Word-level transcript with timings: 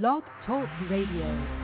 Blog 0.00 0.22
Talk 0.46 0.70
Radio. 0.88 1.61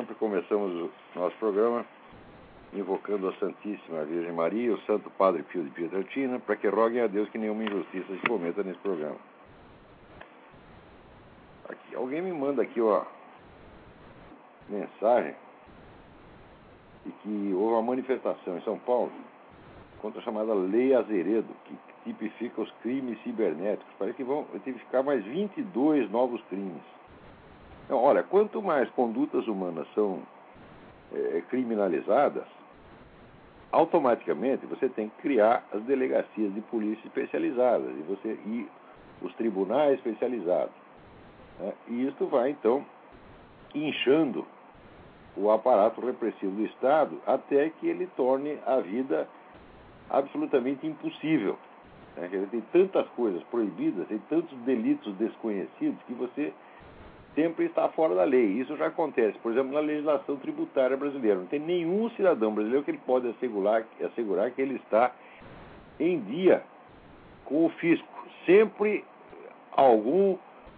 Sempre, 0.00 0.14
começamos 0.14 0.72
o 0.72 0.90
nosso 1.14 1.36
programa 1.36 1.84
invocando 2.72 3.28
a 3.28 3.34
Santíssima 3.34 4.02
Virgem 4.04 4.32
Maria 4.32 4.68
e 4.68 4.70
o 4.70 4.80
Santo 4.82 5.10
Padre 5.10 5.42
Pio 5.42 5.62
de 5.62 5.70
Pietrelcina 5.70 6.38
para 6.38 6.56
que 6.56 6.68
roguem 6.68 7.02
a 7.02 7.06
Deus 7.06 7.28
que 7.28 7.36
nenhuma 7.36 7.64
injustiça 7.64 8.06
se 8.06 8.26
cometa 8.26 8.62
nesse 8.62 8.78
programa. 8.78 9.18
Aqui, 11.68 11.94
alguém 11.94 12.22
me 12.22 12.32
manda 12.32 12.62
aqui 12.62 12.80
uma 12.80 13.06
mensagem 14.70 15.34
de 17.04 17.12
que 17.12 17.52
houve 17.54 17.74
uma 17.74 17.82
manifestação 17.82 18.56
em 18.56 18.62
São 18.62 18.78
Paulo 18.78 19.12
contra 20.00 20.20
a 20.20 20.24
chamada 20.24 20.54
Lei 20.54 20.94
Azeredo, 20.94 21.54
que 21.66 21.76
tipifica 22.04 22.62
os 22.62 22.70
crimes 22.82 23.22
cibernéticos. 23.22 23.92
Parece 23.98 24.16
que 24.16 24.24
vão 24.24 24.46
tipificar 24.64 25.04
mais 25.04 25.22
22 25.24 26.10
novos 26.10 26.40
crimes. 26.44 26.82
Então, 27.90 28.00
olha, 28.04 28.22
quanto 28.22 28.62
mais 28.62 28.88
condutas 28.90 29.48
humanas 29.48 29.84
são 29.96 30.22
é, 31.12 31.42
criminalizadas, 31.50 32.44
automaticamente 33.72 34.64
você 34.64 34.88
tem 34.88 35.08
que 35.08 35.22
criar 35.22 35.64
as 35.74 35.82
delegacias 35.82 36.54
de 36.54 36.60
polícia 36.60 37.04
especializadas 37.04 37.90
e 37.98 38.02
você 38.02 38.38
e 38.46 38.68
os 39.20 39.34
tribunais 39.34 39.94
especializados. 39.94 40.72
né? 41.58 41.72
E 41.88 42.06
isso 42.06 42.26
vai 42.26 42.50
então 42.50 42.86
inchando 43.74 44.46
o 45.36 45.50
aparato 45.50 46.00
repressivo 46.00 46.52
do 46.52 46.64
Estado 46.66 47.20
até 47.26 47.70
que 47.70 47.88
ele 47.88 48.06
torne 48.16 48.56
a 48.66 48.78
vida 48.78 49.28
absolutamente 50.08 50.86
impossível. 50.86 51.58
Né? 52.16 52.46
Tem 52.52 52.60
tantas 52.72 53.08
coisas 53.16 53.42
proibidas, 53.50 54.06
tem 54.06 54.20
tantos 54.28 54.56
delitos 54.58 55.12
desconhecidos 55.16 56.00
que 56.06 56.14
você 56.14 56.54
sempre 57.34 57.66
está 57.66 57.88
fora 57.88 58.14
da 58.14 58.24
lei. 58.24 58.44
Isso 58.44 58.76
já 58.76 58.86
acontece, 58.86 59.38
por 59.38 59.52
exemplo, 59.52 59.72
na 59.72 59.80
legislação 59.80 60.36
tributária 60.36 60.96
brasileira. 60.96 61.38
Não 61.38 61.46
tem 61.46 61.60
nenhum 61.60 62.10
cidadão 62.10 62.52
brasileiro 62.52 62.84
que 62.84 62.90
ele 62.90 63.00
pode 63.06 63.28
assegurar, 63.28 63.84
assegurar 64.04 64.50
que 64.50 64.60
ele 64.60 64.76
está 64.76 65.12
em 65.98 66.20
dia 66.20 66.62
com 67.44 67.66
o 67.66 67.70
fisco. 67.70 68.06
Sempre 68.46 69.04
algum, 69.72 70.36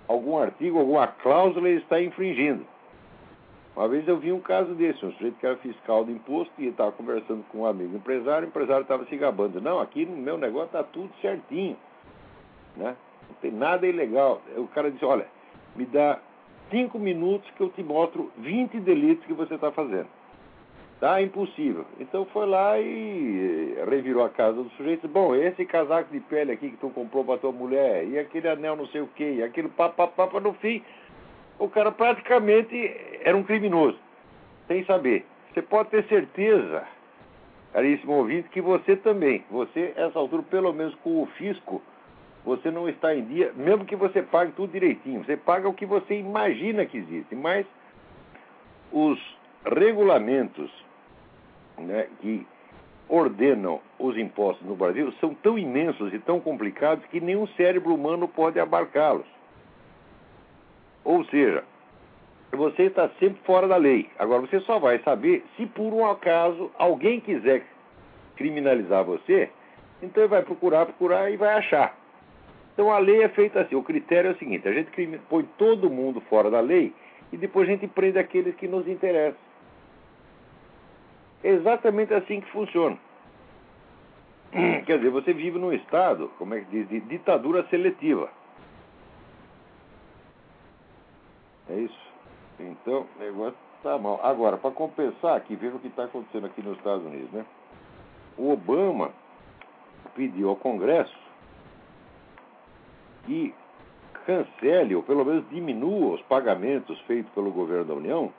algum 0.09 0.39
artigo, 0.39 0.79
alguma 0.79 1.07
cláusula 1.07 1.69
ele 1.69 1.81
está 1.81 2.01
infringindo. 2.01 2.65
Uma 3.75 3.89
vez 3.89 4.07
eu 4.07 4.19
vi 4.19 4.31
um 4.31 4.41
caso 4.41 4.75
desse, 4.75 5.05
um 5.05 5.13
sujeito 5.13 5.39
que 5.39 5.47
era 5.47 5.57
fiscal 5.57 6.05
de 6.05 6.13
imposto 6.13 6.53
e 6.59 6.67
estava 6.67 6.93
conversando 6.93 7.43
com 7.49 7.61
um 7.61 7.67
amigo 7.67 7.97
empresário, 7.97 8.47
o 8.47 8.49
empresário 8.51 8.83
estava 8.83 9.07
se 9.07 9.17
gabando. 9.17 9.63
Não, 9.63 9.81
aqui 9.81 10.05
no 10.05 10.17
meu 10.17 10.37
negócio 10.37 10.67
está 10.67 10.83
tudo 10.83 11.11
certinho. 11.23 11.77
Né? 12.77 12.95
Não 13.29 13.37
tem 13.41 13.51
nada 13.51 13.87
ilegal. 13.87 14.43
O 14.57 14.67
cara 14.69 14.91
disse, 14.91 15.05
olha, 15.07 15.27
me 15.75 15.87
dá 15.87 16.19
cinco 16.73 16.99
minutos 16.99 17.49
que 17.53 17.61
eu 17.61 17.69
te 17.69 17.83
mostro 17.83 18.33
20 18.39 18.81
delitos 18.81 19.25
que 19.27 19.35
você 19.35 19.55
está 19.55 19.71
fazendo. 19.71 20.09
Tá 20.99 21.21
impossível. 21.21 21.85
Então 22.01 22.25
foi 22.27 22.47
lá 22.47 22.79
e 22.79 23.77
eh, 23.77 23.85
revirou 23.89 24.25
a 24.25 24.31
casa 24.31 24.63
do 24.63 24.71
sujeito. 24.71 25.07
Bom, 25.07 25.35
esse 25.35 25.65
casaco 25.67 26.11
de 26.11 26.21
pele 26.21 26.53
aqui 26.53 26.71
que 26.71 26.77
tu 26.77 26.89
comprou 26.91 27.25
para 27.25 27.39
tua 27.39 27.53
mulher, 27.53 28.07
e 28.07 28.19
aquele 28.19 28.49
anel 28.49 28.77
não 28.77 28.87
sei 28.87 29.03
o 29.03 29.09
quê, 29.09 29.35
e 29.39 29.43
aquele 29.43 29.69
papapá, 29.69 30.29
no 30.41 30.55
fim, 30.55 30.83
o 31.59 31.69
cara 31.69 31.93
praticamente 31.93 32.75
era 33.25 33.37
um 33.37 33.43
criminoso, 33.43 33.99
sem 34.69 34.85
saber. 34.85 35.27
Você 35.53 35.61
pode 35.61 35.91
ter 35.91 36.05
certeza, 36.05 36.87
caríssimo 37.73 38.13
ouvinte, 38.13 38.49
que 38.49 38.61
você 38.61 38.97
também, 38.97 39.45
você, 39.51 39.93
essa 39.97 40.19
altura, 40.19 40.43
pelo 40.45 40.73
menos 40.73 40.95
com 40.97 41.23
o 41.23 41.27
fisco, 41.37 41.83
você 42.45 42.71
não 42.71 42.89
está 42.89 43.15
em 43.15 43.25
dia, 43.25 43.53
mesmo 43.55 43.85
que 43.85 43.95
você 43.95 44.23
pague 44.23 44.53
tudo 44.53 44.73
direitinho. 44.73 45.25
Você 45.25 45.37
paga 45.37 45.69
o 45.69 45.75
que 45.75 45.87
você 45.87 46.19
imagina 46.19 46.85
que 46.85 46.99
existe, 46.99 47.35
mas 47.35 47.65
os 48.91 49.19
regulamentos 49.65 50.71
né, 51.79 52.09
que 52.21 52.47
ordenam 53.09 53.81
os 53.99 54.17
impostos 54.17 54.67
no 54.67 54.75
Brasil 54.75 55.13
são 55.21 55.35
tão 55.35 55.59
imensos 55.59 56.13
e 56.13 56.19
tão 56.19 56.41
complicados 56.41 57.05
que 57.07 57.21
nenhum 57.21 57.47
cérebro 57.49 57.95
humano 57.95 58.27
pode 58.27 58.59
abarcá-los. 58.59 59.27
Ou 61.05 61.25
seja, 61.27 61.65
você 62.51 62.85
está 62.85 63.09
sempre 63.21 63.41
fora 63.45 63.69
da 63.69 63.77
lei. 63.77 64.09
Agora, 64.19 64.43
você 64.43 64.61
só 64.61 64.79
vai 64.79 64.99
saber 65.01 65.45
se 65.57 65.67
por 65.67 65.93
um 65.93 66.09
acaso 66.09 66.71
alguém 66.79 67.21
quiser 67.21 67.65
criminalizar 68.37 69.05
você, 69.05 69.51
então 70.03 70.23
ele 70.23 70.31
vai 70.31 70.43
procurar, 70.43 70.87
procurar 70.87 71.31
e 71.31 71.37
vai 71.37 71.55
achar. 71.55 72.02
Então 72.73 72.91
a 72.91 72.99
lei 72.99 73.23
é 73.23 73.29
feita 73.29 73.61
assim. 73.61 73.75
O 73.75 73.83
critério 73.83 74.31
é 74.31 74.33
o 74.33 74.39
seguinte: 74.39 74.67
a 74.67 74.73
gente 74.73 74.91
põe 75.29 75.45
todo 75.59 75.91
mundo 75.91 76.21
fora 76.23 76.51
da 76.51 76.61
lei 76.61 76.93
e 77.33 77.37
depois 77.37 77.69
a 77.69 77.73
gente 77.73 77.87
prende 77.87 78.19
aqueles 78.19 78.55
que 78.57 78.67
nos 78.67 78.87
interessam. 78.87 79.39
É 81.45 81.51
exatamente 81.51 82.15
assim 82.15 82.41
que 82.41 82.51
funciona. 82.51 82.97
Quer 84.87 84.99
dizer, 84.99 85.11
você 85.11 85.33
vive 85.33 85.59
num 85.59 85.73
estado, 85.73 86.31
como 86.39 86.55
é 86.55 86.61
que 86.61 86.71
diz, 86.71 86.89
de 86.89 87.01
ditadura 87.01 87.67
seletiva. 87.69 88.31
É 91.69 91.75
isso. 91.75 92.13
Então, 92.61 93.07
o 93.17 93.19
negócio 93.19 93.59
está 93.77 93.99
mal. 93.99 94.21
Agora, 94.23 94.57
para 94.57 94.71
compensar 94.71 95.37
aqui, 95.37 95.57
veja 95.57 95.75
o 95.75 95.81
que 95.81 95.89
está 95.89 96.05
acontecendo 96.05 96.47
aqui 96.47 96.63
nos 96.63 96.77
Estados 96.77 97.05
Unidos, 97.05 97.31
né? 97.33 97.45
O 98.37 98.53
Obama 98.53 99.11
pediu 100.15 100.51
ao 100.51 100.57
Congresso 100.57 101.17
que 103.25 103.55
cancele, 104.27 104.95
ou 104.95 105.03
pelo 105.03 105.25
menos 105.25 105.49
diminua 105.51 106.15
os 106.15 106.23
pagamentos 106.23 106.99
feitos 107.03 107.33
pelo 107.33 107.51
governo 107.51 107.85
da 107.85 107.95
União 107.95 108.33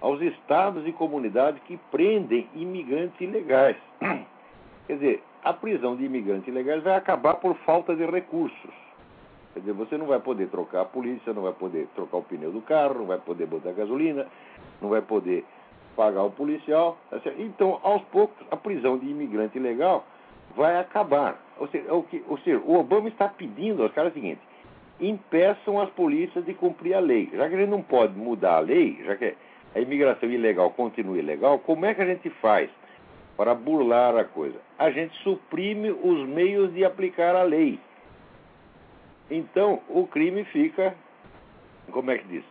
aos 0.00 0.20
estados 0.20 0.86
e 0.86 0.92
comunidades 0.92 1.62
que 1.62 1.78
prendem 1.90 2.48
imigrantes 2.54 3.18
ilegais. 3.20 3.76
Quer 4.86 4.94
dizer, 4.94 5.22
a 5.44 5.52
prisão 5.52 5.96
de 5.96 6.04
imigrantes 6.04 6.48
ilegais 6.48 6.82
vai 6.82 6.96
acabar 6.96 7.34
por 7.34 7.54
falta 7.58 7.94
de 7.94 8.04
recursos. 8.04 8.74
Quer 9.54 9.60
dizer, 9.60 9.72
você 9.72 9.96
não 9.96 10.06
vai 10.06 10.18
poder 10.18 10.48
trocar 10.48 10.80
a 10.80 10.84
polícia, 10.84 11.32
não 11.32 11.42
vai 11.42 11.52
poder 11.52 11.86
trocar 11.94 12.16
o 12.16 12.22
pneu 12.22 12.50
do 12.50 12.60
carro, 12.62 12.94
não 12.94 13.06
vai 13.06 13.18
poder 13.18 13.46
botar 13.46 13.70
gasolina, 13.72 14.26
não 14.80 14.88
vai 14.88 15.02
poder 15.02 15.44
pagar 15.94 16.24
o 16.24 16.30
policial. 16.30 16.98
tá? 17.08 17.20
Então, 17.38 17.78
aos 17.82 18.02
poucos, 18.04 18.44
a 18.50 18.56
prisão 18.56 18.98
de 18.98 19.08
imigrante 19.08 19.56
ilegal 19.56 20.04
vai 20.56 20.78
acabar. 20.78 21.40
Ou 21.58 21.68
seja, 21.68 21.88
é 21.88 21.92
o, 21.92 22.02
que, 22.02 22.22
ou 22.28 22.38
seja, 22.38 22.58
o 22.58 22.78
Obama 22.78 23.08
está 23.08 23.28
pedindo 23.28 23.82
aos 23.82 23.92
caras 23.92 24.12
o 24.12 24.14
seguinte: 24.14 24.40
impeçam 25.00 25.80
as 25.80 25.90
polícias 25.90 26.44
de 26.44 26.54
cumprir 26.54 26.94
a 26.94 27.00
lei. 27.00 27.30
Já 27.32 27.48
que 27.48 27.56
gente 27.56 27.70
não 27.70 27.82
pode 27.82 28.14
mudar 28.14 28.56
a 28.56 28.60
lei, 28.60 29.00
já 29.04 29.16
que 29.16 29.34
a 29.74 29.80
imigração 29.80 30.30
ilegal 30.30 30.70
continua 30.70 31.18
ilegal, 31.18 31.58
como 31.58 31.86
é 31.86 31.94
que 31.94 32.02
a 32.02 32.06
gente 32.06 32.28
faz 32.30 32.70
para 33.36 33.54
burlar 33.54 34.16
a 34.16 34.24
coisa? 34.24 34.58
A 34.78 34.90
gente 34.90 35.14
suprime 35.22 35.90
os 35.90 36.26
meios 36.28 36.72
de 36.72 36.84
aplicar 36.84 37.34
a 37.34 37.42
lei. 37.42 37.78
Então, 39.30 39.80
o 39.88 40.06
crime 40.06 40.44
fica, 40.44 40.94
como 41.90 42.10
é 42.10 42.18
que 42.18 42.28
diz? 42.28 42.44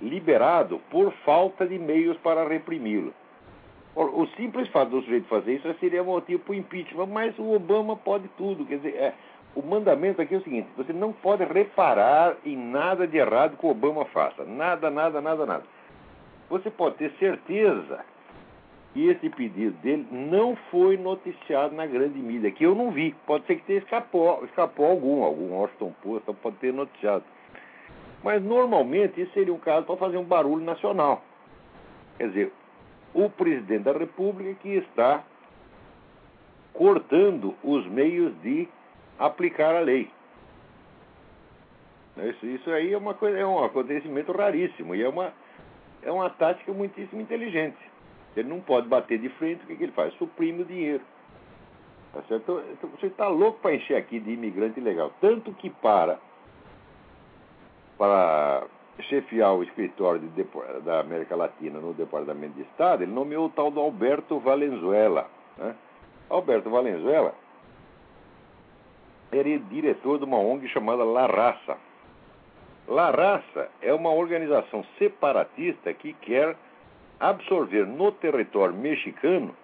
Liberado 0.00 0.80
por 0.90 1.12
falta 1.24 1.66
de 1.66 1.78
meios 1.78 2.16
para 2.18 2.46
reprimi-lo. 2.46 3.12
O 3.94 4.26
simples 4.36 4.68
fato 4.68 4.90
do 4.90 5.02
sujeito 5.02 5.26
fazer 5.26 5.54
isso 5.54 5.74
seria 5.80 6.04
motivo 6.04 6.40
para 6.44 6.52
o 6.52 6.54
impeachment, 6.54 7.06
mas 7.06 7.36
o 7.36 7.52
Obama 7.52 7.96
pode 7.96 8.28
tudo. 8.36 8.64
Quer 8.64 8.76
dizer, 8.76 8.94
é, 8.94 9.14
o 9.56 9.62
mandamento 9.62 10.22
aqui 10.22 10.36
é 10.36 10.38
o 10.38 10.42
seguinte: 10.42 10.68
você 10.76 10.92
não 10.92 11.12
pode 11.12 11.44
reparar 11.44 12.36
em 12.44 12.56
nada 12.56 13.08
de 13.08 13.16
errado 13.16 13.56
que 13.56 13.66
o 13.66 13.70
Obama 13.70 14.04
faça. 14.06 14.44
Nada, 14.44 14.88
nada, 14.88 15.20
nada, 15.20 15.44
nada. 15.44 15.64
Você 16.48 16.70
pode 16.70 16.96
ter 16.96 17.10
certeza 17.18 18.04
que 18.94 19.08
esse 19.08 19.28
pedido 19.30 19.76
dele 19.82 20.06
não 20.10 20.56
foi 20.70 20.96
noticiado 20.96 21.74
na 21.74 21.86
grande 21.86 22.18
mídia, 22.18 22.50
que 22.50 22.64
eu 22.64 22.74
não 22.74 22.90
vi. 22.90 23.14
Pode 23.26 23.46
ser 23.46 23.56
que 23.56 23.62
tenha 23.62 23.78
escapou, 23.80 24.44
escapou 24.44 24.86
algum, 24.86 25.22
algum 25.24 25.52
Washington 25.52 25.92
Post 26.02 26.32
pode 26.42 26.56
ter 26.56 26.72
noticiado. 26.72 27.24
Mas 28.22 28.42
normalmente 28.42 29.20
isso 29.20 29.32
seria 29.32 29.52
um 29.52 29.58
caso 29.58 29.86
para 29.86 29.96
fazer 29.96 30.16
um 30.16 30.24
barulho 30.24 30.64
nacional. 30.64 31.22
Quer 32.16 32.28
dizer, 32.28 32.52
o 33.14 33.28
presidente 33.30 33.84
da 33.84 33.92
República 33.92 34.54
que 34.60 34.70
está 34.70 35.24
cortando 36.72 37.54
os 37.62 37.86
meios 37.86 38.32
de 38.42 38.68
aplicar 39.18 39.74
a 39.74 39.80
lei. 39.80 40.10
Isso, 42.16 42.46
isso 42.46 42.70
aí 42.70 42.92
é 42.92 42.98
uma 42.98 43.14
coisa, 43.14 43.38
é 43.38 43.46
um 43.46 43.64
acontecimento 43.64 44.32
raríssimo 44.32 44.94
e 44.94 45.02
é 45.02 45.08
uma, 45.08 45.32
é 46.02 46.10
uma 46.10 46.30
tática 46.30 46.72
muitíssimo 46.72 47.20
inteligente. 47.20 47.78
Ele 48.36 48.48
não 48.48 48.60
pode 48.60 48.88
bater 48.88 49.18
de 49.18 49.28
frente, 49.30 49.64
o 49.64 49.66
que, 49.66 49.76
que 49.76 49.82
ele 49.84 49.92
faz? 49.92 50.12
Suprime 50.14 50.62
o 50.62 50.64
dinheiro. 50.64 51.02
Tá 52.12 52.22
certo? 52.28 52.62
Então, 52.72 52.90
você 52.90 53.06
está 53.06 53.28
louco 53.28 53.60
para 53.60 53.74
encher 53.74 53.96
aqui 53.96 54.18
de 54.18 54.32
imigrante 54.32 54.80
ilegal. 54.80 55.12
Tanto 55.20 55.52
que 55.54 55.70
para, 55.70 56.18
para 57.96 58.66
chefiar 59.02 59.54
o 59.54 59.62
escritório 59.62 60.20
de, 60.20 60.44
da 60.80 61.00
América 61.00 61.36
Latina 61.36 61.78
no 61.78 61.94
Departamento 61.94 62.54
de 62.54 62.62
Estado, 62.62 63.02
ele 63.02 63.12
nomeou 63.12 63.46
o 63.46 63.50
tal 63.50 63.70
do 63.70 63.80
Alberto 63.80 64.38
Valenzuela. 64.38 65.28
Né? 65.56 65.74
Alberto 66.28 66.68
Valenzuela 66.68 67.34
era 69.30 69.58
diretor 69.58 70.18
de 70.18 70.24
uma 70.24 70.38
ONG 70.38 70.68
chamada 70.68 71.04
La 71.04 71.26
Raça. 71.26 71.76
La 72.86 73.10
Raça 73.10 73.68
é 73.82 73.92
uma 73.92 74.10
organização 74.10 74.84
separatista 74.98 75.92
que 75.92 76.12
quer 76.14 76.56
absorver 77.20 77.86
no 77.86 78.10
território 78.12 78.74
mexicano 78.74 79.54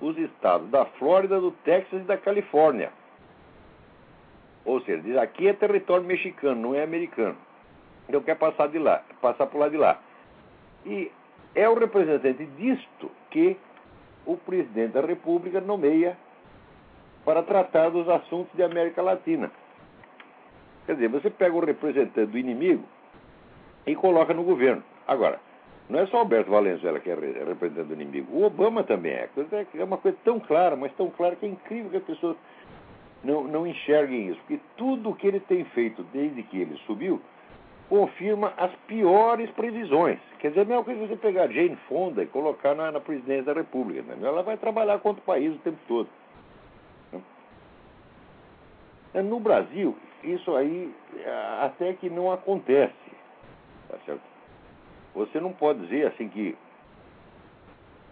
os 0.00 0.16
estados 0.18 0.68
da 0.70 0.84
Flórida, 0.84 1.40
do 1.40 1.50
Texas 1.50 2.02
e 2.02 2.04
da 2.04 2.16
Califórnia. 2.16 2.92
Ou 4.64 4.80
seja, 4.82 5.02
diz 5.02 5.16
aqui 5.16 5.48
é 5.48 5.52
território 5.52 6.04
mexicano, 6.04 6.60
não 6.60 6.74
é 6.74 6.82
americano. 6.82 7.36
Então 8.08 8.22
quer 8.22 8.36
passar 8.36 8.68
de 8.68 8.78
lá, 8.78 9.02
passar 9.20 9.46
por 9.46 9.58
lá 9.58 9.68
de 9.68 9.76
lá. 9.76 10.00
E 10.86 11.10
é 11.54 11.68
o 11.68 11.74
representante 11.74 12.44
disto 12.56 13.10
que 13.30 13.56
o 14.24 14.36
presidente 14.36 14.92
da 14.92 15.00
República 15.00 15.60
nomeia 15.60 16.16
para 17.24 17.42
tratar 17.42 17.90
dos 17.90 18.08
assuntos 18.08 18.54
de 18.54 18.62
América 18.62 19.02
Latina. 19.02 19.50
Quer 20.86 20.94
dizer, 20.94 21.08
você 21.08 21.28
pega 21.28 21.54
o 21.54 21.64
representante 21.64 22.30
do 22.30 22.38
inimigo 22.38 22.84
e 23.86 23.94
coloca 23.94 24.32
no 24.32 24.42
governo. 24.42 24.82
Agora, 25.06 25.38
não 25.88 25.98
é 26.00 26.06
só 26.06 26.18
Alberto 26.18 26.50
Valenzuela 26.50 27.00
que 27.00 27.10
é 27.10 27.14
representante 27.14 27.88
do 27.88 27.94
inimigo. 27.94 28.34
O 28.34 28.44
Obama 28.44 28.82
também 28.82 29.12
é. 29.12 29.28
É 29.74 29.84
uma 29.84 29.98
coisa 29.98 30.16
tão 30.24 30.40
clara, 30.40 30.76
mas 30.76 30.92
tão 30.94 31.10
clara 31.10 31.36
que 31.36 31.44
é 31.44 31.48
incrível 31.48 31.90
que 31.90 31.96
as 31.98 32.04
pessoas 32.04 32.36
não, 33.22 33.44
não 33.44 33.66
enxerguem 33.66 34.28
isso. 34.28 34.40
Porque 34.40 34.60
tudo 34.76 35.10
o 35.10 35.14
que 35.14 35.26
ele 35.26 35.40
tem 35.40 35.64
feito 35.66 36.02
desde 36.12 36.42
que 36.42 36.58
ele 36.58 36.76
subiu 36.86 37.20
confirma 37.88 38.52
as 38.56 38.70
piores 38.86 39.50
previsões. 39.50 40.18
Quer 40.38 40.48
dizer, 40.48 40.60
a 40.60 40.64
mesma 40.64 40.84
coisa 40.84 41.06
você 41.06 41.16
pegar 41.16 41.48
Jane 41.48 41.76
Fonda 41.88 42.22
e 42.22 42.26
colocar 42.26 42.74
na, 42.74 42.92
na 42.92 43.00
presidência 43.00 43.44
da 43.44 43.54
República. 43.54 44.02
Né? 44.02 44.26
Ela 44.26 44.42
vai 44.42 44.56
trabalhar 44.56 44.98
contra 44.98 45.22
o 45.22 45.24
país 45.24 45.54
o 45.54 45.58
tempo 45.58 45.78
todo. 45.88 46.08
Né? 49.14 49.22
No 49.22 49.40
Brasil, 49.40 49.96
isso 50.22 50.54
aí 50.54 50.94
até 51.62 51.94
que 51.94 52.10
não 52.10 52.30
acontece. 52.30 52.92
Tá 53.88 53.96
certo? 54.04 54.22
Você 55.14 55.40
não 55.40 55.52
pode 55.52 55.80
dizer 55.80 56.08
assim 56.08 56.28
que 56.28 56.56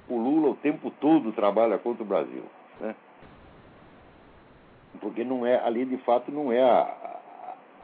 o 0.08 0.16
Lula 0.16 0.50
o 0.50 0.56
tempo 0.56 0.90
todo 1.00 1.32
trabalha 1.32 1.78
contra 1.78 2.02
o 2.02 2.06
Brasil. 2.06 2.44
Né? 2.80 2.94
Porque 5.00 5.22
não 5.22 5.44
é, 5.44 5.62
ali 5.62 5.84
de 5.84 5.98
fato 5.98 6.32
não 6.32 6.50
é 6.50 6.62
a, 6.62 7.15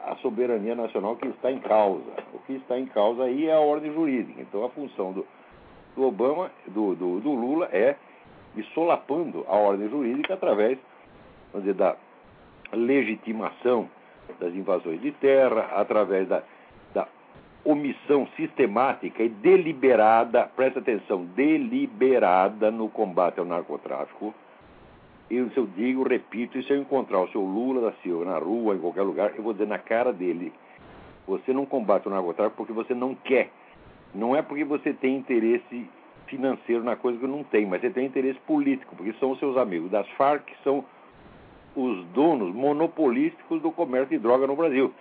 a 0.05 0.15
soberania 0.17 0.75
nacional 0.75 1.15
que 1.15 1.27
está 1.27 1.51
em 1.51 1.59
causa. 1.59 2.11
O 2.33 2.39
que 2.39 2.53
está 2.53 2.77
em 2.77 2.85
causa 2.85 3.23
aí 3.23 3.47
é 3.47 3.53
a 3.53 3.59
ordem 3.59 3.93
jurídica. 3.93 4.41
Então 4.41 4.63
a 4.63 4.69
função 4.69 5.13
do, 5.13 5.25
do 5.95 6.03
Obama, 6.03 6.51
do, 6.67 6.95
do, 6.95 7.19
do 7.19 7.31
Lula, 7.31 7.69
é 7.71 7.95
ir 8.55 8.65
solapando 8.73 9.45
a 9.47 9.55
ordem 9.55 9.89
jurídica 9.89 10.33
através 10.33 10.77
vamos 11.51 11.65
dizer, 11.65 11.75
da 11.75 11.95
legitimação 12.73 13.87
das 14.39 14.53
invasões 14.53 15.01
de 15.01 15.11
terra, 15.11 15.69
através 15.75 16.27
da, 16.27 16.43
da 16.93 17.07
omissão 17.63 18.27
sistemática 18.35 19.21
e 19.21 19.29
deliberada, 19.29 20.49
presta 20.55 20.79
atenção, 20.79 21.25
deliberada 21.35 22.71
no 22.71 22.89
combate 22.89 23.39
ao 23.39 23.45
narcotráfico. 23.45 24.33
Eu, 25.29 25.49
digo, 25.75 26.07
repito, 26.07 26.57
e 26.57 26.63
se 26.63 26.71
eu 26.71 26.77
encontrar 26.77 27.21
o 27.21 27.29
seu 27.29 27.41
Lula 27.41 27.89
da 27.89 27.97
Silva 28.01 28.25
na 28.25 28.37
rua, 28.37 28.75
em 28.75 28.79
qualquer 28.79 29.01
lugar, 29.01 29.33
eu 29.35 29.43
vou 29.43 29.53
dizer 29.53 29.67
na 29.67 29.79
cara 29.79 30.13
dele: 30.13 30.53
você 31.25 31.53
não 31.53 31.65
combate 31.65 32.07
o 32.07 32.11
narcotráfico 32.11 32.57
porque 32.57 32.73
você 32.73 32.93
não 32.93 33.15
quer. 33.15 33.49
Não 34.13 34.35
é 34.35 34.41
porque 34.41 34.63
você 34.63 34.93
tem 34.93 35.17
interesse 35.17 35.89
financeiro 36.27 36.83
na 36.83 36.95
coisa 36.95 37.17
que 37.17 37.27
não 37.27 37.43
tem, 37.43 37.65
mas 37.65 37.81
você 37.81 37.89
tem 37.89 38.05
interesse 38.05 38.39
político, 38.41 38.95
porque 38.95 39.13
são 39.13 39.31
os 39.31 39.39
seus 39.39 39.57
amigos 39.57 39.89
das 39.89 40.07
Farc, 40.09 40.47
são 40.63 40.85
os 41.75 42.05
donos 42.07 42.53
monopolísticos 42.53 43.61
do 43.61 43.71
comércio 43.71 44.09
de 44.09 44.19
droga 44.19 44.45
no 44.45 44.55
Brasil. 44.55 44.93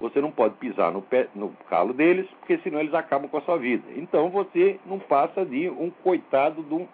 Você 0.00 0.20
não 0.20 0.30
pode 0.30 0.54
pisar 0.56 0.90
no, 0.92 1.02
pé, 1.02 1.28
no 1.34 1.50
calo 1.68 1.92
deles, 1.92 2.26
porque 2.40 2.58
senão 2.58 2.80
eles 2.80 2.94
acabam 2.94 3.28
com 3.28 3.38
a 3.38 3.42
sua 3.42 3.56
vida. 3.56 3.84
Então 3.96 4.28
você 4.30 4.78
não 4.86 4.98
passa 4.98 5.44
de 5.44 5.68
um 5.68 5.90
coitado 6.02 6.62
de 6.62 6.74
um 6.74 6.86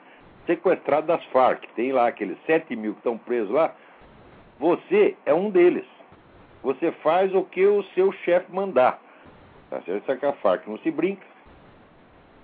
sequestrado 0.50 1.06
das 1.06 1.24
Farc. 1.26 1.64
Tem 1.76 1.92
lá 1.92 2.08
aqueles 2.08 2.36
7 2.44 2.74
mil 2.74 2.92
que 2.92 2.98
estão 2.98 3.16
presos 3.16 3.50
lá. 3.50 3.72
Você 4.58 5.16
é 5.24 5.32
um 5.32 5.48
deles. 5.48 5.86
Você 6.62 6.90
faz 6.92 7.32
o 7.34 7.44
que 7.44 7.64
o 7.64 7.82
seu 7.94 8.12
chefe 8.12 8.52
mandar. 8.52 9.00
Tá 9.70 9.80
certo? 9.82 10.02
Isso 10.02 10.12
é 10.12 10.16
que 10.16 10.26
a 10.26 10.32
Farc 10.34 10.66
não 10.66 10.78
se 10.78 10.90
brinca. 10.90 11.24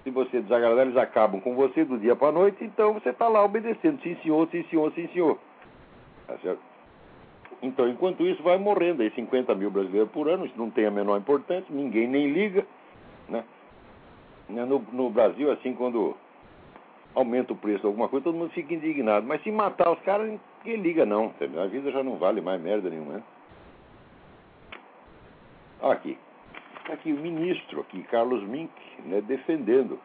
Se 0.04 0.10
você 0.10 0.40
desagradar, 0.40 0.86
eles 0.86 0.96
acabam 0.96 1.40
com 1.40 1.56
você 1.56 1.84
do 1.84 1.98
dia 1.98 2.14
para 2.14 2.30
noite, 2.30 2.62
então 2.62 2.94
você 2.94 3.10
está 3.10 3.26
lá 3.26 3.44
obedecendo. 3.44 4.00
Sim, 4.02 4.16
senhor, 4.22 4.48
sim, 4.52 4.64
senhor, 4.70 4.92
sim, 4.92 5.08
senhor. 5.08 5.36
Tá 6.28 6.38
certo? 6.38 6.60
Então, 7.60 7.88
enquanto 7.88 8.24
isso, 8.24 8.40
vai 8.42 8.56
morrendo 8.56 9.02
aí 9.02 9.10
50 9.10 9.52
mil 9.56 9.70
brasileiros 9.70 10.10
por 10.12 10.28
ano, 10.28 10.46
isso 10.46 10.54
não 10.56 10.70
tem 10.70 10.86
a 10.86 10.90
menor 10.90 11.18
importância, 11.18 11.66
ninguém 11.74 12.06
nem 12.06 12.30
liga. 12.30 12.64
Né? 13.28 13.44
No, 14.48 14.78
no 14.92 15.10
Brasil, 15.10 15.50
assim, 15.50 15.74
quando 15.74 16.16
aumenta 17.16 17.54
o 17.54 17.56
preço 17.56 17.80
de 17.80 17.86
alguma 17.86 18.08
coisa, 18.08 18.24
todo 18.24 18.36
mundo 18.36 18.50
fica 18.50 18.74
indignado. 18.74 19.26
Mas 19.26 19.42
se 19.42 19.50
matar 19.50 19.90
os 19.90 20.00
caras, 20.00 20.28
ninguém 20.28 20.82
liga 20.82 21.06
não. 21.06 21.26
Entendeu? 21.26 21.62
A 21.62 21.66
vida 21.66 21.90
já 21.90 22.02
não 22.02 22.16
vale 22.16 22.42
mais 22.42 22.60
merda 22.60 22.90
nenhuma. 22.90 23.14
Né? 23.14 23.22
Aqui. 25.82 26.18
Aqui 26.92 27.12
o 27.12 27.16
ministro, 27.16 27.80
aqui, 27.80 28.02
Carlos 28.04 28.44
Mink, 28.44 28.72
né, 29.06 29.20
defendendo 29.20 29.98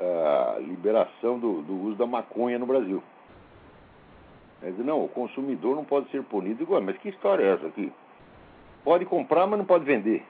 a 0.00 0.56
liberação 0.58 1.38
do, 1.38 1.62
do 1.62 1.72
uso 1.82 1.96
da 1.96 2.06
maconha 2.06 2.58
no 2.58 2.66
Brasil. 2.66 3.00
Ele 4.60 4.72
diz, 4.72 4.84
não, 4.84 5.04
o 5.04 5.08
consumidor 5.08 5.76
não 5.76 5.84
pode 5.84 6.10
ser 6.10 6.22
punido. 6.24 6.62
igual 6.62 6.80
mas 6.80 6.96
que 6.98 7.10
história 7.10 7.44
é 7.44 7.52
essa 7.52 7.66
aqui? 7.66 7.92
Pode 8.82 9.04
comprar, 9.04 9.46
mas 9.46 9.58
não 9.58 9.66
pode 9.66 9.84
vender. 9.84 10.24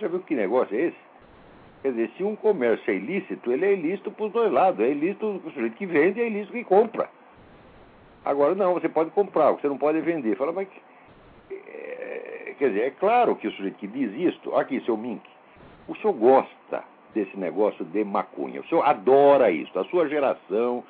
Já 0.00 0.08
viu 0.08 0.20
que 0.20 0.34
negócio 0.34 0.76
é 0.76 0.86
esse? 0.86 1.07
Quer 1.82 1.90
dizer, 1.92 2.10
se 2.16 2.24
um 2.24 2.34
comércio 2.34 2.90
é 2.90 2.96
ilícito, 2.96 3.52
ele 3.52 3.64
é 3.64 3.72
ilícito 3.72 4.10
para 4.10 4.26
os 4.26 4.32
dois 4.32 4.52
lados. 4.52 4.80
É 4.80 4.90
ilícito 4.90 5.26
o 5.44 5.50
sujeito 5.52 5.76
que 5.76 5.86
vende 5.86 6.18
e 6.18 6.22
é 6.22 6.26
ilícito 6.26 6.52
que 6.52 6.64
compra. 6.64 7.08
Agora, 8.24 8.54
não, 8.54 8.74
você 8.74 8.88
pode 8.88 9.10
comprar, 9.10 9.52
você 9.52 9.68
não 9.68 9.78
pode 9.78 10.00
vender. 10.00 10.36
Fala, 10.36 10.52
mas. 10.52 10.68
É, 11.50 12.54
quer 12.58 12.68
dizer, 12.68 12.82
é 12.82 12.90
claro 12.90 13.36
que 13.36 13.46
o 13.46 13.52
sujeito 13.52 13.76
que 13.76 13.86
diz 13.86 14.12
isto. 14.14 14.54
Aqui, 14.56 14.80
seu 14.80 14.96
Mink, 14.96 15.22
o 15.86 15.94
senhor 15.96 16.12
gosta 16.14 16.84
desse 17.14 17.36
negócio 17.38 17.84
de 17.84 18.04
maconha. 18.04 18.60
O 18.60 18.66
senhor 18.66 18.82
adora 18.82 19.50
isso. 19.50 19.78
A 19.78 19.84
sua 19.84 20.08
geração 20.08 20.84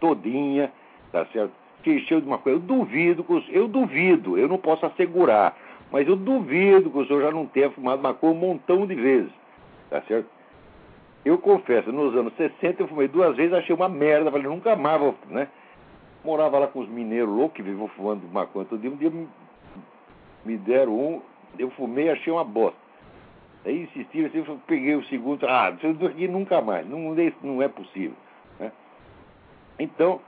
todinha, 0.00 0.72
tá 1.12 1.24
certo? 1.26 1.62
que 1.82 1.90
encheu 1.90 2.20
de 2.20 2.26
uma 2.26 2.38
coisa. 2.38 2.58
Eu 2.58 2.62
duvido, 2.62 3.26
eu 3.50 3.68
duvido, 3.68 4.38
eu 4.38 4.48
não 4.48 4.58
posso 4.58 4.86
assegurar, 4.86 5.56
mas 5.90 6.08
eu 6.08 6.16
duvido 6.16 6.90
que 6.90 6.98
o 6.98 7.06
senhor 7.06 7.22
já 7.22 7.30
não 7.30 7.46
tenha 7.46 7.70
fumado 7.70 8.02
maconha 8.02 8.32
um 8.32 8.36
montão 8.36 8.86
de 8.86 8.94
vezes. 8.94 9.32
Tá 9.90 10.00
certo? 10.02 10.28
Eu 11.24 11.38
confesso, 11.38 11.92
nos 11.92 12.14
anos 12.16 12.34
60 12.36 12.82
eu 12.82 12.88
fumei 12.88 13.06
duas 13.06 13.36
vezes, 13.36 13.52
achei 13.52 13.74
uma 13.74 13.88
merda, 13.88 14.30
falei, 14.30 14.46
nunca 14.46 14.74
mais 14.74 15.00
vou, 15.00 15.14
né? 15.28 15.48
Morava 16.24 16.58
lá 16.58 16.66
com 16.66 16.80
os 16.80 16.88
mineiros 16.88 17.28
loucos 17.28 17.56
que 17.56 17.62
viviam 17.62 17.88
fumando 17.88 18.26
maconha 18.32 18.66
todo 18.66 18.80
dia. 18.80 18.90
Um 18.90 18.96
dia 18.96 19.10
me, 19.10 19.28
me 20.44 20.56
deram 20.56 20.92
um, 20.92 21.22
eu 21.58 21.70
fumei 21.70 22.10
achei 22.10 22.32
uma 22.32 22.44
bosta. 22.44 22.78
Aí 23.64 23.82
insistiram 23.82 24.26
assim, 24.26 24.38
eu 24.38 24.60
peguei 24.66 24.96
o 24.96 25.04
segundo, 25.04 25.46
ah, 25.46 25.72
isso 25.76 26.06
aqui 26.06 26.26
nunca 26.26 26.60
mais, 26.60 26.88
não, 26.88 27.14
não 27.42 27.62
é 27.62 27.68
possível. 27.68 28.16
Né? 28.58 28.72
Então, 29.78 30.20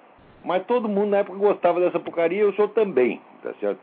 mas 0.45 0.65
todo 0.67 0.89
mundo 0.89 1.11
na 1.11 1.19
época 1.19 1.39
gostava 1.39 1.81
dessa 1.81 1.99
porcaria, 1.99 2.43
eu 2.43 2.53
sou 2.53 2.69
também, 2.69 3.21
tá 3.43 3.53
certo? 3.55 3.81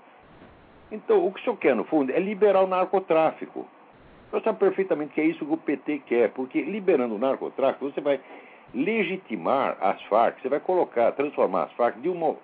Então, 0.91 1.25
o 1.25 1.31
que 1.33 1.41
o 1.41 1.43
senhor 1.43 1.57
quer, 1.57 1.75
no 1.75 1.83
fundo, 1.85 2.11
é 2.11 2.19
liberar 2.19 2.61
o 2.63 2.67
narcotráfico. 2.67 3.67
O 4.31 4.39
senhor 4.39 4.43
sabe 4.43 4.59
perfeitamente 4.59 5.13
que 5.13 5.19
é 5.19 5.25
isso 5.25 5.45
que 5.45 5.53
o 5.53 5.57
PT 5.57 6.03
quer, 6.05 6.29
porque 6.31 6.61
liberando 6.61 7.15
o 7.15 7.19
narcotráfico, 7.19 7.91
você 7.91 7.99
vai 7.99 8.19
legitimar 8.73 9.77
as 9.81 10.01
Farc, 10.03 10.41
você 10.41 10.47
vai 10.47 10.61
colocar, 10.61 11.11
transformar 11.11 11.63
as 11.63 11.71
Farc 11.73 11.99
de 11.99 12.07
uma 12.07 12.37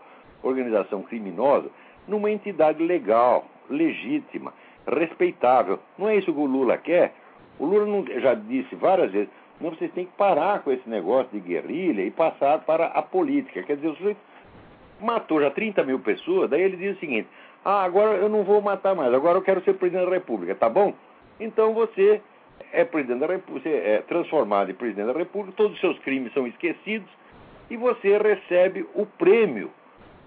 organização 0.43 1.01
criminosa 1.03 1.69
numa 2.05 2.29
entidade 2.29 2.83
legal, 2.83 3.45
legítima, 3.69 4.53
respeitável. 4.85 5.79
Não 5.97 6.09
é 6.09 6.17
isso 6.17 6.33
que 6.33 6.39
o 6.39 6.45
Lula 6.45 6.77
quer? 6.77 7.13
O 7.57 7.65
Lula 7.65 7.85
não, 7.85 8.05
já 8.19 8.33
disse 8.33 8.75
várias 8.75 9.11
vezes, 9.11 9.29
não, 9.61 9.71
vocês 9.71 9.91
têm 9.93 10.05
que 10.05 10.11
parar 10.17 10.61
com 10.63 10.71
esse 10.71 10.87
negócio 10.87 11.29
de 11.31 11.39
guerrilha 11.39 12.01
e 12.01 12.11
passar 12.11 12.59
para 12.59 12.87
a 12.87 13.01
política. 13.01 13.63
Quer 13.63 13.77
dizer, 13.77 13.87
o 13.87 13.95
sujeito 13.95 14.19
matou 14.99 15.41
já 15.41 15.49
30 15.49 15.83
mil 15.83 15.99
pessoas, 15.99 16.49
daí 16.49 16.61
ele 16.61 16.75
diz 16.75 16.97
o 16.97 16.99
seguinte, 16.99 17.27
ah, 17.63 17.83
agora 17.83 18.17
eu 18.17 18.29
não 18.29 18.43
vou 18.43 18.61
matar 18.61 18.95
mais, 18.95 19.13
agora 19.13 19.37
eu 19.37 19.41
quero 19.41 19.63
ser 19.63 19.73
presidente 19.73 20.05
da 20.05 20.11
República, 20.11 20.53
tá 20.55 20.69
bom? 20.69 20.93
Então 21.39 21.73
você 21.73 22.21
é 22.71 22.83
presidente 22.83 23.19
da 23.19 23.27
República, 23.27 23.69
você 23.69 23.75
é 23.75 24.01
transformado 24.07 24.71
em 24.71 24.73
presidente 24.73 25.13
da 25.13 25.17
República, 25.17 25.55
todos 25.55 25.73
os 25.73 25.79
seus 25.79 25.97
crimes 25.99 26.33
são 26.33 26.47
esquecidos 26.47 27.09
e 27.69 27.77
você 27.77 28.17
recebe 28.17 28.85
o 28.93 29.05
prêmio 29.05 29.71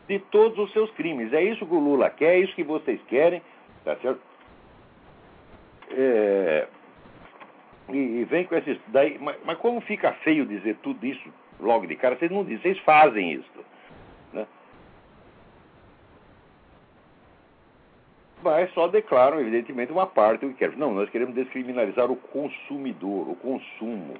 de 0.09 0.19
todos 0.19 0.59
os 0.59 0.73
seus 0.73 0.91
crimes. 0.93 1.33
É 1.33 1.43
isso 1.43 1.67
que 1.67 1.75
o 1.75 1.79
Lula 1.79 2.11
quer, 2.11 2.35
é 2.35 2.39
isso 2.41 2.55
que 2.55 2.65
vocês 2.65 3.01
querem, 3.09 3.43
tá 3.85 3.97
certo? 3.97 4.21
É, 5.93 6.67
e, 7.89 7.97
e, 7.97 8.25
vem 8.25 8.45
com 8.45 8.55
esses. 8.55 8.79
Daí, 8.89 9.19
mas, 9.19 9.37
mas, 9.45 9.59
como 9.59 9.81
fica 9.81 10.13
feio 10.25 10.47
dizer 10.47 10.77
tudo 10.83 11.05
isso 11.05 11.29
logo 11.59 11.87
de 11.87 11.97
cara, 11.97 12.17
vocês 12.17 12.31
não 12.31 12.45
dizem, 12.45 12.61
vocês 12.61 12.79
fazem 12.81 13.33
isso. 13.33 13.65
Né? 14.33 14.47
Mas 18.43 18.73
só 18.73 18.89
declaram, 18.89 19.39
evidentemente, 19.41 19.93
uma 19.93 20.07
parte 20.07 20.47
do 20.47 20.53
que 20.53 20.59
querem. 20.59 20.79
Não, 20.79 20.95
nós 20.95 21.11
queremos 21.11 21.35
descriminalizar 21.35 22.11
o 22.11 22.17
consumidor, 22.17 23.29
o 23.29 23.37
consumo, 23.37 24.15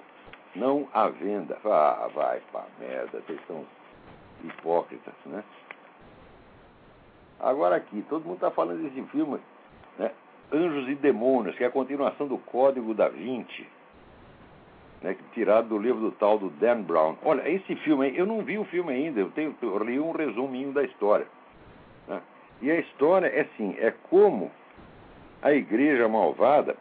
não 0.55 0.87
a 0.93 1.09
venda. 1.09 1.57
Ah, 1.65 2.09
vai 2.15 2.41
pra 2.53 2.65
merda, 2.79 3.23
vocês 3.27 3.41
são 3.47 3.65
hipócritas, 4.45 5.15
né? 5.27 5.43
Agora 7.39 7.77
aqui, 7.77 8.05
todo 8.09 8.25
mundo 8.25 8.35
está 8.35 8.51
falando 8.51 8.83
desse 8.83 9.03
filme, 9.09 9.39
né? 9.99 10.11
Anjos 10.53 10.89
e 10.89 10.95
Demônios, 10.95 11.57
que 11.57 11.65
é 11.65 11.69
a 11.69 11.71
continuação 11.71 12.27
do 12.27 12.37
Código 12.37 12.93
da 12.93 13.09
Vinci, 13.09 13.67
né? 15.01 15.17
tirado 15.33 15.69
do 15.69 15.79
livro 15.79 16.01
do 16.01 16.13
tal 16.13 16.39
do 16.39 16.51
Dan 16.51 16.83
Brown. 16.83 17.17
Olha, 17.25 17.49
esse 17.49 17.75
filme 17.77 18.15
eu 18.15 18.27
não 18.27 18.43
vi 18.43 18.59
o 18.59 18.65
filme 18.65 18.93
ainda, 18.93 19.21
eu, 19.21 19.31
tenho, 19.31 19.57
eu 19.63 19.79
li 19.83 19.99
um 19.99 20.13
resuminho 20.13 20.73
da 20.73 20.83
história. 20.83 21.27
E 22.61 22.71
a 22.71 22.79
história 22.79 23.27
é 23.27 23.41
assim, 23.41 23.75
é 23.79 23.93
como 24.11 24.51
a 25.43 25.53
igreja 25.53 26.07
malvada 26.09 26.77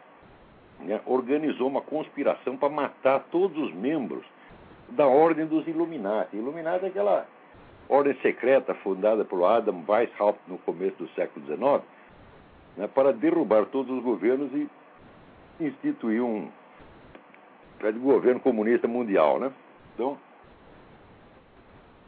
né, 0.80 1.00
organizou 1.06 1.68
uma 1.68 1.80
conspiração 1.80 2.56
para 2.56 2.68
matar 2.68 3.24
todos 3.30 3.56
os 3.56 3.74
membros 3.74 4.24
da 4.90 5.06
Ordem 5.06 5.46
dos 5.46 5.66
Illuminati. 5.66 6.36
Illuminati 6.36 6.84
é 6.84 6.88
aquela 6.88 7.26
ordem 7.88 8.14
secreta 8.22 8.74
fundada 8.74 9.24
por 9.24 9.44
Adam 9.44 9.82
Weishaupt 9.88 10.40
no 10.46 10.58
começo 10.58 10.96
do 10.96 11.08
século 11.10 11.44
XIX, 11.46 11.82
né, 12.76 12.86
para 12.86 13.12
derrubar 13.12 13.66
todos 13.66 13.96
os 13.96 14.02
governos 14.02 14.52
e 14.52 14.68
instituir 15.58 16.22
um 16.22 16.48
governo 18.02 18.40
comunista 18.40 18.86
mundial. 18.86 19.38
Né? 19.40 19.50
Então, 19.94 20.18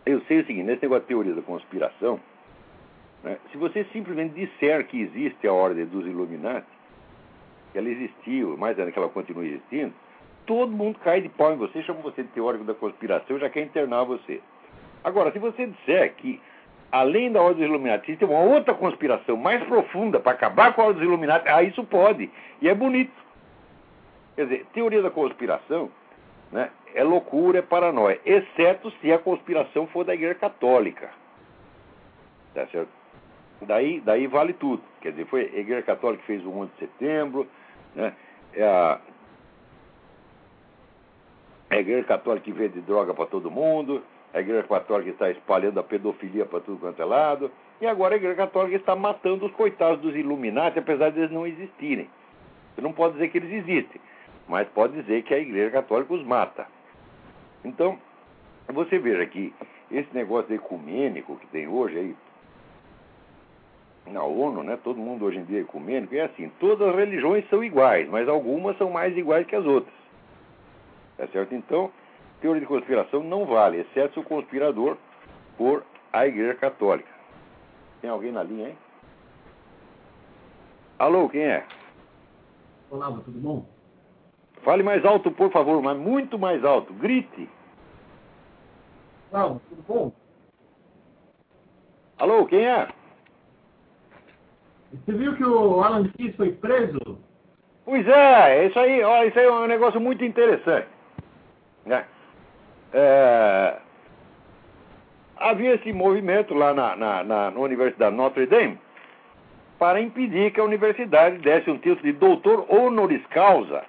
eu 0.04 0.20
sei 0.22 0.40
o 0.40 0.46
seguinte, 0.46 0.64
nesse 0.64 0.82
negócio 0.82 1.02
de 1.02 1.08
teoria 1.08 1.34
da 1.34 1.42
conspiração, 1.42 2.20
né, 3.22 3.38
se 3.50 3.56
você 3.56 3.84
simplesmente 3.92 4.34
disser 4.34 4.86
que 4.86 5.00
existe 5.00 5.46
a 5.46 5.52
ordem 5.52 5.84
dos 5.86 6.04
Illuminati, 6.06 6.66
que 7.70 7.78
ela 7.78 7.88
existiu, 7.88 8.56
mais 8.56 8.78
ainda 8.78 8.92
que 8.92 8.98
ela 8.98 9.08
continue 9.08 9.48
existindo, 9.48 9.94
todo 10.46 10.72
mundo 10.72 10.98
cai 10.98 11.20
de 11.20 11.28
pau 11.28 11.52
em 11.52 11.56
você, 11.56 11.82
chama 11.82 12.00
você 12.00 12.22
de 12.22 12.28
teórico 12.30 12.64
da 12.64 12.74
conspiração, 12.74 13.38
já 13.38 13.48
quer 13.48 13.62
internar 13.62 14.04
você. 14.04 14.40
Agora, 15.04 15.32
se 15.32 15.38
você 15.38 15.66
disser 15.66 16.14
que, 16.14 16.40
além 16.90 17.32
da 17.32 17.40
Ordem 17.40 17.60
dos 17.62 17.68
Illuminati, 17.68 18.16
tem 18.16 18.28
uma 18.28 18.40
outra 18.40 18.74
conspiração 18.74 19.36
mais 19.36 19.62
profunda 19.64 20.20
para 20.20 20.32
acabar 20.32 20.74
com 20.74 20.82
a 20.82 20.86
Ordem 20.86 21.00
dos 21.00 21.08
Illuminati, 21.08 21.48
ah, 21.48 21.62
isso 21.62 21.84
pode. 21.84 22.30
E 22.60 22.68
é 22.68 22.74
bonito. 22.74 23.12
Quer 24.36 24.44
dizer, 24.44 24.66
teoria 24.72 25.02
da 25.02 25.10
conspiração 25.10 25.90
né, 26.50 26.70
é 26.94 27.02
loucura, 27.02 27.58
é 27.58 27.62
paranoia, 27.62 28.20
exceto 28.24 28.90
se 29.00 29.12
a 29.12 29.18
conspiração 29.18 29.86
for 29.86 30.04
da 30.04 30.14
Igreja 30.14 30.34
Católica. 30.34 31.10
Tá 32.54 32.66
certo? 32.66 33.01
Daí, 33.66 34.00
daí 34.00 34.26
vale 34.26 34.52
tudo. 34.54 34.82
Quer 35.00 35.10
dizer, 35.10 35.26
foi 35.26 35.42
a 35.42 35.58
Igreja 35.58 35.82
Católica 35.82 36.20
que 36.22 36.26
fez 36.26 36.44
o 36.44 36.50
11 36.50 36.72
de 36.72 36.78
setembro, 36.78 37.46
né? 37.94 38.12
É 38.54 38.64
a, 38.64 39.00
a 41.70 41.76
Igreja 41.78 42.04
Católica 42.06 42.44
que 42.44 42.52
vende 42.52 42.80
droga 42.80 43.14
para 43.14 43.26
todo 43.26 43.50
mundo, 43.50 44.02
a 44.34 44.40
Igreja 44.40 44.62
Católica 44.64 45.10
está 45.10 45.30
espalhando 45.30 45.80
a 45.80 45.82
pedofilia 45.82 46.44
para 46.44 46.60
tudo 46.60 46.78
quanto 46.78 47.00
é 47.00 47.04
lado, 47.04 47.50
e 47.80 47.86
agora 47.86 48.14
a 48.14 48.16
Igreja 48.16 48.36
Católica 48.36 48.76
está 48.76 48.94
matando 48.94 49.46
os 49.46 49.52
coitados 49.52 50.00
dos 50.00 50.14
Illuminati, 50.14 50.78
apesar 50.78 51.10
de 51.10 51.20
eles 51.20 51.30
não 51.30 51.46
existirem. 51.46 52.08
Você 52.74 52.80
não 52.80 52.92
pode 52.92 53.14
dizer 53.14 53.28
que 53.28 53.38
eles 53.38 53.52
existem, 53.52 54.00
mas 54.48 54.68
pode 54.68 54.94
dizer 55.00 55.22
que 55.22 55.34
a 55.34 55.38
Igreja 55.38 55.70
Católica 55.70 56.12
os 56.12 56.24
mata. 56.24 56.66
Então, 57.64 57.98
você 58.68 58.98
veja 58.98 59.24
que 59.26 59.52
esse 59.90 60.08
negócio 60.14 60.54
ecumênico 60.54 61.36
que 61.36 61.46
tem 61.48 61.68
hoje 61.68 61.98
aí, 61.98 62.16
na 64.06 64.22
ONU, 64.24 64.62
né, 64.62 64.78
todo 64.82 64.98
mundo 64.98 65.24
hoje 65.24 65.38
em 65.38 65.44
dia 65.44 65.58
é 65.58 65.62
ecumênico, 65.62 66.14
é 66.14 66.22
assim, 66.22 66.50
todas 66.58 66.88
as 66.88 66.94
religiões 66.94 67.48
são 67.48 67.62
iguais, 67.62 68.08
mas 68.08 68.28
algumas 68.28 68.76
são 68.76 68.90
mais 68.90 69.16
iguais 69.16 69.46
que 69.46 69.54
as 69.54 69.64
outras. 69.64 69.94
Tá 71.16 71.26
certo? 71.28 71.54
Então, 71.54 71.90
teoria 72.40 72.60
de 72.60 72.66
conspiração 72.66 73.22
não 73.22 73.44
vale, 73.44 73.80
exceto 73.80 74.14
se 74.14 74.20
o 74.20 74.24
conspirador 74.24 74.96
for 75.56 75.84
a 76.12 76.26
Igreja 76.26 76.54
Católica. 76.54 77.08
Tem 78.00 78.10
alguém 78.10 78.32
na 78.32 78.42
linha, 78.42 78.68
hein? 78.70 78.78
Alô, 80.98 81.28
quem 81.28 81.42
é? 81.42 81.64
Olá, 82.90 83.06
tudo 83.06 83.38
bom? 83.38 83.66
Fale 84.62 84.82
mais 84.82 85.04
alto, 85.04 85.30
por 85.30 85.50
favor, 85.50 85.80
mas 85.82 85.96
muito 85.96 86.38
mais 86.38 86.64
alto. 86.64 86.92
Grite. 86.94 87.48
Olá, 89.32 89.56
tudo 89.68 89.84
bom? 89.88 90.12
Alô, 92.18 92.46
quem 92.46 92.66
é? 92.66 92.88
Você 94.92 95.12
viu 95.12 95.34
que 95.36 95.44
o 95.44 95.82
Alan 95.82 96.08
Kiss 96.16 96.36
foi 96.36 96.52
preso? 96.52 97.18
Pois 97.84 98.06
é, 98.06 98.66
isso 98.66 98.78
aí, 98.78 99.02
olha, 99.02 99.26
isso 99.26 99.38
aí 99.38 99.46
é 99.46 99.50
um 99.50 99.66
negócio 99.66 100.00
muito 100.00 100.24
interessante. 100.24 100.86
Né? 101.84 102.04
É, 102.92 103.76
havia 105.36 105.74
esse 105.74 105.92
movimento 105.92 106.54
lá 106.54 106.74
na, 106.74 106.94
na, 106.94 107.24
na, 107.24 107.50
na 107.50 107.60
Universidade 107.60 108.14
Notre 108.14 108.46
Dame 108.46 108.78
para 109.78 110.00
impedir 110.00 110.52
que 110.52 110.60
a 110.60 110.64
universidade 110.64 111.38
desse 111.38 111.70
um 111.70 111.78
título 111.78 112.02
de 112.02 112.12
doutor 112.12 112.66
honoris 112.68 113.24
causa 113.26 113.82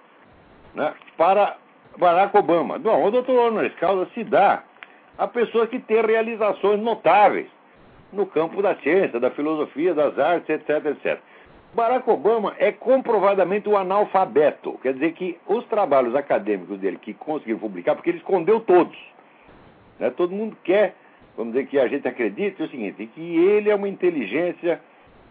né, 0.74 0.94
para 1.18 1.58
Barack 1.98 2.36
Obama. 2.36 2.80
Bom, 2.80 3.06
o 3.06 3.12
doutor 3.12 3.48
honoris 3.48 3.76
causa 3.76 4.08
se 4.14 4.24
dá 4.24 4.64
a 5.18 5.28
pessoas 5.28 5.70
que 5.70 5.80
têm 5.80 6.02
realizações 6.02 6.80
notáveis 6.82 7.48
no 8.13 8.25
campo 8.25 8.62
da 8.62 8.75
ciência, 8.75 9.20
da 9.20 9.32
filosofia, 9.32 9.93
das 9.93 10.17
artes, 10.17 10.50
etc, 10.50 10.86
etc. 10.86 11.20
Barack 11.74 12.08
Obama 12.08 12.53
é 12.60 12.72
comprovadamente 12.72 13.67
um 13.67 13.75
analfabeto. 13.75 14.77
Quer 14.82 14.93
dizer 14.93 15.13
que 15.13 15.38
os 15.48 15.65
trabalhos 15.65 16.15
acadêmicos 16.15 16.79
dele 16.79 17.00
que 17.01 17.13
conseguiram 17.13 17.60
publicar, 17.60 17.96
porque 17.96 18.12
ele 18.12 18.20
escondeu 18.20 18.60
todos. 18.60 18.98
Né? 20.00 20.12
Todo 20.12 20.36
mundo 20.36 20.55
quer, 20.63 20.96
vamos 21.36 21.53
dizer 21.53 21.67
que 21.67 21.79
a 21.79 21.88
gente 21.88 22.08
acredite 22.08 22.62
o 22.62 22.70
seguinte, 22.70 23.08
que 23.08 23.38
ele 23.38 23.72
é 23.72 23.75
uma 23.75 23.89
inteligência 23.89 24.79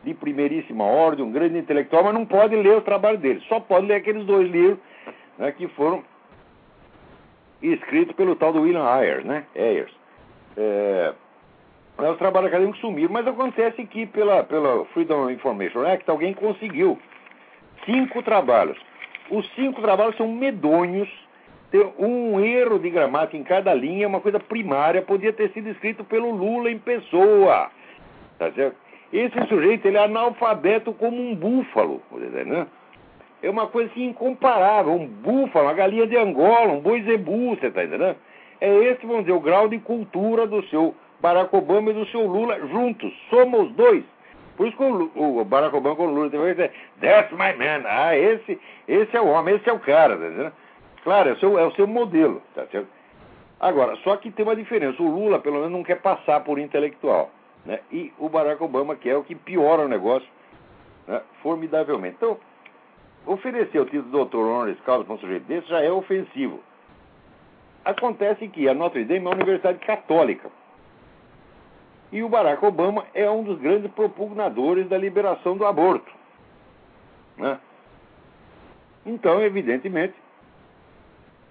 de 0.03 0.13
primeiríssima 0.15 0.85
ordem, 0.85 1.25
um 1.25 1.31
grande 1.31 1.59
intelectual, 1.59 2.03
mas 2.05 2.15
não 2.15 2.27
pode 2.27 2.57
ler 2.57 2.77
o 2.77 2.83
trabalho 2.83 3.19
dele. 3.19 3.41
Só 3.49 3.61
pode 3.61 3.87
ler 3.87 3.95
aqueles 3.95 4.27
dois 4.27 4.51
livros 4.51 4.79
né, 5.39 5.53
que 5.53 5.69
foram 5.69 6.03
escritos 7.63 8.17
pelo 8.17 8.35
tal 8.35 8.53
do 8.53 8.63
William 8.63 8.85
Ayers, 8.85 9.25
né? 9.25 9.45
Ayers. 9.55 9.93
É, 10.57 11.15
os 11.99 12.19
trabalhos 12.19 12.49
acadêmicos 12.49 12.81
sumiram, 12.81 13.13
mas 13.13 13.27
acontece 13.27 13.85
que 13.87 14.07
pela, 14.07 14.43
pela 14.45 14.85
Freedom 14.87 15.31
Information 15.31 15.87
Act 15.87 16.11
alguém 16.11 16.35
conseguiu 16.35 16.99
cinco 17.85 18.23
trabalhos. 18.23 18.79
Os 19.31 19.49
cinco 19.55 19.81
trabalhos 19.81 20.17
são 20.17 20.29
medonhos, 20.29 21.09
tem 21.71 21.81
um 21.99 22.41
erro 22.41 22.79
de 22.79 22.91
gramática 22.91 23.37
em 23.37 23.45
cada 23.45 23.73
linha, 23.73 24.09
uma 24.09 24.21
coisa 24.21 24.41
primária, 24.41 25.01
podia 25.03 25.33
ter 25.33 25.51
sido 25.53 25.69
escrito 25.69 26.05
pelo 26.05 26.31
Lula 26.31 26.71
em 26.71 26.79
pessoa. 26.79 27.71
Tá 28.39 28.51
certo? 28.53 28.77
Esse 29.13 29.47
sujeito 29.47 29.87
ele 29.87 29.99
é 29.99 30.05
analfabeto 30.05 30.93
como 30.95 31.17
um 31.17 31.35
búfalo, 31.35 32.03
né? 32.13 32.67
É 33.43 33.51
uma 33.51 33.67
coisa 33.67 33.91
assim 33.91 34.05
incomparável, 34.05 34.93
um 34.93 35.07
búfalo, 35.07 35.67
uma 35.67 35.75
galinha 35.75 36.07
de 36.07 36.17
Angola, 36.17 36.73
um 36.73 36.81
boi 36.81 37.03
zebu, 37.03 37.51
você 37.51 37.67
está 37.67 37.85
entendendo? 37.85 38.17
É 38.61 38.73
esse, 38.85 39.05
vamos 39.05 39.23
dizer, 39.23 39.33
o 39.33 39.41
grau 39.41 39.69
de 39.69 39.79
cultura 39.81 40.47
do 40.47 40.63
seu 40.69 40.95
Barack 41.23 41.55
Obama 41.55 41.91
e 41.91 41.95
do 41.95 42.05
seu 42.07 42.27
Lula 42.27 42.59
juntos. 42.67 43.15
Somos 43.31 43.73
dois. 43.73 44.05
Por 44.57 44.67
isso 44.67 44.77
que 44.77 44.83
o, 44.83 45.45
Barack 45.45 45.75
Obama 45.75 45.97
com 45.97 46.07
o 46.09 46.15
Lula 46.15 46.29
teve 46.29 46.43
que 46.43 46.51
dizer, 46.51 46.73
that's 47.01 47.33
my 47.33 47.57
man. 47.57 47.85
Ah, 47.87 48.17
esse, 48.17 48.61
esse 48.89 49.17
é 49.17 49.21
o 49.21 49.29
homem, 49.29 49.55
esse 49.55 49.71
é 49.71 49.73
o 49.73 49.79
cara. 49.79 50.17
Tá? 50.17 50.53
Claro, 51.05 51.31
é 51.31 51.33
o, 51.33 51.39
seu, 51.39 51.59
é 51.59 51.65
o 51.65 51.71
seu 51.73 51.87
modelo. 51.87 52.43
Tá? 52.55 52.67
Agora, 53.61 53.97
só 54.03 54.17
que 54.17 54.33
tem 54.33 54.45
uma 54.45 54.57
diferença. 54.57 55.01
O 55.01 55.09
Lula, 55.09 55.39
pelo 55.39 55.57
menos, 55.57 55.71
não 55.71 55.85
quer 55.85 56.01
passar 56.01 56.41
por 56.41 56.59
intelectual. 56.59 57.31
Né? 57.65 57.79
E 57.93 58.13
o 58.19 58.29
Barack 58.29 58.63
Obama 58.63 58.97
quer 58.97 59.17
o 59.17 59.23
que 59.23 59.37
piora 59.37 59.83
o 59.83 59.89
negócio, 59.89 60.29
né, 61.07 61.23
formidavelmente. 61.41 62.17
Então, 62.17 62.37
oferecer 63.25 63.79
o 63.79 63.85
título 63.85 64.03
de 64.03 64.11
doutor 64.11 64.45
honoris 64.45 64.81
causa 64.81 65.05
para 65.05 65.15
um 65.15 65.19
sujeito 65.19 65.45
desse 65.45 65.69
já 65.69 65.81
é 65.81 65.91
ofensivo. 65.91 66.61
Acontece 67.85 68.49
que 68.49 68.69
a 68.69 68.75
Notre 68.75 69.05
Dame 69.05 69.21
é 69.21 69.29
uma 69.29 69.35
universidade 69.35 69.79
católica. 69.79 70.51
E 72.13 72.23
o 72.23 72.29
Barack 72.29 72.63
Obama 72.65 73.07
é 73.15 73.29
um 73.29 73.43
dos 73.43 73.59
grandes 73.59 73.91
propugnadores 73.91 74.87
da 74.87 74.99
liberação 74.99 75.57
do 75.57 75.65
aborto. 75.65 76.13
Né? 77.39 77.59
Então, 79.07 79.41
evidentemente, 79.41 80.15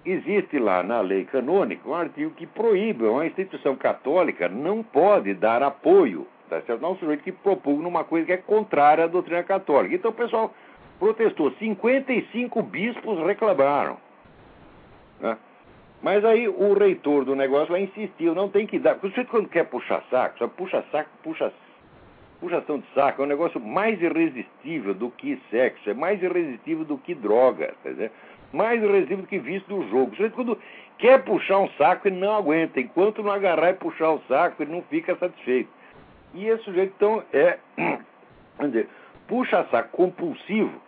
existe 0.06 0.58
lá 0.58 0.82
na 0.82 1.00
lei 1.00 1.24
canônica 1.24 1.88
um 1.88 1.94
artigo 1.94 2.30
que 2.30 2.46
proíbe, 2.46 3.04
uma 3.04 3.26
instituição 3.26 3.74
católica 3.76 4.48
não 4.48 4.82
pode 4.82 5.34
dar 5.34 5.62
apoio, 5.62 6.26
tá? 6.48 6.62
Não 6.80 6.92
um 6.92 6.96
sujeito 6.96 7.24
que 7.24 7.32
propugna 7.32 7.88
uma 7.88 8.04
coisa 8.04 8.26
que 8.26 8.32
é 8.32 8.36
contrária 8.36 9.04
à 9.04 9.08
doutrina 9.08 9.42
católica. 9.42 9.94
Então 9.94 10.12
o 10.12 10.14
pessoal 10.14 10.54
protestou, 10.98 11.50
55 11.52 12.62
bispos 12.62 13.18
reclamaram. 13.26 13.96
Né? 15.20 15.36
Mas 16.02 16.24
aí 16.24 16.48
o 16.48 16.74
reitor 16.74 17.24
do 17.24 17.36
negócio 17.36 17.72
lá 17.72 17.78
insistiu, 17.78 18.34
não 18.34 18.48
tem 18.48 18.66
que 18.66 18.78
dar. 18.78 18.94
Porque 18.94 19.06
o 19.06 19.10
sujeito 19.10 19.30
quando 19.30 19.48
quer 19.48 19.64
puxar 19.64 20.02
saco, 20.10 20.38
só 20.38 20.48
puxa 20.48 20.84
saco, 20.90 21.10
puxa 21.22 21.52
puxação 22.40 22.80
de 22.80 22.86
saco 22.92 23.22
é 23.22 23.24
um 23.24 23.28
negócio 23.28 23.60
mais 23.60 24.02
irresistível 24.02 24.92
do 24.92 25.08
que 25.10 25.40
sexo, 25.48 25.88
é 25.88 25.94
mais 25.94 26.20
irresistível 26.20 26.84
do 26.84 26.98
que 26.98 27.14
droga, 27.14 27.72
tá 27.84 27.90
mais 28.52 28.82
irresistível 28.82 29.22
do 29.22 29.28
que 29.28 29.38
vício 29.38 29.68
do 29.68 29.88
jogo. 29.88 30.10
O 30.10 30.16
sujeito 30.16 30.34
quando 30.34 30.58
quer 30.98 31.22
puxar 31.22 31.60
um 31.60 31.68
saco, 31.78 32.08
ele 32.08 32.16
não 32.16 32.34
aguenta. 32.34 32.80
Enquanto 32.80 33.22
não 33.22 33.30
agarrar 33.30 33.70
e 33.70 33.74
puxar 33.74 34.10
o 34.10 34.20
saco, 34.26 34.60
ele 34.60 34.72
não 34.72 34.82
fica 34.82 35.14
satisfeito. 35.14 35.70
E 36.34 36.48
esse 36.48 36.64
sujeito, 36.64 36.92
então, 36.96 37.22
é, 37.32 37.58
vamos 38.58 38.72
dizer, 38.72 38.88
puxa 39.28 39.64
saco 39.70 39.90
compulsivo, 39.96 40.82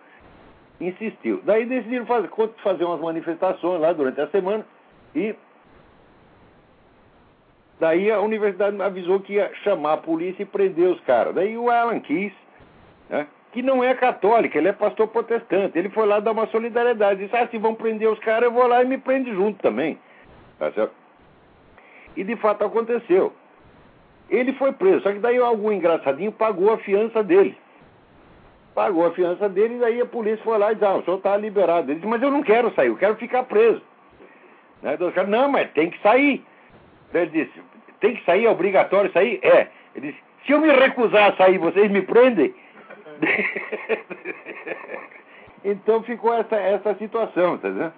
insistiu. 0.81 1.41
Daí 1.45 1.67
decidiram 1.67 2.05
fazer, 2.05 2.31
fazer 2.65 2.85
umas 2.85 3.01
manifestações 3.01 3.81
lá 3.81 3.93
durante 3.93 4.21
a 4.21 4.27
semana 4.27 4.67
e 5.15 5.35
daí 7.79 8.11
a 8.11 8.21
universidade 8.21 8.81
avisou 8.81 9.21
que 9.21 9.35
ia 9.35 9.53
chamar 9.63 9.95
a 9.95 9.99
polícia 9.99 10.43
e 10.43 10.47
prender 10.47 10.89
os 10.89 11.01
caras. 11.01 11.35
Daí 11.35 11.57
o 11.57 11.71
Alan 11.71 12.01
Keys, 12.01 12.33
né, 13.09 13.27
que 13.53 13.63
não 13.63 13.85
é 13.85 13.95
católico, 13.95 14.59
ele 14.59 14.69
é 14.69 14.73
pastor 14.73 15.07
protestante, 15.09 15.79
ele 15.79 15.89
foi 15.89 16.07
lá 16.07 16.19
dar 16.19 16.33
uma 16.33 16.47
solidariedade. 16.49 17.21
Disse, 17.21 17.37
ah, 17.37 17.47
se 17.47 17.59
vão 17.59 17.75
prender 17.75 18.11
os 18.11 18.19
caras, 18.19 18.45
eu 18.45 18.53
vou 18.53 18.67
lá 18.67 18.83
e 18.83 18.87
me 18.87 18.99
prende 18.99 19.33
junto 19.33 19.63
também. 19.63 19.99
Tá 20.59 20.73
certo? 20.73 20.93
E 22.17 22.25
de 22.25 22.37
fato 22.37 22.65
aconteceu. 22.65 23.33
Ele 24.29 24.53
foi 24.55 24.73
preso, 24.73 25.03
só 25.03 25.13
que 25.13 25.19
daí 25.19 25.39
algum 25.39 25.71
engraçadinho 25.71 26.33
pagou 26.33 26.73
a 26.73 26.79
fiança 26.79 27.23
dele. 27.23 27.57
Pagou 28.75 29.07
a 29.07 29.13
fiança 29.13 29.49
dele 29.49 29.77
e 29.77 29.79
daí 29.79 30.01
a 30.01 30.07
polícia 30.07 30.43
foi 30.43 30.59
lá 30.59 30.73
e 30.73 30.75
disse, 30.75 30.87
ah, 30.87 30.97
o 30.97 31.05
senhor 31.05 31.19
está 31.19 31.37
liberado. 31.37 31.91
Ele 31.91 32.01
disse, 32.01 32.09
mas 32.09 32.23
eu 32.23 32.31
não 32.31 32.43
quero 32.43 32.75
sair, 32.75 32.89
eu 32.89 32.97
quero 32.97 33.15
ficar 33.17 33.45
preso. 33.45 33.81
Né? 34.85 34.95
Então, 34.95 35.11
cara, 35.11 35.27
não, 35.27 35.49
mas 35.49 35.71
tem 35.73 35.91
que 35.91 35.99
sair. 36.01 36.45
Ele 37.13 37.31
disse, 37.31 37.63
tem 38.01 38.15
que 38.15 38.25
sair, 38.25 38.45
é 38.45 38.51
obrigatório 38.51 39.11
sair? 39.13 39.41
É. 39.43 39.69
Ele 39.97 40.13
disse, 40.13 40.23
se 40.45 40.53
eu 40.53 40.61
me 40.61 40.71
recusar 40.71 41.33
a 41.33 41.37
sair, 41.37 41.57
vocês 41.57 41.91
me 41.91 42.03
prendem? 42.03 42.55
então 45.65 46.03
ficou 46.03 46.35
essa, 46.35 46.57
essa 46.57 46.95
situação, 46.97 47.57
tá 47.57 47.71
vendo? 47.71 47.93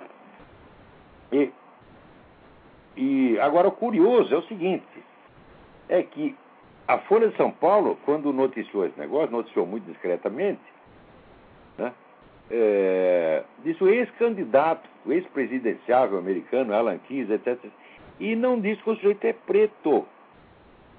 E, 1.33 1.51
e 2.97 3.41
agora 3.41 3.67
o 3.67 3.73
curioso 3.73 4.33
é 4.33 4.39
o 4.39 4.43
seguinte, 4.43 4.87
é 5.89 6.05
que 6.05 6.37
a 6.87 6.99
Folha 6.99 7.29
de 7.29 7.37
São 7.37 7.51
Paulo, 7.51 7.99
quando 8.05 8.33
noticiou 8.33 8.87
esse 8.87 8.97
negócio, 8.97 9.33
noticiou 9.33 9.67
muito 9.67 9.91
discretamente? 9.91 10.61
É, 12.51 13.43
disse 13.65 13.83
o 13.83 13.89
ex-candidato, 13.89 14.89
o 15.05 15.13
ex-presidenciável 15.13 16.19
americano, 16.19 16.75
Alan 16.75 16.99
Keyes, 16.99 17.31
etc. 17.31 17.59
E 18.21 18.37
não 18.37 18.61
disse 18.61 18.83
que 18.83 18.91
o 18.91 18.95
sujeito 18.97 19.25
é 19.25 19.33
preto. 19.33 20.07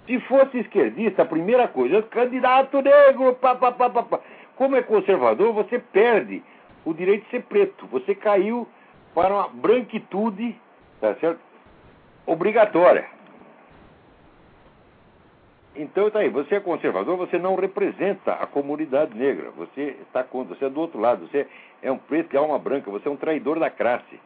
Se 0.06 0.20
fosse 0.22 0.60
esquerdista, 0.60 1.24
a 1.24 1.26
primeira 1.26 1.68
coisa, 1.68 2.02
candidato 2.04 2.82
negro, 2.82 3.34
pá, 3.36 3.56
pá, 3.56 3.72
pá, 3.72 3.90
pá, 3.90 4.04
pá. 4.04 4.20
Como 4.56 4.76
é 4.76 4.82
conservador, 4.82 5.54
você 5.54 5.80
perde 5.80 6.42
o 6.86 6.94
direito 6.94 7.26
de 7.26 7.32
ser 7.32 7.44
preto. 7.44 7.86
Você 7.88 8.16
caiu 8.16 8.68
para 9.14 9.34
uma 9.34 9.48
branquitude, 9.50 10.56
tá 11.02 11.16
certo? 11.16 11.40
Obrigatória. 12.26 13.17
Então 15.78 16.10
tá 16.10 16.20
aí, 16.20 16.30
você 16.30 16.56
é 16.56 16.60
conservador, 16.60 17.16
você 17.18 17.38
não 17.38 17.56
representa 17.56 18.34
a 18.34 18.48
comunidade 18.48 19.16
negra. 19.16 19.52
Você 19.52 19.96
está 20.02 20.24
contra, 20.24 20.56
você 20.56 20.66
é 20.66 20.70
do 20.70 20.82
outro 20.82 21.00
lado, 21.00 21.28
você 21.28 21.46
é 21.84 21.92
um 21.92 22.00
preto 22.00 22.32
de 22.32 22.38
alma 22.38 22.58
branca, 22.58 22.90
você 22.90 23.08
é 23.08 23.12
um 23.12 23.16
traidor 23.16 23.60
da 23.60 23.70
classe. 23.70 24.20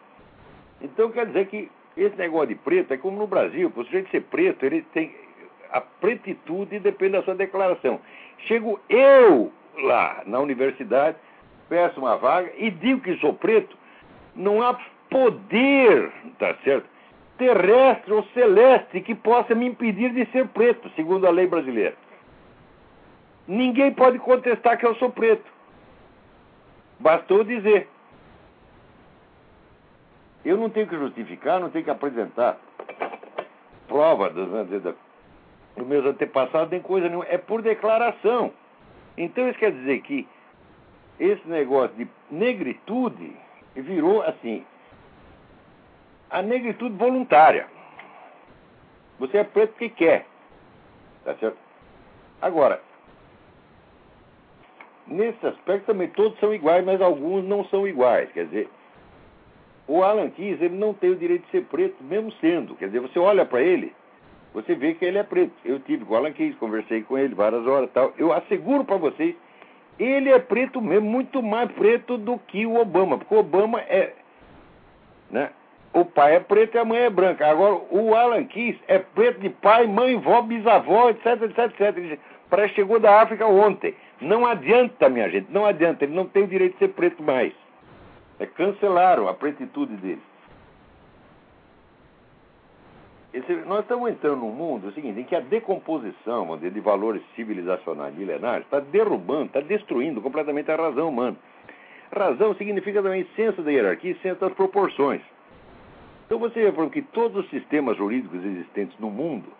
Então 0.81 1.11
quer 1.11 1.25
dizer 1.25 1.47
que 1.47 1.69
esse 1.97 2.15
negócio 2.15 2.47
de 2.47 2.55
preto 2.55 2.93
é 2.93 2.97
como 2.97 3.17
no 3.17 3.27
Brasil, 3.27 3.69
para 3.69 3.81
o 3.81 3.85
sujeito 3.85 4.09
ser 4.11 4.21
preto, 4.21 4.65
ele 4.65 4.81
tem. 4.93 5.13
A 5.71 5.81
pretitude 5.81 6.79
depende 6.79 7.13
da 7.13 7.23
sua 7.23 7.35
declaração. 7.35 7.99
Chego 8.39 8.79
eu 8.89 9.51
lá 9.83 10.23
na 10.25 10.39
universidade, 10.39 11.17
peço 11.67 11.99
uma 11.99 12.15
vaga 12.15 12.51
e 12.57 12.71
digo 12.71 13.01
que 13.01 13.17
sou 13.17 13.33
preto, 13.33 13.77
não 14.35 14.61
há 14.61 14.79
poder, 15.09 16.11
tá 16.39 16.55
certo? 16.63 16.87
Terrestre 17.41 18.13
ou 18.13 18.23
celeste 18.35 19.01
que 19.01 19.15
possa 19.15 19.55
me 19.55 19.65
impedir 19.65 20.13
de 20.13 20.27
ser 20.27 20.47
preto, 20.49 20.87
segundo 20.95 21.25
a 21.25 21.31
lei 21.31 21.47
brasileira. 21.47 21.95
Ninguém 23.47 23.91
pode 23.91 24.19
contestar 24.19 24.77
que 24.77 24.85
eu 24.85 24.93
sou 24.97 25.09
preto. 25.09 25.51
Bastou 26.99 27.43
dizer. 27.43 27.89
Eu 30.45 30.55
não 30.55 30.69
tenho 30.69 30.85
que 30.85 30.95
justificar, 30.95 31.59
não 31.59 31.71
tenho 31.71 31.83
que 31.83 31.89
apresentar 31.89 32.59
prova 33.87 34.29
dos, 34.29 34.47
dos 34.47 35.87
meus 35.87 36.05
antepassados, 36.05 36.69
nem 36.69 36.79
coisa 36.79 37.07
nenhuma. 37.07 37.25
É 37.27 37.39
por 37.39 37.63
declaração. 37.63 38.53
Então 39.17 39.49
isso 39.49 39.57
quer 39.57 39.71
dizer 39.71 40.01
que 40.01 40.27
esse 41.19 41.47
negócio 41.47 41.95
de 41.95 42.07
negritude 42.29 43.35
virou 43.75 44.21
assim, 44.21 44.63
a 46.31 46.41
negritude 46.41 46.95
voluntária. 46.95 47.67
Você 49.19 49.37
é 49.37 49.43
preto 49.43 49.71
porque 49.71 49.89
quer. 49.89 50.25
Tá 51.23 51.35
certo? 51.35 51.57
Agora, 52.41 52.81
nesse 55.05 55.45
aspecto 55.45 55.85
também 55.85 56.07
todos 56.09 56.39
são 56.39 56.53
iguais, 56.53 56.83
mas 56.83 57.01
alguns 57.01 57.45
não 57.45 57.65
são 57.65 57.87
iguais. 57.87 58.31
Quer 58.31 58.45
dizer, 58.45 58.69
o 59.87 60.03
Alan 60.03 60.29
Keyes 60.31 60.59
ele 60.61 60.75
não 60.75 60.93
tem 60.93 61.11
o 61.11 61.15
direito 61.15 61.45
de 61.45 61.51
ser 61.51 61.65
preto, 61.65 62.01
mesmo 62.03 62.31
sendo. 62.39 62.75
Quer 62.75 62.87
dizer, 62.87 63.01
você 63.01 63.19
olha 63.19 63.45
para 63.45 63.61
ele, 63.61 63.93
você 64.53 64.73
vê 64.73 64.95
que 64.95 65.05
ele 65.05 65.17
é 65.17 65.23
preto. 65.23 65.53
Eu 65.63 65.79
tive 65.81 66.05
com 66.05 66.13
o 66.13 66.17
Alan 66.17 66.31
Keyes, 66.31 66.55
conversei 66.55 67.03
com 67.03 67.17
ele 67.17 67.35
várias 67.35 67.67
horas 67.67 67.91
tal. 67.91 68.13
Eu 68.17 68.33
asseguro 68.33 68.83
para 68.83 68.97
vocês, 68.97 69.35
ele 69.99 70.29
é 70.29 70.39
preto 70.39 70.81
mesmo, 70.81 71.07
muito 71.07 71.43
mais 71.43 71.71
preto 71.73 72.17
do 72.17 72.39
que 72.39 72.65
o 72.65 72.79
Obama, 72.79 73.17
porque 73.19 73.35
o 73.35 73.39
Obama 73.39 73.79
é, 73.81 74.13
né, 75.29 75.51
o 75.93 76.05
pai 76.05 76.35
é 76.35 76.39
preto 76.39 76.75
e 76.75 76.77
a 76.79 76.85
mãe 76.85 76.99
é 76.99 77.09
branca. 77.09 77.47
Agora, 77.47 77.81
o 77.89 78.15
Alan 78.15 78.45
Kiss 78.45 78.79
é 78.87 78.99
preto 78.99 79.39
de 79.41 79.49
pai, 79.49 79.87
mãe, 79.87 80.17
vó, 80.17 80.41
bisavó, 80.41 81.09
etc, 81.09 81.41
etc, 81.43 81.81
etc. 81.97 82.19
Parece 82.49 82.69
que 82.69 82.81
chegou 82.81 82.99
da 82.99 83.21
África 83.21 83.45
ontem. 83.45 83.95
Não 84.19 84.45
adianta, 84.45 85.09
minha 85.09 85.29
gente, 85.29 85.51
não 85.51 85.65
adianta. 85.65 86.05
Ele 86.05 86.15
não 86.15 86.25
tem 86.25 86.43
o 86.43 86.47
direito 86.47 86.73
de 86.73 86.79
ser 86.79 86.89
preto 86.89 87.21
mais. 87.21 87.53
É, 88.39 88.45
cancelaram 88.45 89.27
a 89.27 89.33
pretitude 89.33 89.95
dele. 89.97 90.21
Esse, 93.33 93.53
nós 93.65 93.81
estamos 93.81 94.09
entrando 94.09 94.39
num 94.39 94.51
mundo 94.51 94.87
é 94.87 94.89
o 94.89 94.93
seguinte, 94.93 95.21
em 95.21 95.23
que 95.23 95.35
a 95.35 95.39
decomposição 95.39 96.53
dizer, 96.57 96.71
de 96.71 96.81
valores 96.81 97.21
civilizacionais 97.33 98.13
milenares 98.13 98.65
está 98.65 98.81
derrubando, 98.81 99.45
está 99.45 99.61
destruindo 99.61 100.21
completamente 100.21 100.69
a 100.69 100.75
razão 100.75 101.07
humana. 101.07 101.37
Razão 102.13 102.53
significa 102.55 103.01
também 103.01 103.25
senso 103.35 103.61
da 103.61 103.71
hierarquia 103.71 104.11
e 104.11 104.19
senso 104.19 104.41
das 104.41 104.53
proporções. 104.53 105.21
Então 106.31 106.39
você 106.39 106.71
vê 106.71 106.89
que 106.89 107.01
todos 107.01 107.43
os 107.43 107.49
sistemas 107.49 107.97
jurídicos 107.97 108.41
existentes 108.41 108.97
no 108.99 109.11
mundo 109.11 109.51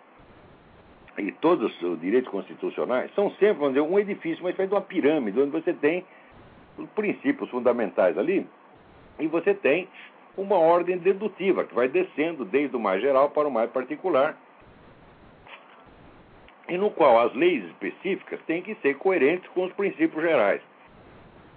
e 1.18 1.30
todos 1.30 1.70
os 1.82 2.00
direitos 2.00 2.30
constitucionais 2.30 3.14
são 3.14 3.28
sempre, 3.32 3.58
vamos 3.58 3.74
dizer, 3.74 3.82
um 3.82 3.98
edifício, 3.98 4.42
uma 4.42 4.48
espécie 4.48 4.70
de 4.70 4.74
uma 4.74 4.80
pirâmide, 4.80 5.38
onde 5.38 5.50
você 5.50 5.74
tem 5.74 6.02
os 6.78 6.88
princípios 6.92 7.50
fundamentais 7.50 8.16
ali 8.16 8.46
e 9.18 9.26
você 9.26 9.52
tem 9.52 9.86
uma 10.34 10.56
ordem 10.56 10.96
dedutiva 10.96 11.64
que 11.64 11.74
vai 11.74 11.88
descendo 11.88 12.42
desde 12.42 12.74
o 12.74 12.80
mais 12.80 13.02
geral 13.02 13.28
para 13.28 13.46
o 13.46 13.52
mais 13.52 13.70
particular 13.70 14.34
e 16.70 16.78
no 16.78 16.90
qual 16.90 17.20
as 17.20 17.34
leis 17.34 17.64
específicas 17.64 18.40
têm 18.46 18.62
que 18.62 18.74
ser 18.76 18.96
coerentes 18.96 19.46
com 19.50 19.66
os 19.66 19.72
princípios 19.74 20.22
gerais. 20.22 20.62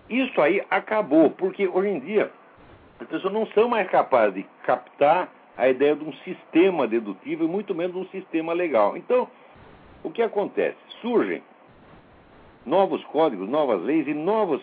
Isso 0.10 0.42
aí 0.42 0.62
acabou, 0.70 1.30
porque 1.30 1.70
hoje 1.70 1.88
em 1.88 2.00
dia 2.02 2.30
as 3.00 3.08
pessoas 3.08 3.34
não 3.34 3.46
são 3.48 3.68
mais 3.68 3.90
capazes 3.90 4.36
de 4.36 4.44
captar 4.64 5.30
a 5.58 5.70
ideia 5.70 5.96
de 5.96 6.04
um 6.04 6.14
sistema 6.24 6.88
dedutivo 6.88 7.44
e 7.44 7.48
muito 7.48 7.74
menos 7.74 7.94
de 7.94 8.00
um 8.00 8.08
sistema 8.10 8.54
legal. 8.54 8.96
Então, 8.96 9.28
o 10.04 10.10
que 10.10 10.22
acontece? 10.22 10.78
Surgem 11.02 11.42
novos 12.66 13.04
códigos, 13.06 13.48
novas 13.48 13.82
leis 13.82 14.08
e 14.08 14.14
novas 14.14 14.62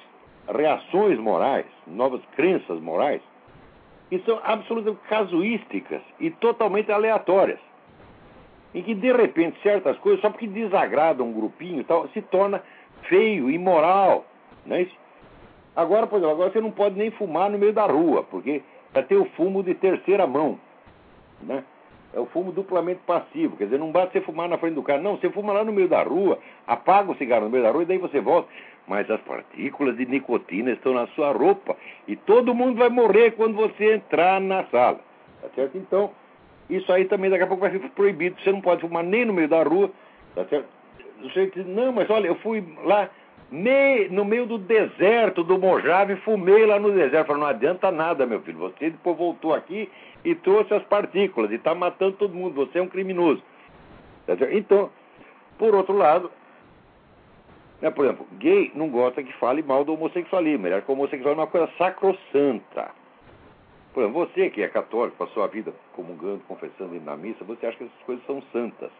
reações 0.48 1.18
morais, 1.18 1.66
novas 1.86 2.20
crenças 2.34 2.80
morais, 2.80 3.22
que 4.10 4.18
são 4.20 4.40
absolutamente 4.42 5.02
casuísticas 5.08 6.02
e 6.18 6.30
totalmente 6.30 6.90
aleatórias. 6.90 7.60
Em 8.74 8.82
que, 8.82 8.94
de 8.94 9.12
repente, 9.12 9.60
certas 9.62 9.98
coisas, 9.98 10.20
só 10.20 10.30
porque 10.30 10.46
desagradam 10.46 11.28
um 11.28 11.32
grupinho 11.32 11.84
tal, 11.84 12.08
se 12.08 12.22
torna 12.22 12.62
feio, 13.02 13.50
imoral. 13.50 14.24
Né? 14.64 14.88
Agora, 15.74 16.06
por 16.06 16.16
exemplo, 16.16 16.34
agora 16.34 16.52
você 16.52 16.60
não 16.60 16.70
pode 16.70 16.98
nem 16.98 17.10
fumar 17.10 17.50
no 17.50 17.58
meio 17.58 17.72
da 17.72 17.86
rua, 17.86 18.22
porque 18.24 18.62
vai 18.92 19.02
ter 19.02 19.16
o 19.16 19.24
fumo 19.36 19.62
de 19.62 19.74
terceira 19.74 20.26
mão. 20.26 20.58
Né? 21.40 21.64
É 22.14 22.20
o 22.20 22.26
fumo 22.26 22.52
duplamente 22.52 23.00
passivo. 23.06 23.56
Quer 23.56 23.64
dizer, 23.64 23.78
não 23.78 23.90
basta 23.90 24.12
você 24.12 24.20
fumar 24.20 24.48
na 24.48 24.58
frente 24.58 24.74
do 24.74 24.82
carro. 24.82 25.02
Não, 25.02 25.16
você 25.16 25.30
fuma 25.30 25.52
lá 25.52 25.64
no 25.64 25.72
meio 25.72 25.88
da 25.88 26.02
rua, 26.02 26.38
apaga 26.66 27.10
o 27.10 27.16
cigarro 27.16 27.44
no 27.44 27.50
meio 27.50 27.62
da 27.62 27.70
rua 27.70 27.82
e 27.82 27.86
daí 27.86 27.98
você 27.98 28.20
volta. 28.20 28.48
Mas 28.86 29.10
as 29.10 29.20
partículas 29.22 29.96
de 29.96 30.04
nicotina 30.04 30.72
estão 30.72 30.92
na 30.92 31.06
sua 31.08 31.32
roupa. 31.32 31.74
E 32.06 32.16
todo 32.16 32.54
mundo 32.54 32.78
vai 32.78 32.90
morrer 32.90 33.30
quando 33.30 33.54
você 33.54 33.94
entrar 33.94 34.40
na 34.40 34.64
sala. 34.64 35.00
Tá 35.40 35.48
certo? 35.54 35.78
Então, 35.78 36.10
isso 36.68 36.92
aí 36.92 37.06
também 37.06 37.30
daqui 37.30 37.44
a 37.44 37.46
pouco 37.46 37.62
vai 37.62 37.70
ser 37.70 37.78
proibido. 37.90 38.38
Você 38.42 38.52
não 38.52 38.60
pode 38.60 38.82
fumar 38.82 39.02
nem 39.02 39.24
no 39.24 39.32
meio 39.32 39.48
da 39.48 39.62
rua. 39.62 39.90
Tá 40.34 40.44
certo? 40.44 40.68
Não, 41.66 41.92
mas 41.92 42.10
olha, 42.10 42.26
eu 42.26 42.34
fui 42.36 42.62
lá 42.84 43.08
no 44.10 44.24
meio 44.24 44.46
do 44.46 44.56
deserto 44.56 45.44
do 45.44 45.58
Mojave, 45.58 46.16
fumei 46.16 46.64
lá 46.64 46.80
no 46.80 46.90
deserto. 46.90 47.26
Falei, 47.26 47.42
não 47.42 47.48
adianta 47.48 47.90
nada, 47.90 48.24
meu 48.24 48.40
filho. 48.40 48.58
Você 48.58 48.90
depois 48.90 49.16
voltou 49.16 49.52
aqui 49.52 49.90
e 50.24 50.34
trouxe 50.34 50.72
as 50.72 50.82
partículas 50.84 51.50
e 51.50 51.56
está 51.56 51.74
matando 51.74 52.16
todo 52.16 52.34
mundo. 52.34 52.54
Você 52.54 52.78
é 52.78 52.82
um 52.82 52.88
criminoso. 52.88 53.42
Então, 54.52 54.90
por 55.58 55.74
outro 55.74 55.94
lado, 55.94 56.30
né, 57.82 57.90
por 57.90 58.06
exemplo, 58.06 58.26
gay 58.38 58.72
não 58.74 58.88
gosta 58.88 59.22
que 59.22 59.32
fale 59.34 59.62
mal 59.62 59.84
do 59.84 59.92
homossexualismo. 59.92 60.66
Ele 60.66 60.74
acha 60.74 60.86
que 60.86 60.90
o 60.90 60.94
homossexualismo 60.94 61.42
é 61.42 61.44
uma 61.44 61.50
coisa 61.50 61.70
sacrossanta. 61.76 62.90
Por 63.92 64.02
exemplo, 64.02 64.26
você 64.26 64.48
que 64.48 64.62
é 64.62 64.68
católico, 64.68 65.18
passou 65.18 65.42
a 65.42 65.46
vida 65.46 65.74
comungando, 65.92 66.40
confessando, 66.48 66.96
indo 66.96 67.04
na 67.04 67.16
missa, 67.18 67.44
você 67.44 67.66
acha 67.66 67.76
que 67.76 67.84
essas 67.84 68.02
coisas 68.06 68.24
são 68.24 68.42
santas. 68.50 68.90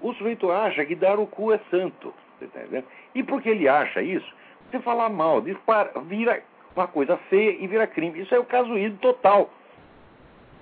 O 0.00 0.14
sujeito 0.14 0.48
acha 0.52 0.84
que 0.84 0.94
dar 0.94 1.18
o 1.18 1.26
cu 1.26 1.52
é 1.52 1.58
santo. 1.68 2.14
Você 2.40 2.46
tá 2.46 2.60
entendendo? 2.60 2.86
E 3.14 3.22
porque 3.22 3.48
ele 3.48 3.68
acha 3.68 4.02
isso, 4.02 4.34
você 4.70 4.80
falar 4.80 5.08
mal, 5.08 5.40
dispara, 5.40 5.92
vira 6.00 6.42
uma 6.74 6.86
coisa 6.86 7.16
feia 7.28 7.56
e 7.60 7.66
vira 7.66 7.86
crime. 7.86 8.20
Isso 8.20 8.34
é 8.34 8.38
o 8.38 8.44
casuísmo 8.44 8.98
total. 8.98 9.50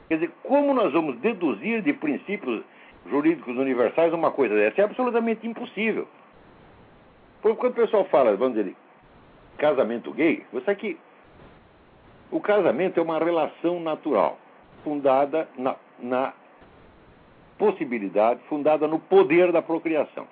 Quer 0.09 0.14
dizer, 0.14 0.33
como 0.43 0.75
nós 0.75 0.93
vamos 0.93 1.19
deduzir 1.19 1.83
de 1.83 1.93
princípios 1.93 2.64
jurídicos 3.07 3.57
universais 3.57 4.12
uma 4.12 4.31
coisa 4.31 4.55
dessa? 4.55 4.81
É 4.81 4.85
absolutamente 4.85 5.47
impossível. 5.47 6.09
Porque 7.41 7.59
quando 7.59 7.73
o 7.73 7.77
pessoal 7.77 8.05
fala, 8.07 8.35
vamos 8.37 8.57
dizer, 8.57 8.75
casamento 9.59 10.12
gay, 10.12 10.45
você 10.53 10.64
sabe 10.64 10.79
que 10.79 10.99
o 12.31 12.41
casamento 12.41 12.99
é 12.99 13.03
uma 13.03 13.19
relação 13.19 13.81
natural, 13.81 14.38
fundada 14.83 15.49
na, 15.57 15.77
na 15.99 16.33
possibilidade, 17.59 18.41
fundada 18.49 18.87
no 18.87 18.99
poder 18.99 19.53
da 19.53 19.61
procriação. 19.61 20.27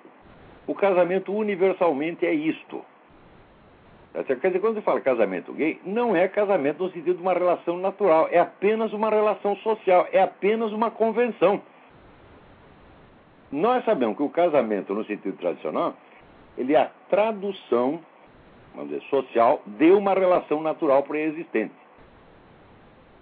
O 0.67 0.75
casamento 0.75 1.33
universalmente 1.33 2.25
é 2.25 2.33
isto. 2.33 2.83
Tá 4.13 4.23
Quer 4.23 4.47
dizer, 4.47 4.59
quando 4.59 4.75
você 4.75 4.81
fala 4.81 4.99
casamento 4.99 5.53
gay, 5.53 5.79
não 5.85 6.15
é 6.15 6.27
casamento 6.27 6.83
no 6.83 6.91
sentido 6.91 7.15
de 7.15 7.21
uma 7.21 7.33
relação 7.33 7.77
natural, 7.77 8.27
é 8.31 8.39
apenas 8.39 8.91
uma 8.91 9.09
relação 9.09 9.55
social, 9.57 10.07
é 10.11 10.21
apenas 10.21 10.71
uma 10.73 10.91
convenção. 10.91 11.61
Nós 13.51 13.85
sabemos 13.85 14.17
que 14.17 14.23
o 14.23 14.29
casamento, 14.29 14.93
no 14.93 15.05
sentido 15.05 15.37
tradicional, 15.37 15.95
ele 16.57 16.73
é 16.73 16.81
a 16.81 16.91
tradução, 17.09 18.01
vamos 18.75 18.89
dizer, 18.89 19.03
social 19.07 19.61
de 19.65 19.91
uma 19.91 20.13
relação 20.13 20.61
natural 20.61 21.03
pré-existente. 21.03 21.73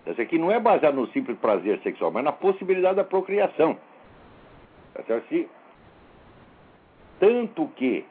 Essa 0.06 0.22
aqui 0.22 0.38
não 0.38 0.52
é 0.52 0.60
baseado 0.60 0.96
no 0.96 1.08
simples 1.08 1.38
prazer 1.40 1.80
sexual, 1.82 2.12
mas 2.12 2.24
na 2.24 2.32
possibilidade 2.32 2.96
da 2.96 3.04
procriação. 3.04 3.78
Tá 4.94 5.04
Se, 5.30 5.50
tanto 7.20 7.68
que 7.76 8.06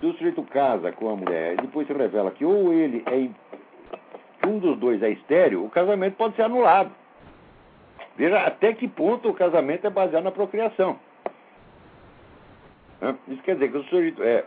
se 0.00 0.06
o 0.06 0.12
sujeito 0.12 0.42
casa 0.44 0.92
com 0.92 1.10
a 1.10 1.16
mulher 1.16 1.54
e 1.54 1.56
depois 1.56 1.86
se 1.86 1.92
revela 1.92 2.30
que 2.30 2.44
ou 2.44 2.72
ele 2.72 3.02
é 3.06 4.46
um 4.46 4.58
dos 4.58 4.78
dois 4.78 5.02
é 5.02 5.10
estéreo, 5.10 5.64
o 5.64 5.70
casamento 5.70 6.16
pode 6.16 6.36
ser 6.36 6.42
anulado. 6.42 6.90
Veja 8.16 8.40
até 8.40 8.72
que 8.72 8.86
ponto 8.88 9.28
o 9.28 9.34
casamento 9.34 9.86
é 9.86 9.90
baseado 9.90 10.24
na 10.24 10.30
procriação. 10.30 10.98
Isso 13.28 13.42
quer 13.42 13.54
dizer 13.54 13.70
que 13.70 13.78
o 13.78 13.84
sujeito 13.84 14.22
é, 14.22 14.44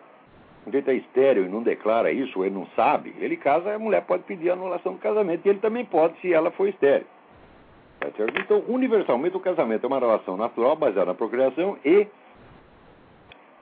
o 0.62 0.66
sujeito 0.66 0.90
é 0.90 0.96
estéreo 0.96 1.46
e 1.46 1.50
não 1.50 1.62
declara 1.62 2.12
isso, 2.12 2.40
ou 2.40 2.46
ele 2.46 2.56
não 2.56 2.68
sabe, 2.76 3.16
ele 3.20 3.38
casa, 3.38 3.74
a 3.74 3.80
mulher 3.80 4.04
pode 4.06 4.24
pedir 4.24 4.50
anulação 4.50 4.94
do 4.94 5.00
casamento, 5.00 5.46
e 5.46 5.50
ele 5.50 5.60
também 5.60 5.86
pode 5.86 6.20
se 6.20 6.34
ela 6.34 6.52
for 6.52 6.68
estéreo. 6.68 7.06
Tá 8.00 8.08
então, 8.42 8.64
universalmente, 8.68 9.36
o 9.36 9.42
casamento 9.42 9.84
é 9.84 9.88
uma 9.88 10.00
relação 10.00 10.38
natural 10.38 10.76
baseada 10.76 11.08
na 11.08 11.14
procriação 11.14 11.78
e 11.84 12.08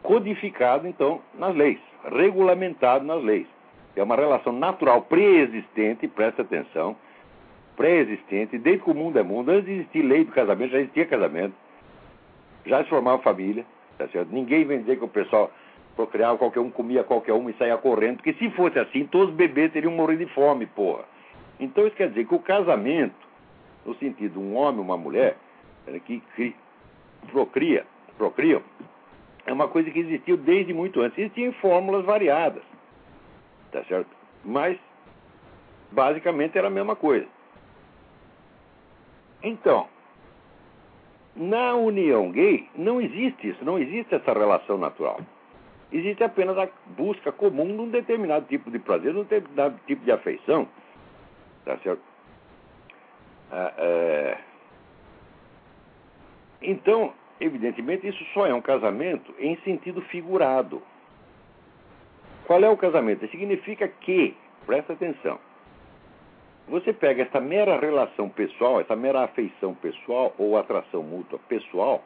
codificado, 0.03 0.87
então, 0.87 1.21
nas 1.37 1.55
leis, 1.55 1.79
regulamentado 2.03 3.05
nas 3.05 3.23
leis. 3.23 3.47
É 3.95 4.03
uma 4.03 4.15
relação 4.15 4.53
natural 4.53 5.01
pré-existente, 5.01 6.07
presta 6.07 6.43
atenção, 6.43 6.95
pré-existente, 7.75 8.57
desde 8.57 8.83
que 8.83 8.91
o 8.91 8.93
mundo 8.93 9.17
é 9.17 9.23
mundo, 9.23 9.49
antes 9.49 9.65
de 9.65 9.71
existir 9.73 10.01
lei 10.03 10.23
do 10.23 10.31
casamento, 10.31 10.71
já 10.71 10.79
existia 10.79 11.05
casamento, 11.05 11.53
já 12.65 12.83
se 12.83 12.89
formava 12.89 13.21
família, 13.21 13.65
tá 13.97 14.07
certo? 14.09 14.29
Ninguém 14.31 14.65
vem 14.65 14.81
dizer 14.81 14.97
que 14.97 15.05
o 15.05 15.07
pessoal 15.07 15.51
procriava, 15.95 16.37
qualquer 16.37 16.59
um 16.59 16.69
comia 16.69 17.03
qualquer 17.03 17.33
um 17.33 17.49
e 17.49 17.53
saía 17.53 17.77
correndo, 17.77 18.17
porque 18.17 18.33
se 18.33 18.49
fosse 18.51 18.77
assim, 18.77 19.05
todos 19.05 19.29
os 19.29 19.35
bebês 19.35 19.71
teriam 19.71 19.91
morrido 19.91 20.25
de 20.25 20.33
fome, 20.33 20.67
porra. 20.67 21.05
Então 21.59 21.87
isso 21.87 21.95
quer 21.95 22.09
dizer 22.09 22.27
que 22.27 22.35
o 22.35 22.39
casamento, 22.39 23.15
no 23.83 23.95
sentido 23.95 24.39
um 24.39 24.55
homem 24.55 24.79
e 24.79 24.83
uma 24.83 24.97
mulher, 24.97 25.37
que 26.05 26.21
procria, 27.31 27.85
procriam, 28.17 28.61
é 29.47 29.53
uma 29.53 29.69
coisa 29.69 29.89
que 29.89 29.99
existiu 29.99 30.37
desde 30.37 30.73
muito 30.73 31.01
antes. 31.01 31.17
Existiam 31.17 31.53
fórmulas 31.53 32.05
variadas, 32.05 32.61
tá 33.71 33.81
certo? 33.85 34.09
Mas, 34.43 34.77
basicamente, 35.91 36.57
era 36.57 36.67
a 36.67 36.69
mesma 36.69 36.95
coisa. 36.97 37.25
Então, 39.41 39.87
na 41.33 41.75
união 41.75 42.29
gay, 42.31 42.67
não 42.75 42.99
existe 42.99 43.49
isso, 43.49 43.63
não 43.63 43.79
existe 43.79 44.13
essa 44.13 44.33
relação 44.33 44.77
natural. 44.77 45.21
Existe 45.93 46.21
apenas 46.25 46.57
a 46.57 46.67
busca 46.97 47.31
comum 47.31 47.67
de 47.67 47.81
um 47.81 47.89
determinado 47.89 48.45
tipo 48.47 48.69
de 48.69 48.79
prazer, 48.79 49.13
de 49.13 49.19
um 49.19 49.23
determinado 49.23 49.79
tipo 49.87 50.03
de 50.03 50.11
afeição, 50.11 50.67
tá 51.63 51.77
certo? 51.77 52.01
Ah, 53.49 53.73
é... 53.77 54.37
Então, 56.61 57.13
Evidentemente, 57.39 58.07
isso 58.07 58.23
só 58.33 58.47
é 58.47 58.53
um 58.53 58.61
casamento 58.61 59.33
em 59.37 59.55
sentido 59.57 60.01
figurado. 60.01 60.81
Qual 62.45 62.63
é 62.63 62.69
o 62.69 62.77
casamento? 62.77 63.27
Significa 63.29 63.87
que, 63.87 64.35
presta 64.65 64.93
atenção, 64.93 65.39
você 66.67 66.91
pega 66.91 67.23
essa 67.23 67.39
mera 67.39 67.79
relação 67.79 68.27
pessoal, 68.29 68.81
essa 68.81 68.95
mera 68.95 69.23
afeição 69.23 69.73
pessoal 69.75 70.33
ou 70.37 70.57
atração 70.57 71.03
mútua 71.03 71.39
pessoal 71.47 72.03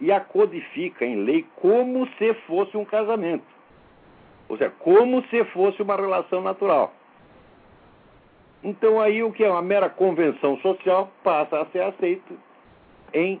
e 0.00 0.12
a 0.12 0.20
codifica 0.20 1.04
em 1.04 1.24
lei 1.24 1.46
como 1.56 2.06
se 2.18 2.34
fosse 2.46 2.76
um 2.76 2.84
casamento. 2.84 3.46
Ou 4.48 4.58
seja, 4.58 4.70
como 4.78 5.24
se 5.28 5.44
fosse 5.46 5.80
uma 5.80 5.96
relação 5.96 6.40
natural. 6.40 6.92
Então 8.62 9.00
aí 9.00 9.22
o 9.22 9.32
que 9.32 9.44
é 9.44 9.50
uma 9.50 9.62
mera 9.62 9.88
convenção 9.88 10.56
social 10.58 11.10
passa 11.22 11.60
a 11.60 11.66
ser 11.66 11.82
aceito 11.82 12.38
em 13.12 13.40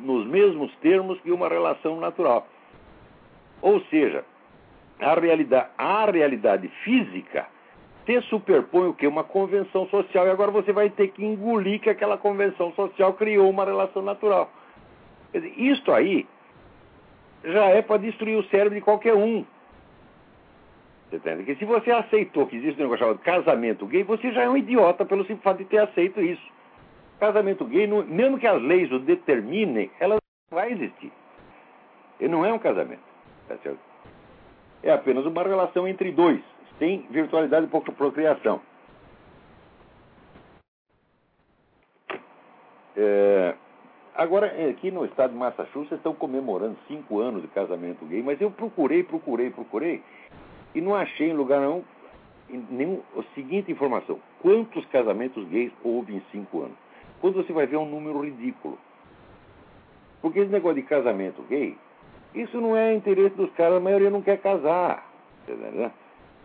nos 0.00 0.26
mesmos 0.26 0.74
termos 0.76 1.20
que 1.20 1.30
uma 1.30 1.48
relação 1.48 2.00
natural. 2.00 2.46
Ou 3.62 3.80
seja, 3.82 4.24
a 5.00 5.14
realidade, 5.14 5.68
a 5.76 6.10
realidade 6.10 6.68
física 6.84 7.46
se 8.06 8.20
superpõe 8.22 8.88
o 8.88 8.94
que? 8.94 9.06
Uma 9.06 9.24
convenção 9.24 9.86
social. 9.88 10.26
E 10.26 10.30
agora 10.30 10.50
você 10.50 10.72
vai 10.72 10.90
ter 10.90 11.08
que 11.08 11.24
engolir 11.24 11.80
que 11.80 11.90
aquela 11.90 12.16
convenção 12.16 12.72
social 12.72 13.12
criou 13.14 13.48
uma 13.48 13.64
relação 13.64 14.02
natural. 14.02 14.50
Quer 15.32 15.40
dizer, 15.40 15.54
isto 15.60 15.92
aí 15.92 16.26
já 17.44 17.66
é 17.66 17.82
para 17.82 17.98
destruir 17.98 18.36
o 18.36 18.44
cérebro 18.44 18.74
de 18.74 18.80
qualquer 18.80 19.14
um. 19.14 19.44
Você 21.08 21.16
entende? 21.16 21.44
Que 21.44 21.56
se 21.56 21.64
você 21.64 21.90
aceitou 21.90 22.46
que 22.46 22.56
existe 22.56 22.78
um 22.78 22.84
negócio 22.84 23.04
chamado 23.04 23.18
casamento 23.18 23.86
gay, 23.86 24.02
você 24.02 24.32
já 24.32 24.42
é 24.42 24.48
um 24.48 24.56
idiota 24.56 25.04
pelo 25.04 25.24
simples 25.24 25.42
fato 25.42 25.58
de 25.58 25.64
ter 25.64 25.78
aceito 25.78 26.20
isso 26.20 26.59
casamento 27.20 27.66
gay, 27.66 27.86
mesmo 27.86 28.38
que 28.38 28.46
as 28.46 28.60
leis 28.62 28.90
o 28.90 28.98
determinem, 28.98 29.90
ela 30.00 30.16
vai 30.50 30.72
existir. 30.72 31.12
Ele 32.18 32.32
não 32.32 32.44
é 32.44 32.52
um 32.52 32.58
casamento. 32.58 33.02
Tá? 33.46 33.56
É 34.82 34.90
apenas 34.90 35.26
uma 35.26 35.42
relação 35.42 35.86
entre 35.86 36.10
dois, 36.10 36.40
sem 36.78 37.06
virtualidade 37.10 37.66
e 37.66 37.92
procriação. 37.92 38.60
É... 42.96 43.54
agora, 44.14 44.46
aqui 44.68 44.90
no 44.90 45.04
estado 45.04 45.32
de 45.32 45.36
Massachusetts 45.38 45.92
estão 45.92 46.14
comemorando 46.14 46.76
cinco 46.88 47.20
anos 47.20 47.42
de 47.42 47.48
casamento 47.48 48.04
gay, 48.06 48.22
mas 48.22 48.40
eu 48.40 48.50
procurei, 48.50 49.02
procurei, 49.02 49.50
procurei 49.50 50.02
e 50.74 50.80
não 50.80 50.94
achei 50.94 51.30
em 51.30 51.34
lugar 51.34 51.60
não 51.60 51.84
nenhum, 52.70 53.02
a 53.16 53.22
seguinte 53.34 53.70
informação: 53.70 54.18
quantos 54.40 54.84
casamentos 54.86 55.46
gays 55.48 55.72
houve 55.84 56.14
em 56.14 56.22
cinco 56.32 56.62
anos? 56.62 56.89
Quando 57.20 57.34
você 57.34 57.52
vai 57.52 57.66
ver 57.66 57.76
um 57.76 57.88
número 57.88 58.24
ridículo. 58.24 58.78
Porque 60.22 60.40
esse 60.40 60.50
negócio 60.50 60.76
de 60.76 60.82
casamento 60.82 61.42
gay, 61.48 61.76
isso 62.34 62.60
não 62.60 62.76
é 62.76 62.94
interesse 62.94 63.34
dos 63.36 63.50
caras, 63.52 63.78
a 63.78 63.80
maioria 63.80 64.10
não 64.10 64.22
quer 64.22 64.38
casar. 64.38 65.06
Entendeu? 65.48 65.90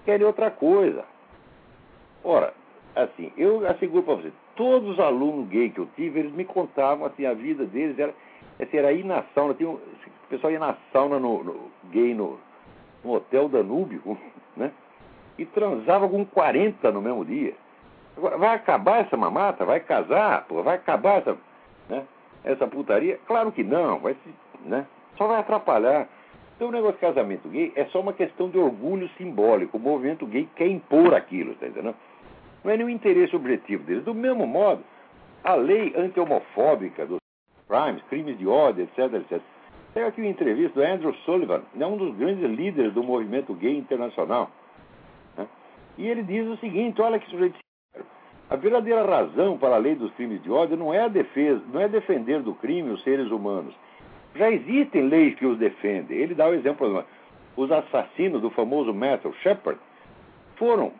Querem 0.05 0.25
outra 0.25 0.49
coisa. 0.51 1.03
Ora, 2.23 2.53
assim, 2.95 3.31
eu 3.37 3.67
asseguro 3.67 4.03
para 4.03 4.15
você, 4.15 4.31
todos 4.55 4.91
os 4.91 4.99
alunos 4.99 5.47
gays 5.49 5.73
que 5.73 5.79
eu 5.79 5.87
tive, 5.95 6.19
eles 6.19 6.31
me 6.33 6.45
contavam 6.45 7.05
assim, 7.05 7.25
a 7.25 7.33
vida 7.33 7.65
deles 7.65 7.99
era, 7.99 8.13
assim, 8.59 8.77
era 8.77 8.91
ir 8.91 9.03
na 9.03 9.23
sauna, 9.35 9.53
tinha 9.53 9.69
um, 9.69 9.73
o 9.73 10.27
pessoal 10.29 10.51
ia 10.51 10.59
na 10.59 10.75
sauna 10.91 11.19
no, 11.19 11.43
no 11.43 11.71
gay 11.91 12.15
no, 12.15 12.39
no 13.03 13.13
Hotel 13.13 13.47
Danúbio, 13.47 14.17
né? 14.57 14.71
E 15.37 15.45
transava 15.45 16.07
com 16.07 16.25
40 16.25 16.91
no 16.91 17.01
mesmo 17.01 17.25
dia. 17.25 17.53
Vai 18.17 18.55
acabar 18.55 19.01
essa 19.01 19.17
mamata? 19.17 19.65
Vai 19.65 19.79
casar? 19.81 20.45
Pô, 20.47 20.63
vai 20.63 20.75
acabar 20.75 21.19
essa, 21.19 21.37
né, 21.89 22.05
essa 22.43 22.65
putaria? 22.65 23.19
Claro 23.27 23.51
que 23.51 23.63
não, 23.63 23.99
vai 23.99 24.13
se, 24.13 24.33
né? 24.67 24.85
Só 25.17 25.27
vai 25.27 25.39
atrapalhar. 25.39 26.07
Então 26.55 26.69
o 26.69 26.71
negócio 26.71 26.95
de 26.95 27.01
casamento 27.01 27.49
gay 27.49 27.73
é 27.75 27.85
só 27.85 27.99
uma 27.99 28.13
questão 28.13 28.49
de 28.49 28.57
orgulho 28.57 29.09
simbólico. 29.17 29.77
O 29.77 29.79
movimento 29.79 30.25
gay 30.25 30.47
quer 30.55 30.67
impor 30.67 31.13
aquilo, 31.13 31.53
tá 31.55 31.67
entendendo? 31.67 31.95
Não 32.63 32.71
é 32.71 32.77
nenhum 32.77 32.89
interesse 32.89 33.35
objetivo 33.35 33.83
deles. 33.83 34.05
Do 34.05 34.13
mesmo 34.13 34.47
modo, 34.47 34.81
a 35.43 35.53
lei 35.53 35.93
anti-homofóbica 35.95 37.05
dos 37.05 37.19
crimes, 37.67 38.01
crimes 38.09 38.37
de 38.37 38.47
ódio, 38.47 38.83
etc, 38.83 39.13
etc. 39.15 39.41
Tem 39.93 40.03
aqui 40.03 40.21
uma 40.21 40.29
entrevista 40.29 40.79
do 40.79 40.85
Andrew 40.85 41.13
Sullivan, 41.25 41.61
é 41.79 41.85
um 41.85 41.97
dos 41.97 42.15
grandes 42.15 42.49
líderes 42.49 42.93
do 42.93 43.03
movimento 43.03 43.53
gay 43.53 43.77
internacional. 43.77 44.49
Né? 45.37 45.47
E 45.97 46.07
ele 46.07 46.23
diz 46.23 46.47
o 46.47 46.57
seguinte, 46.57 47.01
olha 47.01 47.19
que 47.19 47.29
sujeito 47.29 47.64
a 48.49 48.55
verdadeira 48.55 49.03
razão 49.03 49.57
para 49.57 49.75
a 49.75 49.79
lei 49.79 49.95
dos 49.95 50.11
crimes 50.13 50.41
de 50.43 50.51
ódio 50.51 50.77
não 50.77 50.93
é 50.93 51.09
defesa, 51.09 51.61
não 51.73 51.81
é 51.81 51.87
defender 51.87 52.41
do 52.41 52.53
crime 52.53 52.91
os 52.91 53.03
seres 53.03 53.31
humanos. 53.31 53.73
Já 54.35 54.51
existem 54.51 55.07
leis 55.07 55.35
que 55.35 55.45
os 55.45 55.57
defendem. 55.57 56.17
Ele 56.17 56.35
dá 56.35 56.47
o 56.47 56.53
exemplo, 56.53 57.03
os 57.55 57.71
assassinos 57.71 58.41
do 58.41 58.49
famoso 58.49 58.93
Matthew 58.93 59.33
Shepard 59.41 59.79
foram 60.57 60.91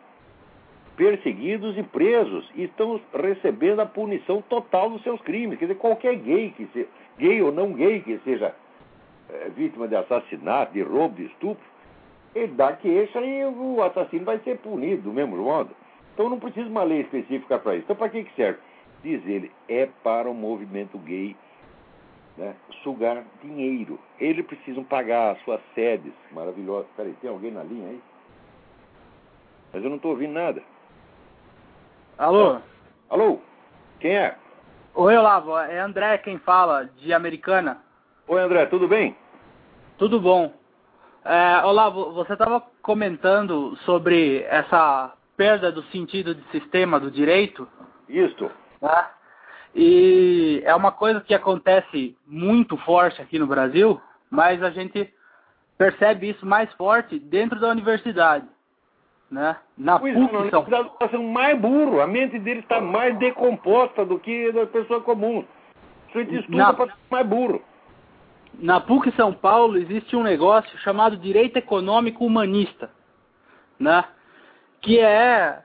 perseguidos 0.96 1.76
e 1.76 1.82
presos 1.82 2.50
e 2.54 2.64
estão 2.64 3.00
recebendo 3.12 3.80
a 3.80 3.86
punição 3.86 4.42
total 4.48 4.90
dos 4.90 5.02
seus 5.02 5.20
crimes. 5.20 5.58
Quer 5.58 5.66
dizer, 5.66 5.78
qualquer 5.78 6.16
gay 6.16 6.50
que 6.56 6.66
seja, 6.72 6.88
gay 7.18 7.42
ou 7.42 7.52
não 7.52 7.72
gay 7.72 8.00
que 8.00 8.18
seja 8.24 8.54
é, 9.28 9.50
vítima 9.50 9.86
de 9.86 9.94
assassinato, 9.94 10.72
de 10.72 10.82
roubo, 10.82 11.16
de 11.16 11.26
estupro, 11.26 11.64
ele 12.34 12.52
dá 12.52 12.72
queixa 12.72 13.20
e 13.20 13.44
o 13.44 13.82
assassino 13.82 14.24
vai 14.24 14.38
ser 14.40 14.58
punido 14.58 15.02
do 15.02 15.12
mesmo 15.12 15.36
modo. 15.36 15.70
Então 16.16 16.30
não 16.30 16.40
precisa 16.40 16.66
uma 16.66 16.82
lei 16.82 17.02
específica 17.02 17.58
para 17.58 17.74
isso. 17.74 17.84
Então 17.84 17.94
para 17.94 18.08
que, 18.08 18.24
que 18.24 18.34
serve? 18.34 18.58
Diz 19.02 19.22
ele, 19.26 19.52
é 19.68 19.84
para 20.02 20.30
o 20.30 20.34
movimento 20.34 20.96
gay 21.00 21.36
né, 22.38 22.56
sugar 22.82 23.22
dinheiro. 23.42 24.00
Eles 24.18 24.46
precisam 24.46 24.82
pagar 24.82 25.32
as 25.32 25.42
suas 25.42 25.60
sedes 25.74 26.14
maravilhosas. 26.32 26.86
Peraí, 26.96 27.12
tem 27.20 27.28
alguém 27.28 27.50
na 27.50 27.62
linha 27.62 27.88
aí? 27.88 28.02
Mas 29.74 29.84
eu 29.84 29.90
não 29.90 29.96
estou 29.96 30.12
ouvindo 30.12 30.32
nada. 30.32 30.62
Alô? 32.16 32.60
Alô? 33.10 33.38
Quem 34.00 34.16
é? 34.16 34.36
Oi, 34.94 35.14
Olavo. 35.18 35.58
É 35.58 35.78
André 35.80 36.16
quem 36.16 36.38
fala, 36.38 36.86
de 36.96 37.12
Americana. 37.12 37.82
Oi, 38.26 38.40
André, 38.40 38.64
tudo 38.64 38.88
bem? 38.88 39.14
Tudo 39.98 40.18
bom. 40.18 40.50
É, 41.22 41.62
Olavo, 41.62 42.10
você 42.12 42.32
estava 42.32 42.62
comentando 42.80 43.76
sobre 43.84 44.44
essa 44.44 45.12
perda 45.36 45.70
do 45.70 45.82
sentido 45.84 46.34
de 46.34 46.42
sistema 46.50 46.98
do 46.98 47.10
direito. 47.10 47.68
Isto. 48.08 48.50
Né? 48.80 49.06
E 49.74 50.62
é 50.64 50.74
uma 50.74 50.90
coisa 50.90 51.20
que 51.20 51.34
acontece 51.34 52.16
muito 52.26 52.76
forte 52.78 53.20
aqui 53.20 53.38
no 53.38 53.46
Brasil, 53.46 54.00
mas 54.30 54.62
a 54.62 54.70
gente 54.70 55.12
percebe 55.76 56.30
isso 56.30 56.46
mais 56.46 56.72
forte 56.74 57.18
dentro 57.18 57.60
da 57.60 57.68
universidade. 57.68 58.46
Né? 59.30 59.56
Na 59.76 59.98
pois 59.98 60.14
PUC, 60.14 60.32
não, 60.32 60.50
São... 60.50 60.62
está 60.62 61.08
sendo 61.10 61.24
mais 61.24 61.58
burro, 61.60 62.00
a 62.00 62.06
mente 62.06 62.38
dele 62.38 62.60
está 62.60 62.80
mais 62.80 63.16
decomposta 63.18 64.04
do 64.04 64.18
que 64.18 64.52
da 64.52 64.66
pessoa 64.66 65.00
comum. 65.00 65.44
Você 66.12 66.22
estuda 66.22 66.56
Na- 66.56 66.72
para 66.72 66.86
ser 66.86 66.98
mais 67.10 67.26
burro. 67.26 67.62
Na 68.54 68.80
PUC 68.80 69.12
São 69.16 69.34
Paulo 69.34 69.76
existe 69.76 70.16
um 70.16 70.22
negócio 70.22 70.78
chamado 70.78 71.16
direito 71.18 71.58
econômico 71.58 72.24
humanista, 72.24 72.90
né? 73.78 74.04
Que 74.86 75.00
é 75.00 75.58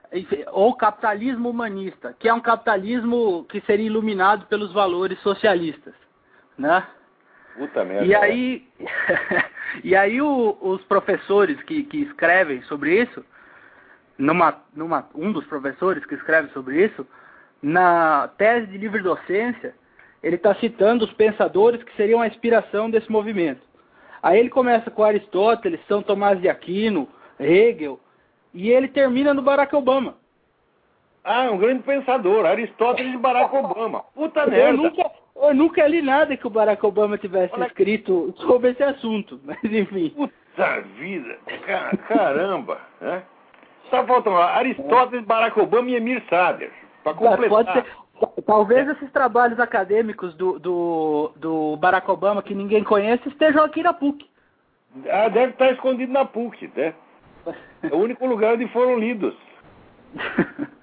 ou 0.51 0.75
capitalismo 0.75 1.47
humanista, 1.47 2.15
que 2.17 2.27
é 2.27 2.33
um 2.33 2.39
capitalismo 2.39 3.45
que 3.49 3.61
seria 3.61 3.85
iluminado 3.85 4.47
pelos 4.47 4.73
valores 4.73 5.19
socialistas, 5.19 5.93
né? 6.57 6.87
Puta 7.55 7.85
merda. 7.85 8.05
E 8.05 8.15
aí, 8.15 8.67
e 9.83 9.95
aí 9.95 10.19
o- 10.19 10.57
os 10.59 10.81
professores 10.85 11.61
que, 11.63 11.83
que 11.83 11.97
escrevem 12.01 12.63
sobre 12.63 12.99
isso, 12.99 13.23
numa, 14.17 14.55
numa, 14.75 15.07
um 15.13 15.31
dos 15.31 15.45
professores 15.45 16.03
que 16.05 16.15
escreve 16.15 16.49
sobre 16.49 16.83
isso, 16.83 17.05
na 17.61 18.27
tese 18.39 18.65
de 18.67 18.77
livre 18.79 19.03
docência, 19.03 19.75
ele 20.23 20.35
está 20.35 20.55
citando 20.55 21.05
os 21.05 21.13
pensadores 21.13 21.83
que 21.83 21.95
seriam 21.95 22.21
a 22.21 22.27
inspiração 22.27 22.89
desse 22.89 23.11
movimento. 23.11 23.61
Aí 24.23 24.39
ele 24.39 24.49
começa 24.49 24.89
com 24.89 25.03
Aristóteles, 25.03 25.79
São 25.87 26.01
Tomás 26.01 26.41
de 26.41 26.49
Aquino, 26.49 27.07
Hegel, 27.39 27.99
e 28.53 28.69
ele 28.69 28.87
termina 28.87 29.33
no 29.33 29.41
Barack 29.41 29.75
Obama. 29.75 30.15
Ah, 31.23 31.49
um 31.51 31.57
grande 31.57 31.83
pensador, 31.83 32.45
Aristóteles 32.45 33.13
e 33.13 33.17
Barack 33.17 33.55
Obama. 33.55 34.03
Puta 34.15 34.41
Eu 34.41 34.49
merda. 34.49 34.73
nunca, 34.73 35.11
eu 35.35 35.53
nunca 35.53 35.87
li 35.87 36.01
nada 36.01 36.35
que 36.35 36.47
o 36.47 36.49
Barack 36.49 36.83
Obama 36.85 37.17
tivesse 37.17 37.53
Olha- 37.53 37.67
escrito 37.67 38.33
sobre 38.37 38.71
esse 38.71 38.81
assunto, 38.83 39.39
mas 39.45 39.57
enfim. 39.63 40.09
Puta 40.09 40.81
vida. 40.97 41.37
Ca- 41.65 41.95
Caramba. 42.07 42.79
Né? 42.99 43.21
Só 43.89 44.03
faltam 44.05 44.35
Aristóteles, 44.37 45.25
Barack 45.25 45.59
Obama 45.59 45.89
e 45.89 45.95
Emir 45.95 46.23
Sader. 46.29 46.71
Para 47.03 47.13
completar. 47.13 47.85
Talvez 48.45 48.87
esses 48.87 49.11
trabalhos 49.11 49.59
acadêmicos 49.59 50.33
do, 50.35 50.59
do, 50.59 51.31
do 51.35 51.77
Barack 51.77 52.09
Obama 52.09 52.43
que 52.43 52.53
ninguém 52.53 52.83
conhece 52.83 53.27
estejam 53.27 53.63
aqui 53.63 53.81
na 53.81 53.93
PUC. 53.93 54.29
Ah, 55.09 55.27
deve 55.29 55.53
estar 55.53 55.71
escondido 55.71 56.11
na 56.11 56.25
PUC, 56.25 56.69
né? 56.75 56.93
É 57.83 57.87
o 57.93 57.97
único 57.97 58.25
lugar 58.25 58.53
onde 58.53 58.67
foram 58.67 58.97
lidos. 58.99 59.35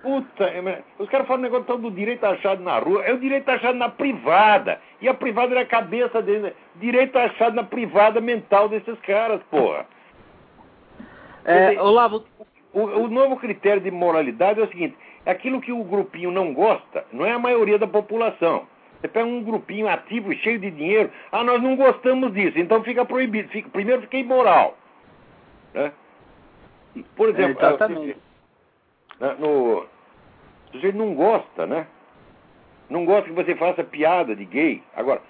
Puta, 0.03 0.45
é, 0.45 0.83
os 0.99 1.09
caras 1.09 1.27
falam 1.27 1.41
um 1.41 1.45
negócio 1.45 1.79
do 1.79 1.91
direito 1.91 2.25
achado 2.25 2.63
na 2.63 2.79
rua. 2.79 3.05
É 3.05 3.13
o 3.13 3.19
direito 3.19 3.49
achado 3.49 3.77
na 3.77 3.89
privada. 3.89 4.81
E 5.01 5.09
a 5.09 5.15
privada 5.15 5.55
é 5.55 5.61
a 5.61 5.67
cabeça 5.67 6.23
deles. 6.23 6.43
né? 6.43 6.53
Direito 6.77 7.17
achado 7.17 7.55
na 7.55 7.65
privada 7.65 8.21
mental 8.21 8.69
desses 8.69 8.99
caras, 9.01 9.41
porra. 9.51 9.87
É, 11.45 11.81
Olavo, 11.81 12.25
O, 12.73 12.81
o 12.81 13.09
novo 13.09 13.37
critério 13.37 13.81
de 13.81 13.91
moralidade 13.91 14.61
é 14.61 14.65
o 14.65 14.69
seguinte: 14.69 14.97
é 15.25 15.31
aquilo 15.31 15.61
que 15.61 15.73
o 15.73 15.85
grupinho 15.85 16.31
não 16.31 16.53
gosta, 16.53 17.05
não 17.13 17.25
é 17.25 17.33
a 17.33 17.39
maioria 17.39 17.79
da 17.79 17.87
população. 17.87 18.67
Você 19.01 19.09
pega 19.09 19.27
um 19.27 19.43
grupinho 19.43 19.89
ativo, 19.89 20.33
cheio 20.35 20.59
de 20.59 20.71
dinheiro, 20.71 21.11
ah, 21.31 21.45
nós 21.45 21.63
não 21.63 21.77
gostamos 21.77 22.33
disso, 22.33 22.59
então 22.59 22.83
fica 22.83 23.05
proibido. 23.05 23.49
Fica, 23.49 23.69
primeiro 23.69 24.03
fica 24.03 24.17
imoral. 24.17 24.77
Né? 25.73 25.93
Por 27.17 27.29
exemplo, 27.29 27.59
exatamente. 27.59 28.17
ah, 29.21 29.35
no, 29.39 29.79
o 29.79 29.87
sujeito 30.73 30.97
não 30.97 31.15
gosta, 31.15 31.67
né? 31.67 31.87
Não 32.89 33.05
gosta 33.05 33.29
que 33.29 33.35
você 33.35 33.55
faça 33.55 33.85
piada 33.85 34.35
de 34.35 34.45
gay. 34.45 34.83
Agora, 34.97 35.21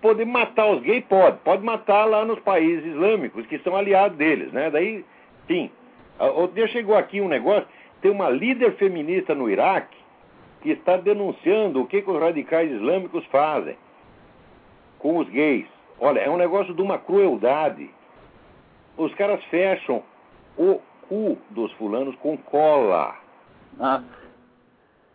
poder 0.00 0.24
matar 0.24 0.66
os 0.70 0.82
gays 0.82 1.04
pode. 1.06 1.38
Pode 1.38 1.64
matar 1.64 2.04
lá 2.04 2.24
nos 2.24 2.38
países 2.40 2.84
islâmicos, 2.84 3.46
que 3.46 3.58
são 3.60 3.76
aliados 3.76 4.16
deles, 4.16 4.52
né? 4.52 4.70
Daí, 4.70 5.04
sim. 5.46 5.70
Ah, 6.18 6.26
Outro 6.26 6.56
dia 6.56 6.68
chegou 6.68 6.96
aqui 6.96 7.20
um 7.20 7.28
negócio, 7.28 7.66
tem 8.00 8.10
uma 8.10 8.28
líder 8.28 8.72
feminista 8.72 9.34
no 9.34 9.48
Iraque 9.48 9.96
que 10.62 10.70
está 10.70 10.96
denunciando 10.96 11.80
o 11.80 11.86
que, 11.86 12.02
que 12.02 12.10
os 12.10 12.20
radicais 12.20 12.70
islâmicos 12.70 13.24
fazem 13.26 13.76
com 14.98 15.16
os 15.16 15.28
gays. 15.28 15.66
Olha, 15.98 16.20
é 16.20 16.30
um 16.30 16.36
negócio 16.36 16.74
de 16.74 16.82
uma 16.82 16.98
crueldade. 16.98 17.90
Os 18.96 19.14
caras 19.14 19.42
fecham 19.44 20.02
o 20.58 20.80
cu 21.10 21.36
dos 21.50 21.72
fulanos 21.72 22.14
com 22.16 22.36
cola. 22.36 23.16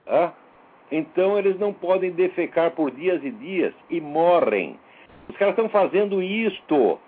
ah? 0.05 0.33
Então 0.91 1.39
eles 1.39 1.57
não 1.57 1.73
podem 1.73 2.11
defecar 2.11 2.71
por 2.71 2.91
dias 2.91 3.23
e 3.23 3.31
dias 3.31 3.73
e 3.89 4.01
morrem. 4.01 4.77
Os 5.29 5.37
caras 5.37 5.53
estão 5.53 5.69
fazendo 5.69 6.21
isto. 6.21 6.99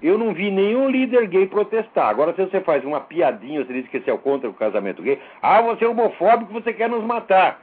Eu 0.00 0.16
não 0.16 0.32
vi 0.32 0.48
nenhum 0.50 0.88
líder 0.88 1.26
gay 1.26 1.46
protestar. 1.48 2.08
Agora, 2.08 2.32
se 2.32 2.44
você 2.44 2.60
faz 2.60 2.84
uma 2.84 3.00
piadinha, 3.00 3.64
você 3.64 3.72
diz 3.72 3.88
que 3.88 3.98
você 3.98 4.10
é 4.12 4.16
contra 4.16 4.48
o 4.48 4.54
casamento 4.54 5.02
gay, 5.02 5.18
ah, 5.42 5.60
você 5.60 5.84
é 5.84 5.88
homofóbico, 5.88 6.52
você 6.52 6.72
quer 6.72 6.88
nos 6.88 7.02
matar. 7.02 7.60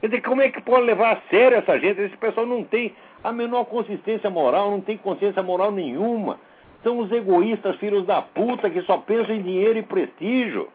Quer 0.00 0.08
dizer, 0.08 0.20
como 0.20 0.42
é 0.42 0.50
que 0.50 0.60
pode 0.60 0.84
levar 0.84 1.16
a 1.16 1.20
sério 1.30 1.56
essa 1.56 1.78
gente? 1.80 1.98
Esse 1.98 2.16
pessoal 2.18 2.44
não 2.44 2.62
tem 2.62 2.94
a 3.24 3.32
menor 3.32 3.64
consistência 3.64 4.28
moral, 4.28 4.70
não 4.70 4.82
tem 4.82 4.98
consciência 4.98 5.42
moral 5.42 5.72
nenhuma. 5.72 6.38
São 6.84 6.98
os 6.98 7.10
egoístas, 7.10 7.76
filhos 7.76 8.06
da 8.06 8.22
puta, 8.22 8.70
que 8.70 8.82
só 8.82 8.98
pensam 8.98 9.34
em 9.34 9.42
dinheiro 9.42 9.78
e 9.78 9.82
prestígio. 9.82 10.68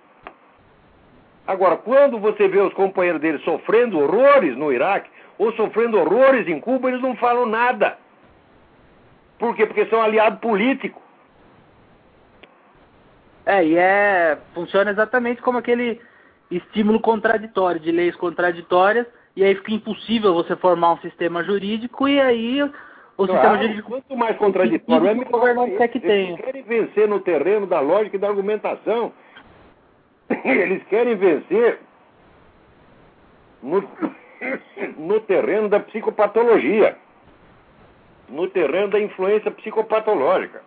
Agora, 1.48 1.78
quando 1.78 2.20
você 2.20 2.48
vê 2.48 2.60
os 2.60 2.74
companheiros 2.74 3.22
deles 3.22 3.44
sofrendo 3.44 4.00
horrores 4.00 4.58
no 4.58 4.74
Iraque, 4.74 5.10
ou 5.38 5.54
sofrendo 5.54 5.98
horrores 5.98 6.48
em 6.48 6.60
Cuba, 6.60 6.90
eles 6.90 7.02
não 7.02 7.16
falam 7.16 7.46
nada. 7.46 7.98
Por 9.38 9.56
quê? 9.56 9.66
Porque 9.66 9.86
são 9.86 10.02
aliados 10.02 10.40
políticos. 10.40 11.02
É, 13.46 13.64
e 13.66 13.78
é. 13.78 14.38
funciona 14.54 14.92
exatamente 14.92 15.42
como 15.42 15.58
aquele 15.58 16.02
estímulo 16.52 17.00
contraditório, 17.00 17.80
de 17.80 17.92
leis 17.92 18.16
contraditórias, 18.16 19.08
e 19.36 19.44
aí 19.44 19.56
fica 19.56 19.74
impossível 19.74 20.34
você 20.34 20.56
formar 20.56 20.94
um 20.94 20.98
sistema 20.98 21.44
jurídico, 21.44 22.08
e 22.08 22.20
aí 22.20 22.60
o 23.24 23.28
claro, 23.28 23.60
sistema. 23.60 23.84
Quanto 23.84 24.16
mais 24.18 24.38
contraditório 24.38 25.08
é, 25.08 25.14
melhor. 25.14 25.30
governante 25.30 25.76
quer 25.76 25.88
que 25.90 25.98
eles 25.98 26.08
tenha. 26.08 26.38
querem 26.38 26.64
vencer 26.64 27.08
no 27.08 27.20
terreno 27.20 27.68
da 27.68 27.80
lógica 27.80 28.16
e 28.16 28.20
da 28.20 28.28
argumentação. 28.30 29.12
Eles 30.46 30.84
querem 30.88 31.16
vencer 31.16 31.80
no, 33.62 33.84
no 34.98 35.20
terreno 35.22 35.68
da 35.68 35.80
psicopatologia, 35.80 36.96
no 38.30 38.48
terreno 38.48 38.90
da 38.90 39.00
influência 39.00 39.52
psicopatológica. 39.52 40.62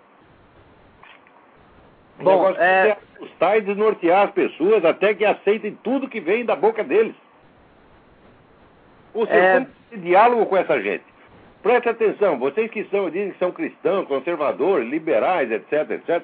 O 2.21 2.25
Bom, 2.25 2.51
é- 2.51 2.89
é 2.89 2.99
assustar 3.17 3.57
e 3.57 3.63
desnortear 3.63 4.27
as 4.27 4.33
pessoas 4.33 4.85
até 4.85 5.15
que 5.15 5.25
aceitem 5.25 5.79
tudo 5.83 6.09
que 6.09 6.21
vem 6.21 6.45
da 6.45 6.55
boca 6.55 6.85
deles. 6.85 7.15
Ou 9.15 9.27
seja, 9.27 9.39
É- 9.39 9.67
esse 9.91 10.01
diálogo 10.03 10.47
com 10.47 10.57
essa 10.57 10.81
gente? 10.83 11.05
Preste 11.63 11.89
atenção, 11.89 12.39
vocês 12.39 12.71
que 12.71 12.85
são, 12.85 13.09
dizem 13.09 13.33
que 13.33 13.39
são 13.39 13.53
cristãos, 13.53 14.09
conservadores, 14.09 14.89
liberais, 14.89 15.51
etc, 15.51 15.91
etc. 15.91 16.23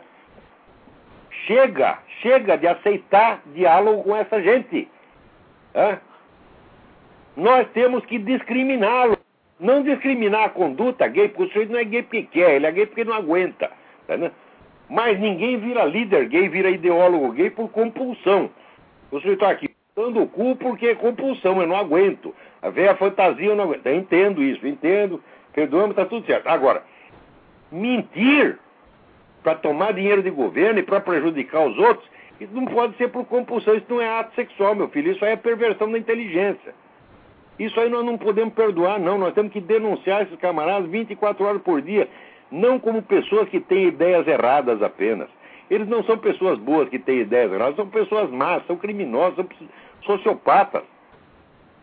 Chega, 1.46 1.98
chega 2.20 2.57
de 2.57 2.66
aceitar 2.66 3.40
diálogo 3.55 4.03
com 4.03 4.16
essa 4.16 4.42
gente. 4.42 4.88
Nós 7.37 7.68
temos 7.70 8.05
que 8.07 8.18
discriminá-lo. 8.18 9.16
Não 9.61 9.83
discriminar 9.83 10.44
a 10.44 10.48
conduta 10.51 11.09
gay, 11.09 11.29
porque 11.29 11.42
o 11.42 11.46
sujeito 11.48 11.72
não 11.72 11.81
é 11.81 11.85
gay 11.85 12.03
porque 12.03 12.22
quer, 12.24 12.55
ele 12.55 12.66
é 12.66 12.70
gay 12.70 12.87
porque 12.87 13.05
não 13.05 13.14
aguenta. 13.14 13.68
tá 14.07 14.14
entendendo? 14.14 14.33
Mas 14.88 15.18
ninguém 15.18 15.59
vira 15.59 15.85
líder 15.85 16.29
gay, 16.29 16.48
vira 16.48 16.70
ideólogo 16.70 17.33
gay 17.33 17.51
por 17.51 17.68
compulsão. 17.68 18.51
O 19.11 19.16
sujeito 19.16 19.42
está 19.42 19.51
aqui 19.51 19.68
dando 19.96 20.22
o 20.22 20.29
cu 20.29 20.55
porque 20.57 20.87
é 20.87 20.94
compulsão, 20.94 21.61
eu 21.61 21.66
não 21.66 21.77
aguento. 21.77 22.33
A 22.62 22.71
velha 22.71 22.94
fantasia 22.97 23.47
eu 23.47 23.57
não 23.57 23.64
aguento. 23.64 23.87
Eu 23.87 23.97
entendo 23.97 24.42
isso, 24.42 24.66
entendo, 24.66 25.23
perdoamos, 25.53 25.90
está 25.90 26.05
tudo 26.05 26.27
certo. 26.27 26.47
Agora, 26.49 26.83
mentir 27.71 28.59
para 29.42 29.55
tomar 29.55 29.92
dinheiro 29.92 30.23
de 30.23 30.31
governo 30.31 30.81
e 30.81 30.83
para 30.83 31.01
prejudicar 31.01 31.66
os 31.66 31.79
outros, 31.79 32.09
isso 32.40 32.53
não 32.53 32.66
pode 32.66 32.97
ser 32.97 33.09
por 33.09 33.25
compulsão, 33.27 33.75
isso 33.75 33.87
não 33.88 34.01
é 34.01 34.09
ato 34.09 34.35
sexual, 34.35 34.75
meu 34.75 34.88
filho, 34.88 35.12
isso 35.12 35.25
aí 35.25 35.33
é 35.33 35.37
perversão 35.37 35.90
da 35.90 35.99
inteligência. 35.99 36.75
Isso 37.59 37.79
aí 37.81 37.88
nós 37.90 38.05
não 38.05 38.16
podemos 38.16 38.55
perdoar, 38.55 39.01
não. 39.01 39.18
Nós 39.18 39.35
temos 39.35 39.53
que 39.53 39.61
denunciar 39.61 40.23
esses 40.23 40.38
camaradas 40.38 40.88
24 40.88 41.44
horas 41.44 41.62
por 41.62 41.83
dia, 41.83 42.09
não 42.51 42.79
como 42.79 43.03
pessoas 43.03 43.49
que 43.49 43.59
têm 43.59 43.88
ideias 43.88 44.27
erradas 44.29 44.81
apenas. 44.83 45.29
Eles 45.68 45.88
não 45.88 46.03
são 46.05 46.16
pessoas 46.16 46.59
boas 46.59 46.88
que 46.88 46.99
têm 46.99 47.18
ideias 47.18 47.53
erradas, 47.53 47.77
são 47.77 47.88
pessoas 47.88 48.31
más, 48.31 48.64
são 48.66 48.77
criminosos, 48.77 49.37
são 49.37 49.47
sociopatas. 50.05 50.83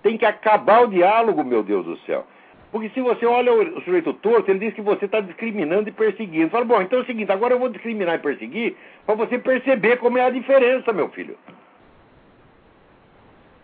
Tem 0.06 0.20
que 0.20 0.26
acabar 0.26 0.84
o 0.84 0.88
diálogo, 0.88 1.44
meu 1.44 1.63
Deus 1.63 1.84
do 1.84 1.98
céu. 2.02 2.28
Porque 2.72 2.89
se 2.89 3.02
você 3.02 3.26
olha 3.26 3.52
o 3.52 3.82
sujeito 3.82 4.13
torto, 4.13 4.52
ele 4.52 4.60
diz 4.60 4.76
que 4.76 4.82
você 4.82 5.06
está 5.06 5.20
discriminando 5.20 5.89
e 5.89 5.91
perseguindo. 5.91 6.52
Fala, 6.52 6.63
bom, 6.63 6.80
então 6.80 7.00
é 7.00 7.02
o 7.02 7.06
seguinte, 7.08 7.32
agora 7.32 7.56
eu 7.56 7.60
vou 7.60 7.70
discriminar 7.70 8.13
e 8.13 8.20
perseguir 8.20 8.78
para 9.04 9.15
você 9.15 9.39
perceber 9.39 9.98
como 9.98 10.20
é 10.20 10.26
a 10.26 10.30
diferença, 10.30 10.94
meu 10.94 11.10
filho. 11.10 11.36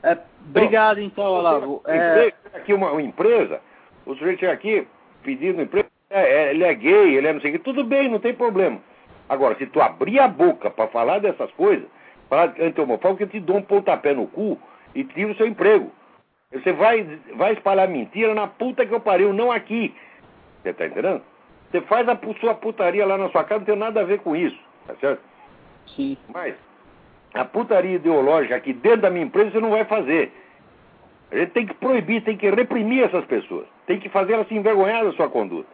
É, 0.01 0.17
obrigado, 0.49 0.99
então, 0.99 1.25
Olavo. 1.25 1.83
É, 1.85 2.33
aqui 2.55 2.73
uma, 2.73 2.89
uma 2.91 3.03
empresa, 3.03 3.61
o 4.03 4.15
sujeito 4.15 4.39
chega 4.39 4.53
aqui 4.53 4.87
pedindo 5.21 5.61
emprego, 5.61 5.89
é, 6.09 6.21
é, 6.21 6.49
ele 6.49 6.63
é 6.63 6.73
gay, 6.73 7.17
ele 7.17 7.27
é 7.27 7.33
não 7.33 7.41
sei 7.41 7.51
o 7.51 7.53
que, 7.53 7.59
tudo 7.59 7.83
bem, 7.83 8.09
não 8.09 8.17
tem 8.17 8.33
problema. 8.33 8.79
Agora, 9.29 9.55
se 9.59 9.67
tu 9.67 9.79
abrir 9.79 10.19
a 10.19 10.27
boca 10.27 10.71
para 10.71 10.87
falar 10.87 11.19
dessas 11.19 11.51
coisas, 11.51 11.85
falar 12.27 12.55
anti-homofóbico, 12.59 13.21
eu 13.21 13.29
te 13.29 13.39
dou 13.39 13.57
um 13.57 13.61
pontapé 13.61 14.15
no 14.15 14.25
cu 14.25 14.59
e 14.95 15.03
tiro 15.03 15.33
o 15.33 15.35
seu 15.35 15.45
emprego. 15.45 15.91
Você 16.51 16.73
vai, 16.73 17.19
vai 17.35 17.53
espalhar 17.53 17.87
mentira 17.87 18.33
na 18.35 18.47
puta 18.47 18.85
que 18.85 18.93
eu 18.93 18.99
pariu, 18.99 19.31
não 19.31 19.51
aqui. 19.51 19.95
Você 20.61 20.73
tá 20.73 20.85
entendendo? 20.85 21.21
Você 21.69 21.81
faz 21.81 22.07
a 22.09 22.19
sua 22.39 22.53
putaria 22.53 23.05
lá 23.05 23.17
na 23.17 23.29
sua 23.29 23.43
casa, 23.43 23.59
não 23.59 23.65
tem 23.65 23.75
nada 23.77 24.01
a 24.01 24.03
ver 24.03 24.19
com 24.19 24.35
isso, 24.35 24.59
tá 24.85 24.93
certo? 24.95 25.21
sim. 25.95 26.17
Mas 26.33 26.55
a 27.33 27.45
putaria 27.45 27.95
ideológica 27.95 28.55
aqui 28.55 28.73
dentro 28.73 29.01
da 29.01 29.09
minha 29.09 29.25
empresa 29.25 29.51
você 29.51 29.59
não 29.59 29.71
vai 29.71 29.85
fazer. 29.85 30.31
A 31.31 31.37
gente 31.37 31.51
tem 31.51 31.65
que 31.65 31.73
proibir, 31.75 32.21
tem 32.23 32.35
que 32.35 32.49
reprimir 32.49 33.05
essas 33.05 33.23
pessoas. 33.25 33.65
Tem 33.87 33.99
que 33.99 34.09
fazer 34.09 34.33
elas 34.33 34.47
se 34.47 34.53
envergonhar 34.53 35.05
da 35.05 35.13
sua 35.13 35.29
conduta. 35.29 35.69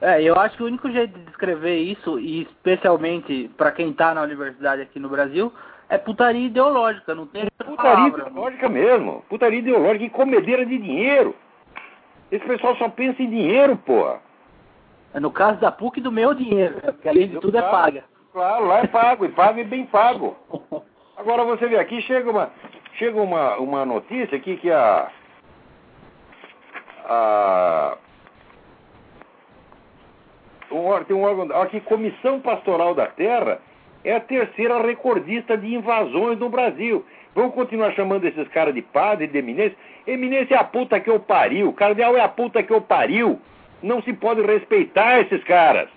É, 0.00 0.22
eu 0.22 0.34
acho 0.34 0.56
que 0.56 0.62
o 0.62 0.66
único 0.66 0.90
jeito 0.90 1.16
de 1.16 1.24
descrever 1.26 1.76
isso, 1.76 2.18
e 2.18 2.42
especialmente 2.42 3.50
para 3.56 3.70
quem 3.70 3.92
tá 3.92 4.14
na 4.14 4.22
universidade 4.22 4.82
aqui 4.82 4.98
no 4.98 5.08
Brasil, 5.08 5.52
é 5.90 5.98
putaria 5.98 6.46
ideológica, 6.46 7.16
não 7.16 7.26
tem 7.26 7.48
Putaria 7.58 7.76
palavra. 7.76 8.28
ideológica 8.28 8.68
mesmo. 8.68 9.24
Putaria 9.28 9.58
ideológica 9.58 10.04
e 10.04 10.10
comedeira 10.10 10.64
de 10.64 10.78
dinheiro. 10.78 11.34
Esse 12.30 12.44
pessoal 12.46 12.76
só 12.76 12.88
pensa 12.88 13.20
em 13.20 13.28
dinheiro, 13.28 13.76
porra. 13.76 14.20
É 15.12 15.18
no 15.18 15.32
caso 15.32 15.60
da 15.60 15.72
PUC 15.72 16.00
do 16.00 16.12
meu 16.12 16.32
dinheiro, 16.32 16.76
né? 16.76 16.92
porque 16.92 17.08
além 17.08 17.28
de 17.28 17.40
tudo 17.40 17.58
é 17.58 17.62
paga. 17.62 18.04
Claro, 18.32 18.66
lá 18.66 18.78
é 18.78 18.86
pago, 18.86 19.24
e 19.24 19.30
pago 19.30 19.58
e 19.58 19.64
bem 19.64 19.84
pago. 19.84 20.36
Agora 21.18 21.42
você 21.42 21.66
vê 21.66 21.76
aqui, 21.76 22.00
chega 22.02 22.30
uma, 22.30 22.50
chega 22.94 23.20
uma, 23.20 23.56
uma 23.56 23.84
notícia 23.84 24.38
aqui 24.38 24.56
que 24.58 24.70
a. 24.70 25.10
a 27.04 27.98
um, 30.70 31.04
tem 31.04 31.16
um 31.16 31.22
órgão. 31.24 31.60
Aqui, 31.60 31.80
Comissão 31.80 32.40
Pastoral 32.40 32.94
da 32.94 33.08
Terra 33.08 33.60
é 34.04 34.14
a 34.14 34.20
terceira 34.20 34.80
recordista 34.82 35.56
de 35.56 35.74
invasões 35.74 36.38
no 36.38 36.48
Brasil. 36.48 37.04
Vamos 37.34 37.54
continuar 37.54 37.92
chamando 37.92 38.24
esses 38.24 38.48
caras 38.48 38.74
de 38.74 38.82
padre, 38.82 39.26
de 39.26 39.38
eminência? 39.38 39.76
Eminência 40.06 40.54
é 40.54 40.58
a 40.58 40.64
puta 40.64 40.98
que 40.98 41.10
eu 41.10 41.20
pariu. 41.20 41.72
Cardeal 41.72 42.16
é 42.16 42.20
a 42.20 42.28
puta 42.28 42.62
que 42.62 42.72
eu 42.72 42.80
pariu. 42.80 43.40
Não 43.82 44.02
se 44.02 44.12
pode 44.12 44.42
respeitar 44.42 45.20
esses 45.20 45.42
caras. 45.44 45.88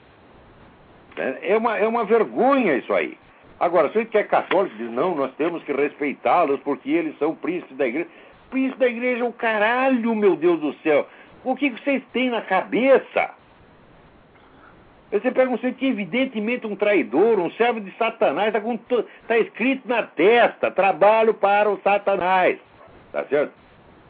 É 1.42 1.56
uma, 1.58 1.78
é 1.78 1.88
uma 1.88 2.06
vergonha 2.06 2.76
isso 2.76 2.94
aí. 2.94 3.18
Agora, 3.60 3.89
se 3.92 3.98
ele 4.00 4.06
que 4.06 4.18
é 4.18 4.24
católico 4.24 4.76
diz, 4.76 4.92
não, 4.92 5.16
nós 5.16 5.34
temos 5.36 5.63
que 5.63 5.72
respeitá-los 5.72 6.60
porque 6.62 6.89
eles 6.89 7.18
são 7.18 7.36
príncipes 7.36 7.78
da 7.78 7.88
igreja. 7.88 8.10
Príncipe 8.50 8.80
da 8.80 8.88
igreja 8.88 9.24
é 9.24 9.28
o 9.28 9.32
caralho, 9.32 10.16
meu 10.16 10.36
Deus 10.36 10.60
do 10.60 10.74
céu. 10.82 11.08
O 11.44 11.56
que 11.56 11.70
vocês 11.70 12.04
têm 12.12 12.30
na 12.30 12.42
cabeça? 12.42 13.32
Você 15.13 15.30
pega 15.30 15.52
um 15.52 15.56
sujeito 15.58 15.78
que 15.78 15.86
evidentemente 15.86 16.65
um 16.65 16.76
traidor, 16.76 17.39
um 17.39 17.52
servo 17.52 17.80
de 17.80 17.91
Satanás, 17.97 18.54
está 18.54 18.62
tá 19.28 19.38
escrito 19.38 19.88
na 19.88 20.02
testa, 20.04 20.71
trabalho 20.71 21.36
para 21.36 21.69
o 21.69 21.80
Satanás. 21.82 22.58
Tá 23.12 23.23
certo? 23.26 23.54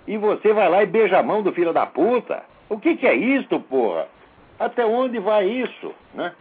E 0.07 0.17
você 0.17 0.53
vai 0.53 0.69
lá 0.69 0.81
e 0.81 0.85
beija 0.85 1.19
a 1.19 1.23
mão 1.23 1.43
do 1.43 1.51
filho 1.51 1.73
da 1.73 1.85
puta? 1.85 2.43
O 2.69 2.79
que, 2.79 2.95
que 2.95 3.05
é 3.05 3.13
isto, 3.13 3.59
porra? 3.59 4.07
Até 4.57 4.85
onde 4.85 5.19
vai 5.19 5.45
isso, 5.45 5.93
né? 6.13 6.31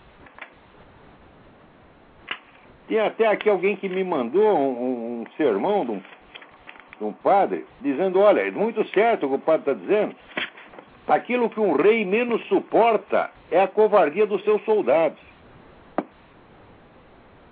Tem 2.86 3.00
até 3.00 3.26
aqui 3.26 3.48
alguém 3.48 3.74
que 3.74 3.88
me 3.88 4.04
mandou 4.04 4.56
um, 4.56 4.70
um- 4.70 5.20
um 5.22 5.24
sermão 5.36 5.84
de 5.84 5.90
um, 5.92 5.98
de 6.98 7.04
um 7.04 7.12
padre, 7.12 7.64
dizendo, 7.80 8.20
olha, 8.20 8.42
é 8.46 8.50
muito 8.52 8.84
certo 8.90 9.26
o 9.26 9.28
que 9.30 9.34
o 9.34 9.38
padre 9.40 9.72
está 9.72 9.72
dizendo. 9.72 10.14
Aquilo 11.06 11.50
que 11.50 11.58
um 11.60 11.72
rei 11.74 12.04
menos 12.04 12.42
suporta 12.46 13.30
é 13.50 13.60
a 13.60 13.68
covardia 13.68 14.26
dos 14.26 14.42
seus 14.44 14.64
soldados. 14.64 15.18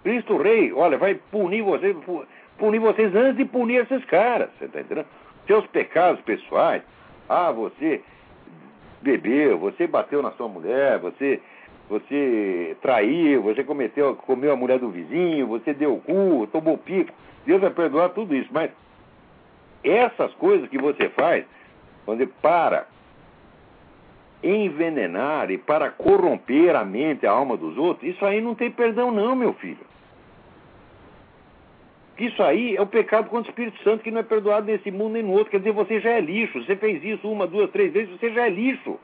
Cristo 0.02 0.38
Rei, 0.38 0.72
olha, 0.72 0.96
vai 0.96 1.14
punir 1.14 1.62
vocês, 1.62 1.96
pu- 1.98 2.24
punir 2.58 2.78
vocês 2.78 3.14
antes 3.14 3.36
de 3.36 3.44
punir 3.44 3.82
esses 3.82 4.04
caras, 4.06 4.48
você 4.58 4.64
está 4.64 4.80
entendendo? 4.80 5.06
Seus 5.46 5.66
pecados 5.66 6.20
pessoais. 6.22 6.82
Ah, 7.28 7.50
você 7.50 8.00
bebeu, 9.02 9.58
você 9.58 9.86
bateu 9.86 10.22
na 10.22 10.30
sua 10.32 10.48
mulher, 10.48 10.98
você 10.98 11.40
você 11.88 12.76
traiu, 12.80 13.42
você 13.42 13.64
cometeu, 13.64 14.14
comeu 14.14 14.52
a 14.52 14.56
mulher 14.56 14.78
do 14.78 14.90
vizinho, 14.90 15.48
você 15.48 15.74
deu 15.74 15.94
o 15.94 16.00
cu, 16.00 16.46
tomou 16.52 16.78
pico. 16.78 17.12
Deus 17.44 17.60
vai 17.60 17.70
perdoar 17.70 18.10
tudo 18.10 18.32
isso, 18.32 18.48
mas 18.52 18.70
essas 19.82 20.32
coisas 20.34 20.68
que 20.68 20.78
você 20.78 21.08
faz, 21.08 21.44
quando 22.04 22.24
para 22.40 22.86
envenenar 24.42 25.50
e 25.50 25.58
para 25.58 25.90
corromper 25.90 26.74
a 26.74 26.84
mente, 26.84 27.26
a 27.26 27.30
alma 27.30 27.56
dos 27.56 27.76
outros, 27.76 28.08
isso 28.08 28.24
aí 28.24 28.40
não 28.40 28.54
tem 28.54 28.70
perdão 28.70 29.10
não, 29.10 29.36
meu 29.36 29.52
filho. 29.54 29.90
Isso 32.18 32.42
aí 32.42 32.76
é 32.76 32.82
o 32.82 32.86
pecado 32.86 33.30
contra 33.30 33.50
o 33.50 33.52
Espírito 33.52 33.82
Santo 33.82 34.02
que 34.02 34.10
não 34.10 34.20
é 34.20 34.22
perdoado 34.22 34.66
nesse 34.66 34.90
mundo 34.90 35.14
nem 35.14 35.22
no 35.22 35.32
outro. 35.32 35.50
Quer 35.50 35.58
dizer, 35.58 35.72
você 35.72 36.00
já 36.00 36.10
é 36.10 36.20
lixo. 36.20 36.62
Você 36.62 36.76
fez 36.76 37.02
isso 37.02 37.26
uma, 37.26 37.46
duas, 37.46 37.70
três 37.70 37.90
vezes, 37.94 38.10
você 38.10 38.30
já 38.30 38.46
é 38.46 38.50
lixo. 38.50 39.00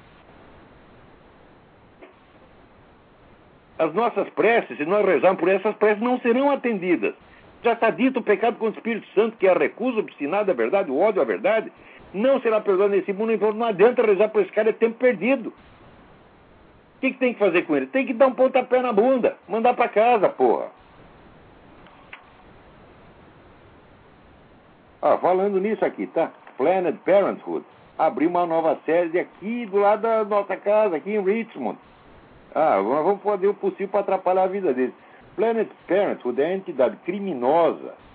As 3.78 3.94
nossas 3.94 4.28
preces, 4.30 4.76
se 4.76 4.84
nós 4.84 5.04
rezarmos 5.04 5.40
por 5.40 5.48
essas 5.48 5.74
preces, 5.76 6.02
não 6.02 6.20
serão 6.20 6.50
atendidas. 6.50 7.14
Já 7.62 7.72
está 7.72 7.88
dito 7.88 8.20
o 8.20 8.22
pecado 8.22 8.58
contra 8.58 8.74
o 8.74 8.78
Espírito 8.78 9.06
Santo, 9.14 9.36
que 9.38 9.46
é 9.46 9.50
a 9.50 9.58
recusa 9.58 10.00
obstinada 10.00 10.52
à 10.52 10.54
verdade, 10.54 10.90
o 10.90 10.98
ódio 10.98 11.22
à 11.22 11.24
verdade, 11.24 11.72
não 12.16 12.40
será 12.40 12.60
perdoado 12.60 12.94
nesse 12.94 13.12
mundo, 13.12 13.32
então 13.32 13.52
não 13.52 13.66
adianta 13.66 14.02
rezar 14.02 14.28
por 14.28 14.42
esse 14.42 14.50
cara, 14.50 14.70
é 14.70 14.72
tempo 14.72 14.96
perdido. 14.98 15.50
O 15.50 17.00
que, 17.00 17.12
que 17.12 17.18
tem 17.18 17.34
que 17.34 17.38
fazer 17.38 17.62
com 17.62 17.76
ele? 17.76 17.86
Tem 17.86 18.06
que 18.06 18.14
dar 18.14 18.26
um 18.26 18.34
pontapé 18.34 18.80
na 18.80 18.92
bunda, 18.92 19.36
mandar 19.46 19.74
para 19.74 19.88
casa, 19.88 20.28
porra. 20.28 20.68
Ah, 25.02 25.18
falando 25.18 25.60
nisso 25.60 25.84
aqui, 25.84 26.06
tá? 26.06 26.32
Planet 26.56 26.96
Parenthood 27.04 27.64
abriu 27.98 28.30
uma 28.30 28.46
nova 28.46 28.78
sede 28.86 29.18
aqui 29.18 29.66
do 29.66 29.78
lado 29.78 30.02
da 30.02 30.24
nossa 30.24 30.56
casa, 30.56 30.96
aqui 30.96 31.10
em 31.10 31.22
Richmond. 31.22 31.78
Ah, 32.54 32.80
nós 32.82 33.04
vamos 33.04 33.22
fazer 33.22 33.46
o 33.46 33.54
possível 33.54 33.88
para 33.88 34.00
atrapalhar 34.00 34.44
a 34.44 34.48
vida 34.48 34.72
deles. 34.72 34.94
Planet 35.36 35.68
Parenthood 35.86 36.40
é 36.40 36.46
a 36.46 36.56
entidade 36.56 36.96
criminosa 37.04 38.05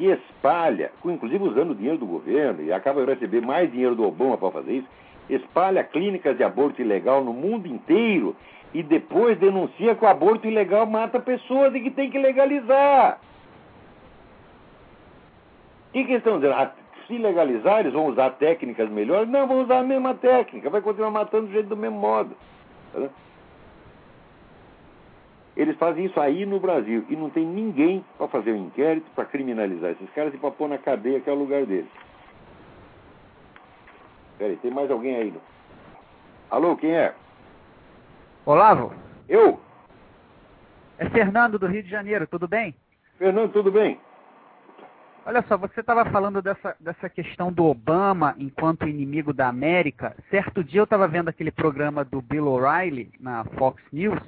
que 0.00 0.06
espalha, 0.06 0.90
inclusive 1.04 1.44
usando 1.44 1.72
o 1.72 1.74
dinheiro 1.74 1.98
do 1.98 2.06
governo, 2.06 2.62
e 2.62 2.72
acaba 2.72 3.04
de 3.04 3.12
receber 3.12 3.42
mais 3.42 3.70
dinheiro 3.70 3.94
do 3.94 4.06
Obama 4.06 4.38
para 4.38 4.50
fazer 4.50 4.72
isso, 4.72 4.88
espalha 5.28 5.84
clínicas 5.84 6.38
de 6.38 6.42
aborto 6.42 6.80
ilegal 6.80 7.22
no 7.22 7.34
mundo 7.34 7.68
inteiro 7.68 8.34
e 8.72 8.82
depois 8.82 9.38
denuncia 9.38 9.94
que 9.94 10.02
o 10.02 10.08
aborto 10.08 10.48
ilegal 10.48 10.86
mata 10.86 11.20
pessoas 11.20 11.74
e 11.74 11.80
que 11.80 11.90
tem 11.90 12.10
que 12.10 12.18
legalizar. 12.18 13.20
O 15.90 15.92
que, 15.92 16.04
que 16.04 16.12
eles 16.12 16.24
estão 16.24 16.36
dizendo? 16.36 16.54
Ah, 16.54 16.72
se 17.06 17.18
legalizar, 17.18 17.80
eles 17.80 17.92
vão 17.92 18.06
usar 18.06 18.30
técnicas 18.30 18.88
melhores? 18.88 19.28
Não, 19.28 19.46
vão 19.46 19.60
usar 19.60 19.80
a 19.80 19.84
mesma 19.84 20.14
técnica, 20.14 20.70
vai 20.70 20.80
continuar 20.80 21.10
matando 21.10 21.48
do 21.48 21.52
jeito 21.52 21.68
do 21.68 21.76
mesmo 21.76 21.98
modo. 21.98 22.34
Tá 22.94 23.00
eles 25.56 25.76
fazem 25.76 26.06
isso 26.06 26.20
aí 26.20 26.46
no 26.46 26.60
Brasil 26.60 27.04
e 27.08 27.16
não 27.16 27.28
tem 27.28 27.44
ninguém 27.44 28.04
para 28.16 28.28
fazer 28.28 28.52
um 28.52 28.66
inquérito, 28.66 29.10
para 29.14 29.24
criminalizar 29.24 29.90
esses 29.90 30.08
caras 30.10 30.32
e 30.32 30.38
para 30.38 30.50
pôr 30.50 30.68
na 30.68 30.78
cadeia, 30.78 31.20
que 31.20 31.28
é 31.28 31.32
o 31.32 31.38
lugar 31.38 31.66
deles. 31.66 31.90
Peraí, 34.38 34.56
tem 34.56 34.70
mais 34.70 34.90
alguém 34.90 35.16
aí? 35.16 35.30
Não? 35.30 35.40
Alô, 36.50 36.76
quem 36.76 36.92
é? 36.92 37.14
Olavo? 38.46 38.92
Eu? 39.28 39.60
É 40.98 41.08
Fernando 41.10 41.58
do 41.58 41.66
Rio 41.66 41.82
de 41.82 41.90
Janeiro, 41.90 42.26
tudo 42.26 42.48
bem? 42.48 42.74
Fernando, 43.18 43.52
tudo 43.52 43.70
bem? 43.70 44.00
Olha 45.26 45.44
só, 45.46 45.56
você 45.56 45.80
estava 45.80 46.06
falando 46.06 46.40
dessa, 46.40 46.74
dessa 46.80 47.08
questão 47.08 47.52
do 47.52 47.66
Obama 47.66 48.34
enquanto 48.38 48.88
inimigo 48.88 49.34
da 49.34 49.48
América. 49.48 50.16
Certo 50.30 50.64
dia 50.64 50.80
eu 50.80 50.84
estava 50.84 51.06
vendo 51.06 51.28
aquele 51.28 51.50
programa 51.50 52.04
do 52.04 52.22
Bill 52.22 52.48
O'Reilly 52.48 53.12
na 53.20 53.44
Fox 53.44 53.82
News 53.92 54.18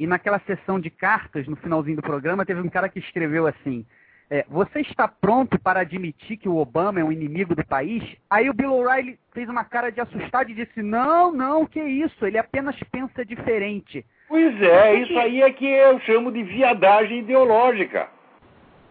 e 0.00 0.06
naquela 0.06 0.38
sessão 0.46 0.80
de 0.80 0.88
cartas, 0.88 1.46
no 1.46 1.56
finalzinho 1.56 1.96
do 1.96 2.02
programa, 2.02 2.46
teve 2.46 2.58
um 2.62 2.70
cara 2.70 2.88
que 2.88 2.98
escreveu 2.98 3.46
assim: 3.46 3.84
é, 4.30 4.46
Você 4.48 4.80
está 4.80 5.06
pronto 5.06 5.60
para 5.60 5.80
admitir 5.80 6.38
que 6.38 6.48
o 6.48 6.56
Obama 6.56 7.00
é 7.00 7.04
um 7.04 7.12
inimigo 7.12 7.54
do 7.54 7.66
país? 7.66 8.02
Aí 8.30 8.48
o 8.48 8.54
Bill 8.54 8.72
O'Reilly 8.72 9.18
fez 9.34 9.46
uma 9.46 9.62
cara 9.62 9.92
de 9.92 10.00
assustado 10.00 10.50
e 10.50 10.54
disse: 10.54 10.82
Não, 10.82 11.30
não, 11.30 11.66
que 11.66 11.78
isso, 11.78 12.24
ele 12.24 12.38
apenas 12.38 12.74
pensa 12.90 13.26
diferente. 13.26 14.02
Pois 14.26 14.62
é, 14.62 14.94
isso 14.94 15.18
aí 15.18 15.42
é 15.42 15.52
que 15.52 15.66
eu 15.66 16.00
chamo 16.00 16.32
de 16.32 16.44
viadagem 16.44 17.18
ideológica. 17.18 18.08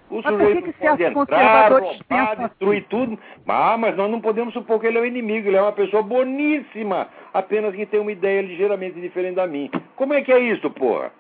O 0.10 0.22
mas 0.24 0.36
por 0.36 0.52
que, 0.54 0.62
que 0.64 0.80
certos 0.80 1.06
entrar, 1.06 1.72
roubar, 1.72 2.36
destruir 2.36 2.80
assim? 2.80 2.88
tudo? 2.90 3.20
Ah, 3.48 3.78
mas 3.78 3.96
nós 3.96 4.10
não 4.10 4.20
podemos 4.20 4.54
supor 4.54 4.80
que 4.80 4.88
ele 4.88 4.98
é 4.98 5.02
o 5.02 5.06
inimigo. 5.06 5.48
Ele 5.48 5.58
é 5.58 5.62
uma 5.62 5.72
pessoa 5.72 6.02
boníssima, 6.02 7.08
apenas 7.32 7.76
que 7.76 7.86
tem 7.86 8.00
uma 8.00 8.12
ideia 8.12 8.42
ligeiramente 8.42 9.00
diferente 9.00 9.36
da 9.36 9.46
minha. 9.46 9.70
Como 9.96 10.14
é 10.14 10.22
que 10.22 10.32
é 10.32 10.40
isso, 10.40 10.70
porra? 10.72 11.12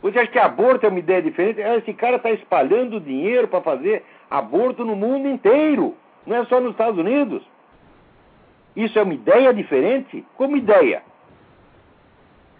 Você 0.00 0.18
acha 0.18 0.30
que 0.30 0.38
aborto 0.38 0.86
é 0.86 0.88
uma 0.88 0.98
ideia 0.98 1.20
diferente? 1.20 1.62
Ah, 1.62 1.76
esse 1.76 1.92
cara 1.92 2.16
está 2.16 2.30
espalhando 2.30 2.98
dinheiro 2.98 3.46
para 3.46 3.60
fazer 3.60 4.04
aborto 4.30 4.82
no 4.82 4.96
mundo 4.96 5.28
inteiro. 5.28 5.94
Não 6.26 6.36
é 6.36 6.44
só 6.46 6.60
nos 6.60 6.70
Estados 6.70 6.98
Unidos. 6.98 7.42
Isso 8.74 8.98
é 8.98 9.02
uma 9.02 9.14
ideia 9.14 9.52
diferente? 9.52 10.24
Como 10.36 10.56
ideia? 10.56 11.02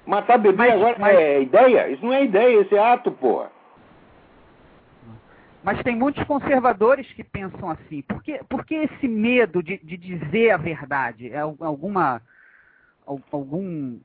Matar 0.06 0.38
bebê 0.38 0.56
mas, 0.56 0.72
agora 0.74 0.96
mas... 0.98 1.16
é 1.16 1.40
ideia? 1.40 1.88
Isso 1.88 2.04
não 2.04 2.12
é 2.12 2.24
ideia, 2.24 2.60
isso 2.60 2.74
é 2.74 2.78
ato, 2.78 3.10
porra. 3.12 3.50
Mas 5.62 5.82
tem 5.82 5.94
muitos 5.94 6.24
conservadores 6.24 7.06
que 7.12 7.22
pensam 7.22 7.70
assim. 7.70 8.02
Por 8.02 8.22
que, 8.22 8.40
por 8.48 8.64
que 8.64 8.74
esse 8.74 9.06
medo 9.06 9.62
de, 9.62 9.78
de 9.78 9.96
dizer 9.96 10.50
a 10.52 10.56
verdade? 10.56 11.30
É 11.30 11.40
alguma, 11.40 12.22
algum 13.06 13.98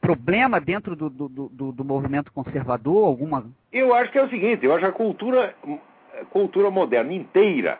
problema 0.00 0.60
dentro 0.60 0.96
do, 0.96 1.08
do, 1.08 1.28
do, 1.28 1.72
do, 1.72 1.84
movimento 1.84 2.32
conservador? 2.32 3.06
Alguma... 3.06 3.46
Eu 3.72 3.94
acho 3.94 4.10
que 4.10 4.18
é 4.18 4.24
o 4.24 4.28
seguinte, 4.28 4.64
eu 4.64 4.72
acho 4.72 4.80
que 4.80 4.90
a 4.90 4.92
cultura, 4.92 5.54
a 6.20 6.24
cultura 6.26 6.70
moderna 6.70 7.12
inteira 7.12 7.78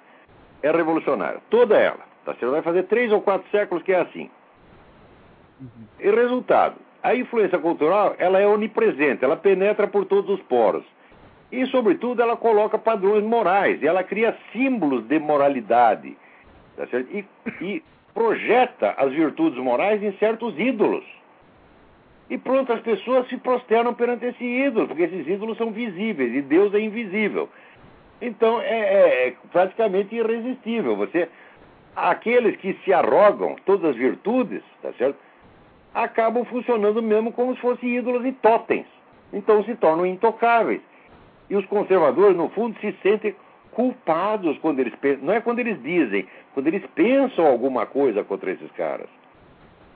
é 0.62 0.70
revolucionária. 0.70 1.40
Toda 1.50 1.76
ela. 1.76 2.06
Tá? 2.24 2.34
Você 2.34 2.46
vai 2.46 2.62
fazer 2.62 2.84
três 2.84 3.10
ou 3.10 3.20
quatro 3.20 3.48
séculos 3.50 3.82
que 3.82 3.92
é 3.92 4.00
assim. 4.00 4.30
Uhum. 5.60 5.86
E 5.98 6.10
resultado, 6.10 6.76
a 7.02 7.14
influência 7.16 7.58
cultural 7.58 8.14
ela 8.18 8.38
é 8.38 8.46
onipresente, 8.46 9.24
ela 9.24 9.36
penetra 9.36 9.88
por 9.88 10.04
todos 10.04 10.30
os 10.30 10.42
poros. 10.42 10.84
E, 11.51 11.66
sobretudo, 11.66 12.20
ela 12.20 12.36
coloca 12.36 12.78
padrões 12.78 13.24
morais, 13.24 13.82
e 13.82 13.86
ela 13.86 14.05
cria 14.05 14.36
símbolos 14.53 15.05
de 15.07 15.18
moralidade. 15.18 16.16
Tá 16.76 16.84
e, 17.11 17.24
e 17.61 17.82
projeta 18.12 18.94
as 18.99 19.12
virtudes 19.12 19.59
morais 19.59 20.03
em 20.03 20.12
certos 20.18 20.59
ídolos. 20.59 21.05
E 22.30 22.36
pronto, 22.36 22.72
as 22.72 22.80
pessoas 22.80 23.26
se 23.28 23.36
prosternam 23.38 23.94
perante 23.94 24.26
esse 24.26 24.44
ídolo, 24.44 24.88
porque 24.88 25.05
esses 25.05 25.26
ídolos 25.26 25.57
são 25.57 25.70
visíveis 25.70 26.34
e 26.34 26.42
Deus 26.42 26.74
é 26.74 26.80
invisível. 26.80 27.49
Então 28.20 28.61
é, 28.61 28.78
é, 28.78 29.28
é 29.28 29.34
praticamente 29.51 30.14
irresistível. 30.14 30.96
Você, 30.96 31.28
aqueles 31.96 32.57
que 32.57 32.74
se 32.84 32.92
arrogam 32.92 33.57
todas 33.64 33.90
as 33.90 33.96
virtudes, 33.96 34.62
tá 34.82 34.92
certo? 34.99 35.16
Acabam 35.94 36.44
funcionando 36.44 37.03
mesmo 37.03 37.32
como 37.32 37.55
se 37.55 37.61
fossem 37.61 37.96
ídolos 37.96 38.26
e 38.26 38.32
totens. 38.32 38.86
Então 39.32 39.64
se 39.64 39.74
tornam 39.76 40.05
intocáveis. 40.05 40.82
E 41.51 41.57
os 41.57 41.64
conservadores, 41.66 42.36
no 42.36 42.49
fundo, 42.51 42.78
se 42.80 42.92
sentem 43.03 43.34
culpados 43.70 44.59
quando 44.59 44.80
eles 44.80 44.94
pensam. 44.96 45.26
Não 45.26 45.34
é 45.34 45.40
quando 45.40 45.61
eles 45.61 45.80
dizem, 45.82 46.26
quando 46.53 46.66
eles 46.66 46.84
pensam 46.94 47.46
alguma 47.46 47.86
coisa 47.86 48.24
contra 48.24 48.51
esses 48.51 48.70
caras. 48.72 49.09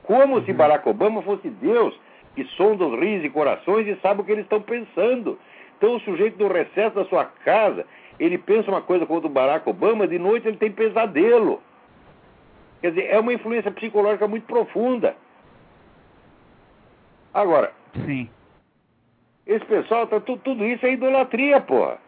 Como 0.05 0.43
se 0.43 0.51
uhum. 0.51 0.57
Barack 0.57 0.89
Obama 0.89 1.23
fosse 1.23 1.49
Deus, 1.49 1.99
que 2.35 2.45
sonda 2.57 2.87
os 2.87 2.99
rios 2.99 3.25
e 3.25 3.29
corações 3.31 3.87
e 3.87 3.97
sabe 4.01 4.21
o 4.21 4.25
que 4.25 4.33
eles 4.33 4.45
estão 4.45 4.61
pensando. 4.63 5.39
Então, 5.77 5.97
o 5.97 6.01
sujeito 6.01 6.39
do 6.39 6.49
recesso 6.49 6.95
da 6.95 7.05
sua 7.07 7.25
casa, 7.25 7.85
ele 8.19 8.39
pensa 8.39 8.71
uma 8.71 8.83
coisa 8.83 9.05
contra 9.05 9.27
o 9.27 9.33
Barack 9.33 9.69
Obama, 9.69 10.07
de 10.07 10.19
noite 10.19 10.47
ele 10.47 10.57
tem 10.57 10.71
pesadelo. 10.71 11.61
Quer 12.81 12.91
dizer, 12.91 13.07
é 13.11 13.19
uma 13.19 13.33
influência 13.33 13.71
psicológica 13.71 14.27
muito 14.27 14.47
profunda. 14.47 15.17
Agora, 17.35 17.73
Sim. 18.07 18.29
Esse 19.47 19.65
pessoal, 19.65 20.07
tá, 20.07 20.21
tudo, 20.21 20.41
tudo 20.43 20.65
isso 20.65 20.85
é 20.87 20.93
idolatria, 20.93 21.61
porra. 21.61 21.99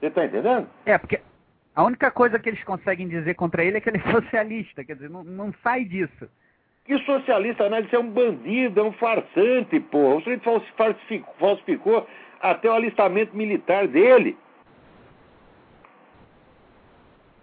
Você 0.00 0.10
tá 0.10 0.24
entendendo? 0.24 0.68
É, 0.86 0.96
porque 0.96 1.20
a 1.74 1.84
única 1.84 2.10
coisa 2.10 2.38
que 2.38 2.48
eles 2.48 2.62
conseguem 2.64 3.08
dizer 3.08 3.34
contra 3.34 3.64
ele 3.64 3.76
é 3.76 3.80
que 3.80 3.88
ele 3.88 3.98
é 3.98 4.10
socialista, 4.12 4.84
quer 4.84 4.94
dizer, 4.94 5.10
não, 5.10 5.22
não 5.24 5.52
sai 5.62 5.84
disso. 5.84 6.28
Que 6.84 6.98
socialista, 7.00 7.68
né? 7.68 7.78
Ele 7.78 7.88
é 7.92 7.98
um 7.98 8.10
bandido, 8.10 8.80
é 8.80 8.82
um 8.82 8.92
farsante, 8.92 9.78
porra. 9.78 10.16
O 10.16 10.20
sujeito 10.22 10.42
falsificou, 10.76 11.34
falsificou 11.38 12.08
até 12.40 12.70
o 12.70 12.72
alistamento 12.72 13.36
militar 13.36 13.86
dele. 13.86 14.38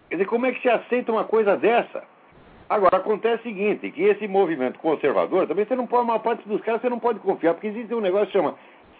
Quer 0.09 0.15
dizer, 0.15 0.27
como 0.27 0.47
é 0.47 0.51
que 0.51 0.61
se 0.61 0.69
aceita 0.69 1.11
uma 1.11 1.25
coisa 1.25 1.55
dessa? 1.55 2.03
Agora, 2.67 2.97
acontece 2.97 3.41
o 3.41 3.43
seguinte, 3.43 3.91
que 3.91 4.03
esse 4.03 4.27
movimento 4.27 4.79
conservador, 4.79 5.47
também 5.47 5.65
você 5.65 5.75
não 5.75 5.85
pode, 5.85 6.03
uma 6.03 6.19
parte 6.19 6.47
dos 6.47 6.61
caras 6.61 6.81
você 6.81 6.89
não 6.89 6.99
pode 6.99 7.19
confiar, 7.19 7.53
porque 7.53 7.67
existe 7.67 7.93
um 7.93 8.01
negócio 8.01 8.27
que 8.27 8.33
chama 8.33 8.55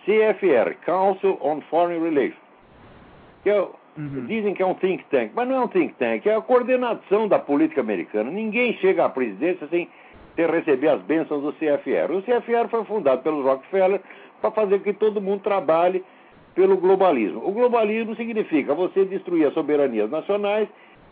CFR, 0.05 0.76
Council 0.86 1.38
on 1.41 1.61
Foreign 1.61 1.99
Relations, 2.03 2.38
que 3.41 3.49
é, 3.49 3.59
uhum. 3.59 4.26
dizem 4.28 4.53
que 4.53 4.61
é 4.61 4.66
um 4.66 4.76
think 4.76 5.03
tank, 5.05 5.32
mas 5.34 5.47
não 5.47 5.55
é 5.55 5.59
um 5.61 5.68
think 5.68 5.95
tank, 5.95 6.28
é 6.28 6.36
a 6.36 6.41
coordenação 6.41 7.28
da 7.28 7.39
política 7.39 7.82
americana. 7.82 8.30
Ninguém 8.30 8.74
chega 8.74 9.05
à 9.05 9.09
presidência 9.09 9.68
sem 9.68 9.89
ter 10.36 10.49
receber 10.49 10.89
as 10.89 11.01
bênçãos 11.01 11.41
do 11.41 11.53
CFR. 11.53 12.11
O 12.11 12.22
CFR 12.22 12.70
foi 12.70 12.84
fundado 12.84 13.24
pelo 13.24 13.41
Rockefeller 13.41 14.01
para 14.41 14.51
fazer 14.51 14.78
com 14.78 14.84
que 14.84 14.93
todo 14.93 15.22
mundo 15.22 15.41
trabalhe 15.41 16.03
pelo 16.53 16.78
globalismo. 16.78 17.41
O 17.43 17.51
globalismo 17.51 18.16
significa 18.16 18.76
você 18.76 19.05
destruir 19.05 19.47
as 19.47 19.53
soberanias 19.53 20.09
nacionais 20.09 20.70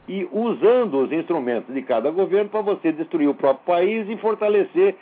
e 0.07 0.27
usando 0.31 0.99
os 0.99 1.11
instrumentos 1.11 1.73
de 1.73 1.81
cada 1.81 2.11
governo 2.11 2.49
para 2.49 2.61
você 2.61 2.91
destruir 2.91 3.29
o 3.29 3.35
próprio 3.35 3.65
país 3.65 4.09
e 4.09 4.17
fortalecer 4.17 4.95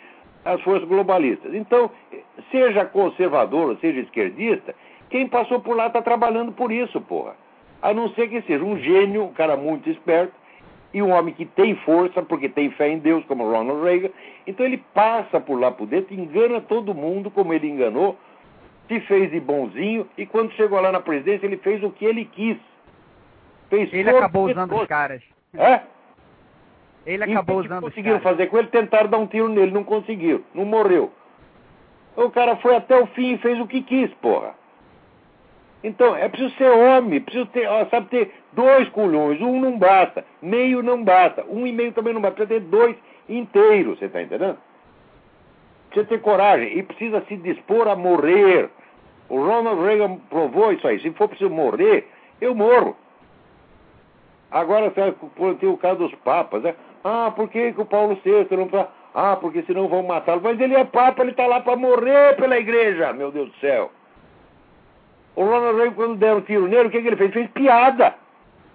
as 0.46 0.62
forças 0.62 0.88
globalistas. 0.88 1.54
Então, 1.54 1.90
seja 2.52 2.86
conservador 2.86 3.70
ou 3.70 3.78
seja 3.78 4.00
esquerdista, 4.00 4.76
Quem 5.12 5.28
passou 5.28 5.60
por 5.60 5.76
lá 5.76 5.88
está 5.88 6.02
trabalhando 6.02 6.54
por 6.54 6.72
isso, 6.72 7.02
porra. 7.02 7.36
A 7.82 7.94
não 7.94 8.10
ser 8.12 8.30
que 8.30 8.42
seja 8.44 8.64
um 8.64 8.80
gênio, 8.80 9.26
um 9.26 9.34
cara 9.34 9.58
muito 9.58 9.90
esperto, 9.90 10.34
e 10.94 11.02
um 11.02 11.12
homem 11.12 11.34
que 11.34 11.46
tem 11.46 11.76
força, 11.76 12.22
porque 12.22 12.48
tem 12.50 12.72
fé 12.72 12.90
em 12.90 12.98
Deus, 12.98 13.24
como 13.26 13.50
Ronald 13.50 13.84
Reagan. 13.84 14.10
Então 14.48 14.66
ele 14.66 14.78
passa 14.94 15.40
por 15.40 15.60
lá 15.60 15.70
por 15.70 15.86
dentro, 15.86 16.14
engana 16.14 16.62
todo 16.62 16.94
mundo, 16.94 17.30
como 17.30 17.54
ele 17.54 17.70
enganou, 17.70 18.18
se 18.88 19.00
fez 19.02 19.32
de 19.32 19.40
bonzinho, 19.40 20.08
e 20.18 20.26
quando 20.26 20.52
chegou 20.54 20.80
lá 20.80 20.92
na 20.92 21.00
presidência, 21.00 21.46
ele 21.46 21.58
fez 21.58 21.84
o 21.84 21.92
que 21.92 22.06
ele 22.06 22.26
quis. 22.26 22.58
Fez 23.72 23.92
ele 23.94 24.10
acabou 24.10 24.50
usando 24.50 24.76
os 24.76 24.86
caras. 24.86 25.24
É? 25.58 25.80
Ele 27.06 27.24
acabou 27.24 27.60
usando 27.60 27.82
conseguiram 27.82 28.20
fazer 28.20 28.48
com 28.48 28.58
ele, 28.58 28.68
tentaram 28.68 29.10
dar 29.10 29.18
um 29.18 29.26
tiro 29.26 29.48
nele, 29.48 29.72
não 29.72 29.86
conseguiram, 29.86 30.44
não 30.54 30.66
morreu. 30.66 31.10
O 32.18 32.30
cara 32.30 32.58
foi 32.58 32.76
até 32.76 33.00
o 33.00 33.08
fim 33.08 33.34
e 33.34 33.38
fez 33.38 33.58
o 33.62 33.66
que 33.66 33.82
quis, 33.82 34.14
porra. 34.16 34.54
Então, 35.82 36.14
é 36.16 36.28
preciso 36.28 36.54
ser 36.58 36.70
homem, 36.70 37.22
preciso 37.22 37.46
ter, 37.48 37.66
ó, 37.66 37.86
sabe, 37.86 38.10
ter 38.10 38.34
dois 38.52 38.90
culhões, 38.90 39.42
um 39.42 39.60
não 39.60 39.80
basta, 39.80 40.26
meio 40.42 40.84
não 40.84 41.02
basta, 41.02 41.44
um 41.48 41.66
e 41.66 41.72
meio 41.72 41.94
também 41.94 42.14
não 42.14 42.22
basta, 42.22 42.46
precisa 42.46 42.60
ter 42.60 42.68
dois 42.68 42.96
inteiros, 43.30 43.98
você 43.98 44.06
está 44.06 44.22
entendendo? 44.22 44.58
Precisa 45.90 46.10
ter 46.10 46.22
coragem 46.22 46.78
e 46.78 46.84
precisa 46.84 47.24
se 47.28 47.38
dispor 47.38 47.88
a 47.88 47.96
morrer. 47.96 48.70
O 49.30 49.38
Ronald 49.42 49.82
Reagan 49.82 50.18
provou 50.30 50.74
isso 50.74 50.86
aí. 50.86 51.00
Se 51.00 51.10
for 51.12 51.30
preciso 51.30 51.50
morrer, 51.50 52.08
eu 52.42 52.54
morro. 52.54 52.98
Agora, 54.52 54.92
tem 54.92 55.70
o 55.70 55.78
caso 55.78 56.00
dos 56.00 56.16
papas, 56.16 56.62
né? 56.62 56.76
Ah, 57.04 57.32
por 57.34 57.50
que, 57.50 57.72
que 57.72 57.82
o 57.82 57.86
Paulo 57.86 58.20
VI 58.24 58.48
não 58.52 58.66
está. 58.66 58.90
Ah, 59.14 59.36
porque 59.36 59.64
senão 59.64 59.88
vão 59.88 60.04
matá-lo. 60.04 60.42
Mas 60.44 60.60
ele 60.60 60.76
é 60.76 60.84
papa, 60.84 61.22
ele 61.22 61.32
está 61.32 61.48
lá 61.48 61.62
para 61.62 61.76
morrer 61.76 62.36
pela 62.36 62.58
igreja, 62.58 63.14
meu 63.14 63.32
Deus 63.32 63.50
do 63.50 63.58
céu. 63.60 63.92
O 65.36 65.44
Ronald 65.44 65.78
Reagan, 65.78 65.94
quando 65.94 66.16
deram 66.18 66.42
tiro 66.42 66.68
nele, 66.68 66.88
o 66.88 66.92
que, 66.92 67.02
que 67.02 67.08
ele 67.08 67.16
fez? 67.16 67.34
Fez 67.34 67.50
piada. 67.52 68.16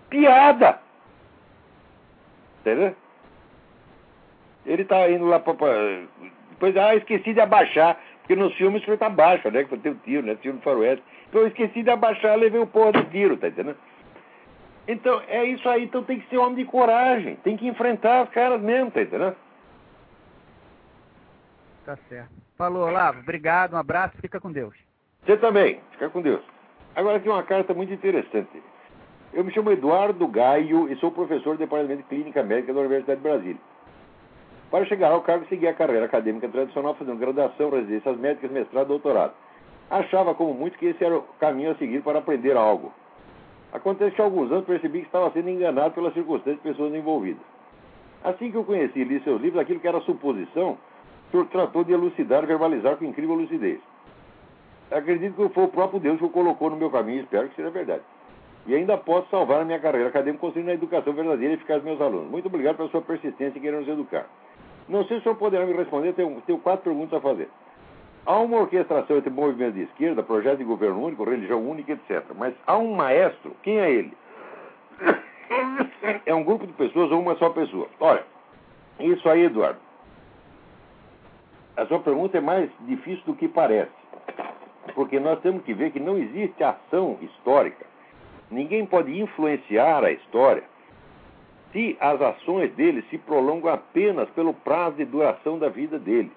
Piada. 0.08 0.78
Entendeu? 2.60 2.94
Ele 4.64 4.82
está 4.82 5.08
indo 5.10 5.26
lá 5.26 5.38
para. 5.38 5.54
Depois, 6.50 6.76
ah, 6.76 6.94
esqueci 6.94 7.34
de 7.34 7.40
abaixar. 7.40 7.98
Porque 8.20 8.34
nos 8.34 8.54
filmes 8.54 8.82
foi 8.82 8.96
tá 8.96 9.08
baixo, 9.08 9.48
né? 9.50 9.62
Que 9.62 9.68
foi 9.68 9.78
ter 9.78 9.90
o 9.90 9.94
tiro, 9.96 10.26
né? 10.26 10.36
Tiro 10.42 10.56
no 10.56 10.62
faroeste. 10.62 11.04
Então 11.28 11.42
eu 11.42 11.48
esqueci 11.48 11.82
de 11.82 11.90
abaixar, 11.90 12.36
levei 12.36 12.60
o 12.60 12.66
porra 12.66 12.92
do 12.92 13.04
tiro, 13.04 13.36
tá 13.36 13.48
entendendo? 13.48 13.76
Então, 14.88 15.20
é 15.28 15.44
isso 15.44 15.68
aí. 15.68 15.84
Então 15.84 16.02
tem 16.02 16.20
que 16.20 16.28
ser 16.28 16.38
homem 16.38 16.56
de 16.56 16.64
coragem. 16.64 17.36
Tem 17.36 17.56
que 17.56 17.66
enfrentar 17.66 18.24
os 18.24 18.30
caras 18.30 18.60
mesmo, 18.60 18.90
tá 18.90 19.02
entendendo? 19.02 19.36
Tá 21.84 21.96
certo. 22.08 22.30
Falou, 22.56 22.86
Olavo. 22.86 23.20
Obrigado, 23.20 23.74
um 23.74 23.78
abraço. 23.78 24.16
Fica 24.20 24.40
com 24.40 24.50
Deus. 24.50 24.74
Você 25.24 25.36
também. 25.36 25.80
Fica 25.92 26.08
com 26.08 26.22
Deus. 26.22 26.42
Agora 26.94 27.18
aqui 27.18 27.28
uma 27.28 27.42
carta 27.42 27.74
muito 27.74 27.92
interessante. 27.92 28.62
Eu 29.32 29.44
me 29.44 29.52
chamo 29.52 29.70
Eduardo 29.70 30.26
Gaio 30.28 30.90
e 30.90 30.96
sou 30.96 31.10
professor 31.10 31.56
do 31.56 31.58
Departamento 31.58 32.02
de 32.02 32.08
Clínica 32.08 32.42
Médica 32.42 32.72
da 32.72 32.80
Universidade 32.80 33.20
de 33.20 33.28
Brasília. 33.28 33.60
Para 34.70 34.84
chegar 34.86 35.12
ao 35.12 35.20
cargo, 35.20 35.46
segui 35.48 35.68
a 35.68 35.74
carreira 35.74 36.06
acadêmica 36.06 36.48
tradicional, 36.48 36.94
fazendo 36.94 37.18
graduação, 37.18 37.70
residências 37.70 38.16
médicas, 38.16 38.50
mestrado, 38.50 38.88
doutorado. 38.88 39.34
Achava, 39.90 40.34
como 40.34 40.54
muito, 40.54 40.78
que 40.78 40.86
esse 40.86 41.04
era 41.04 41.18
o 41.18 41.22
caminho 41.38 41.72
a 41.72 41.74
seguir 41.76 42.02
para 42.02 42.18
aprender 42.18 42.56
algo. 42.56 42.92
Acontece 43.76 44.16
que 44.16 44.22
há 44.22 44.24
alguns 44.24 44.50
anos 44.50 44.64
percebi 44.64 45.00
que 45.00 45.06
estava 45.06 45.30
sendo 45.32 45.50
enganado 45.50 45.92
pelas 45.92 46.14
circunstâncias 46.14 46.58
e 46.64 46.68
pessoas 46.68 46.94
envolvidas. 46.94 47.42
Assim 48.24 48.50
que 48.50 48.56
eu 48.56 48.64
conheci 48.64 49.00
e 49.00 49.04
li 49.04 49.20
seus 49.20 49.38
livros, 49.38 49.60
aquilo 49.60 49.80
que 49.80 49.86
era 49.86 50.00
suposição, 50.00 50.78
o 51.28 51.30
senhor 51.30 51.46
tratou 51.48 51.84
de 51.84 51.92
elucidar 51.92 52.42
e 52.42 52.46
verbalizar 52.46 52.96
com 52.96 53.04
incrível 53.04 53.34
lucidez. 53.34 53.78
Acredito 54.90 55.34
que 55.34 55.54
foi 55.54 55.64
o 55.64 55.68
próprio 55.68 56.00
Deus 56.00 56.18
que 56.18 56.24
o 56.24 56.30
colocou 56.30 56.70
no 56.70 56.76
meu 56.76 56.90
caminho 56.90 57.18
e 57.18 57.22
espero 57.24 57.50
que 57.50 57.56
seja 57.56 57.68
verdade. 57.68 58.02
E 58.66 58.74
ainda 58.74 58.96
posso 58.96 59.28
salvar 59.28 59.60
a 59.60 59.64
minha 59.66 59.78
carreira 59.78 60.08
acadêmica 60.08 60.40
construindo 60.40 60.70
a 60.70 60.74
educação 60.74 61.12
verdadeira 61.12 61.52
e 61.52 61.56
eficaz 61.56 61.82
dos 61.82 61.84
meus 61.84 62.00
alunos. 62.00 62.30
Muito 62.30 62.46
obrigado 62.46 62.78
pela 62.78 62.88
sua 62.88 63.02
persistência 63.02 63.58
em 63.58 63.62
querer 63.62 63.78
nos 63.78 63.88
educar. 63.88 64.26
Não 64.88 65.04
sei 65.04 65.16
se 65.16 65.20
o 65.20 65.22
senhor 65.24 65.34
poderá 65.34 65.66
me 65.66 65.74
responder, 65.74 66.14
tenho, 66.14 66.40
tenho 66.46 66.58
quatro 66.60 66.84
perguntas 66.84 67.18
a 67.18 67.20
fazer. 67.20 67.50
Há 68.26 68.38
uma 68.40 68.58
orquestração 68.58 69.18
entre 69.18 69.30
movimentos 69.30 69.74
de 69.74 69.82
esquerda, 69.82 70.22
projeto 70.22 70.58
de 70.58 70.64
governo 70.64 71.04
único, 71.04 71.22
religião 71.22 71.62
única, 71.64 71.92
etc. 71.92 72.24
Mas 72.36 72.54
há 72.66 72.76
um 72.76 72.94
maestro, 72.94 73.54
quem 73.62 73.78
é 73.78 73.90
ele? 73.90 74.12
É 76.26 76.34
um 76.34 76.42
grupo 76.42 76.66
de 76.66 76.72
pessoas 76.72 77.10
ou 77.12 77.20
uma 77.20 77.36
só 77.36 77.50
pessoa? 77.50 77.88
Olha, 78.00 78.24
isso 78.98 79.28
aí, 79.28 79.44
Eduardo. 79.44 79.78
A 81.76 81.86
sua 81.86 82.00
pergunta 82.00 82.36
é 82.36 82.40
mais 82.40 82.68
difícil 82.80 83.24
do 83.26 83.34
que 83.34 83.46
parece. 83.46 83.92
Porque 84.94 85.20
nós 85.20 85.38
temos 85.40 85.62
que 85.62 85.72
ver 85.72 85.92
que 85.92 86.00
não 86.00 86.18
existe 86.18 86.64
ação 86.64 87.18
histórica. 87.20 87.86
Ninguém 88.50 88.86
pode 88.86 89.20
influenciar 89.20 90.04
a 90.04 90.10
história 90.10 90.64
se 91.72 91.96
as 92.00 92.20
ações 92.20 92.72
dele 92.74 93.04
se 93.10 93.18
prolongam 93.18 93.72
apenas 93.72 94.28
pelo 94.30 94.54
prazo 94.54 94.96
de 94.96 95.04
duração 95.04 95.58
da 95.58 95.68
vida 95.68 95.98
dele. 95.98 96.32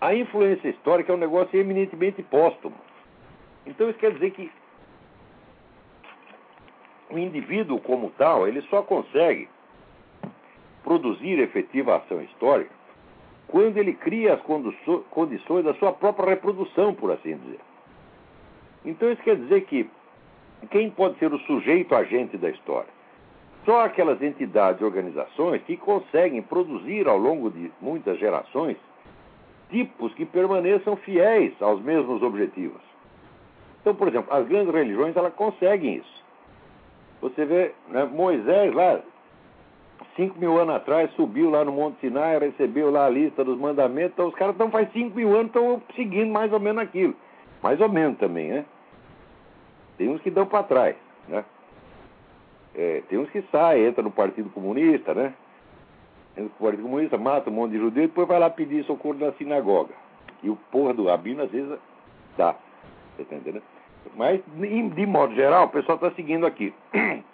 A 0.00 0.14
influência 0.14 0.68
histórica 0.68 1.12
é 1.12 1.14
um 1.14 1.18
negócio 1.18 1.58
eminentemente 1.58 2.22
póstumo. 2.22 2.76
Então 3.66 3.90
isso 3.90 3.98
quer 3.98 4.12
dizer 4.12 4.30
que 4.30 4.50
o 7.10 7.18
indivíduo 7.18 7.78
como 7.80 8.10
tal, 8.16 8.48
ele 8.48 8.62
só 8.62 8.82
consegue 8.82 9.48
produzir 10.82 11.38
efetiva 11.38 11.96
ação 11.96 12.22
histórica 12.22 12.70
quando 13.46 13.76
ele 13.76 13.92
cria 13.92 14.34
as 14.34 14.40
condições 15.10 15.64
da 15.64 15.74
sua 15.74 15.92
própria 15.92 16.30
reprodução, 16.30 16.94
por 16.94 17.10
assim 17.10 17.36
dizer. 17.36 17.60
Então 18.84 19.10
isso 19.10 19.22
quer 19.22 19.36
dizer 19.36 19.62
que 19.62 19.90
quem 20.70 20.88
pode 20.88 21.18
ser 21.18 21.32
o 21.32 21.38
sujeito 21.40 21.94
agente 21.94 22.38
da 22.38 22.48
história? 22.48 22.88
Só 23.64 23.84
aquelas 23.84 24.22
entidades 24.22 24.80
e 24.80 24.84
organizações 24.84 25.62
que 25.64 25.76
conseguem 25.76 26.40
produzir 26.40 27.06
ao 27.06 27.18
longo 27.18 27.50
de 27.50 27.70
muitas 27.80 28.18
gerações 28.18 28.78
tipos 29.70 30.12
que 30.14 30.24
permaneçam 30.24 30.96
fiéis 30.96 31.52
aos 31.60 31.80
mesmos 31.82 32.22
objetivos. 32.22 32.80
Então, 33.80 33.94
por 33.94 34.08
exemplo, 34.08 34.32
as 34.32 34.46
grandes 34.46 34.72
religiões 34.72 35.16
elas 35.16 35.32
conseguem 35.34 35.96
isso. 35.96 36.24
Você 37.22 37.44
vê, 37.44 37.72
né, 37.88 38.04
Moisés 38.04 38.74
lá, 38.74 39.00
cinco 40.16 40.38
mil 40.38 40.58
anos 40.58 40.74
atrás, 40.74 41.10
subiu 41.12 41.50
lá 41.50 41.64
no 41.64 41.72
Monte 41.72 42.00
Sinai, 42.00 42.38
recebeu 42.38 42.90
lá 42.90 43.06
a 43.06 43.10
lista 43.10 43.44
dos 43.44 43.58
mandamentos, 43.58 44.12
então 44.12 44.28
os 44.28 44.34
caras 44.34 44.54
estão 44.54 44.70
faz 44.70 44.90
cinco 44.92 45.16
mil 45.16 45.34
anos 45.34 45.46
estão 45.46 45.82
seguindo 45.94 46.30
mais 46.30 46.52
ou 46.52 46.60
menos 46.60 46.82
aquilo. 46.82 47.14
Mais 47.62 47.80
ou 47.80 47.88
menos 47.88 48.18
também, 48.18 48.48
né? 48.48 48.64
Tem 49.98 50.08
uns 50.08 50.20
que 50.22 50.30
dão 50.30 50.46
para 50.46 50.62
trás, 50.62 50.96
né? 51.28 51.44
É, 52.74 53.02
tem 53.08 53.18
uns 53.18 53.28
que 53.30 53.42
saem, 53.50 53.84
entra 53.84 54.02
no 54.02 54.10
Partido 54.10 54.48
Comunista, 54.50 55.12
né? 55.12 55.34
O 56.36 56.48
Partido 56.50 56.82
Comunista 56.82 57.18
mata 57.18 57.50
um 57.50 57.52
monte 57.52 57.72
de 57.72 57.78
judeu 57.78 58.04
e 58.04 58.06
depois 58.06 58.28
vai 58.28 58.38
lá 58.38 58.48
pedir 58.48 58.84
socorro 58.84 59.18
na 59.18 59.32
sinagoga. 59.32 59.94
E 60.42 60.48
o 60.48 60.56
porra 60.70 60.94
do 60.94 61.06
rabino 61.06 61.42
às 61.42 61.50
vezes 61.50 61.78
dá. 62.36 62.54
Você 63.16 63.24
tá 63.24 63.36
entendendo? 63.36 63.62
Mas, 64.16 64.40
de 64.56 65.06
modo 65.06 65.34
geral, 65.34 65.66
o 65.66 65.70
pessoal 65.70 65.96
está 65.96 66.10
seguindo 66.12 66.46
aqui. 66.46 66.72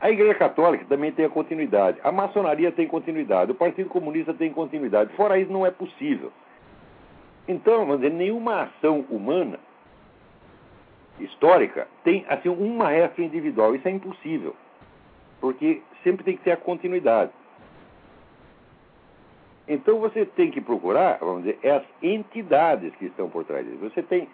A 0.00 0.10
Igreja 0.10 0.34
Católica 0.34 0.86
também 0.86 1.12
tem 1.12 1.26
a 1.26 1.28
continuidade. 1.28 1.98
A 2.02 2.10
maçonaria 2.10 2.72
tem 2.72 2.88
continuidade. 2.88 3.50
O 3.50 3.54
Partido 3.54 3.90
Comunista 3.90 4.32
tem 4.32 4.50
continuidade. 4.50 5.12
Fora 5.12 5.38
isso, 5.38 5.52
não 5.52 5.66
é 5.66 5.70
possível. 5.70 6.32
Então, 7.46 7.80
vamos 7.84 8.00
dizer, 8.00 8.10
nenhuma 8.10 8.62
ação 8.62 9.04
humana 9.10 9.58
histórica 11.18 11.86
tem 12.02 12.24
assim 12.30 12.48
um 12.48 12.76
maestro 12.78 13.22
individual. 13.22 13.74
Isso 13.74 13.86
é 13.86 13.90
impossível. 13.90 14.56
Porque 15.38 15.82
sempre 16.02 16.24
tem 16.24 16.34
que 16.34 16.44
ter 16.44 16.52
a 16.52 16.56
continuidade. 16.56 17.30
Então 19.72 20.00
você 20.00 20.26
tem 20.26 20.50
que 20.50 20.60
procurar, 20.60 21.18
vamos 21.20 21.44
dizer, 21.44 21.60
as 21.64 21.84
entidades 22.02 22.92
que 22.96 23.04
estão 23.04 23.30
por 23.30 23.44
trás 23.44 23.64
disso. 23.64 23.78
Você 23.78 24.02
tem 24.02 24.28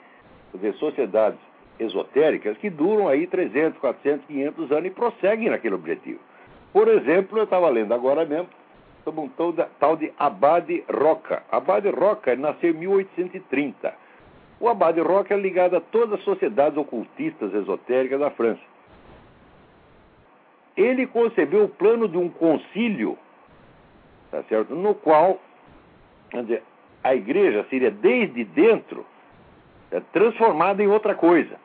dizer, 0.55 0.73
sociedades 0.77 1.39
esotéricas 1.79 2.57
que 2.57 2.71
duram 2.71 3.07
aí 3.07 3.27
300, 3.27 3.79
400, 3.79 4.27
500 4.27 4.73
anos 4.73 4.87
e 4.87 4.91
prosseguem 4.91 5.51
naquele 5.51 5.75
objetivo. 5.75 6.19
Por 6.73 6.89
exemplo, 6.89 7.37
eu 7.37 7.45
estava 7.45 7.69
lendo 7.69 7.93
agora 7.93 8.25
mesmo 8.25 8.49
sobre 9.05 9.21
um 9.21 9.29
tal, 9.29 9.53
tal 9.79 9.95
de 9.95 10.11
Abade 10.19 10.83
Roca. 10.91 11.43
Abade 11.53 11.91
Roca 11.91 12.35
nasceu 12.35 12.71
em 12.71 12.79
1830. 12.79 13.95
O 14.59 14.71
Abade 14.71 15.03
Roca 15.03 15.35
é 15.35 15.37
ligado 15.37 15.77
a 15.77 15.83
todas 15.83 16.19
as 16.19 16.25
sociedades 16.25 16.79
ocultistas 16.79 17.53
esotéricas 17.53 18.21
da 18.21 18.31
França. 18.31 18.63
Ele 20.75 21.07
concebeu 21.07 21.65
o 21.65 21.69
plano 21.69 22.09
de 22.09 22.17
um 22.17 22.31
concílio 22.31 23.19
tá 24.37 24.43
certo? 24.49 24.75
no 24.75 24.95
qual 24.95 25.41
a 27.03 27.15
igreja 27.15 27.65
seria 27.71 27.91
desde 27.91 28.45
dentro 28.45 29.07
é, 29.91 30.01
transformada 30.13 30.83
em 30.83 30.89
outra 30.89 31.15
coisa. 31.15 31.57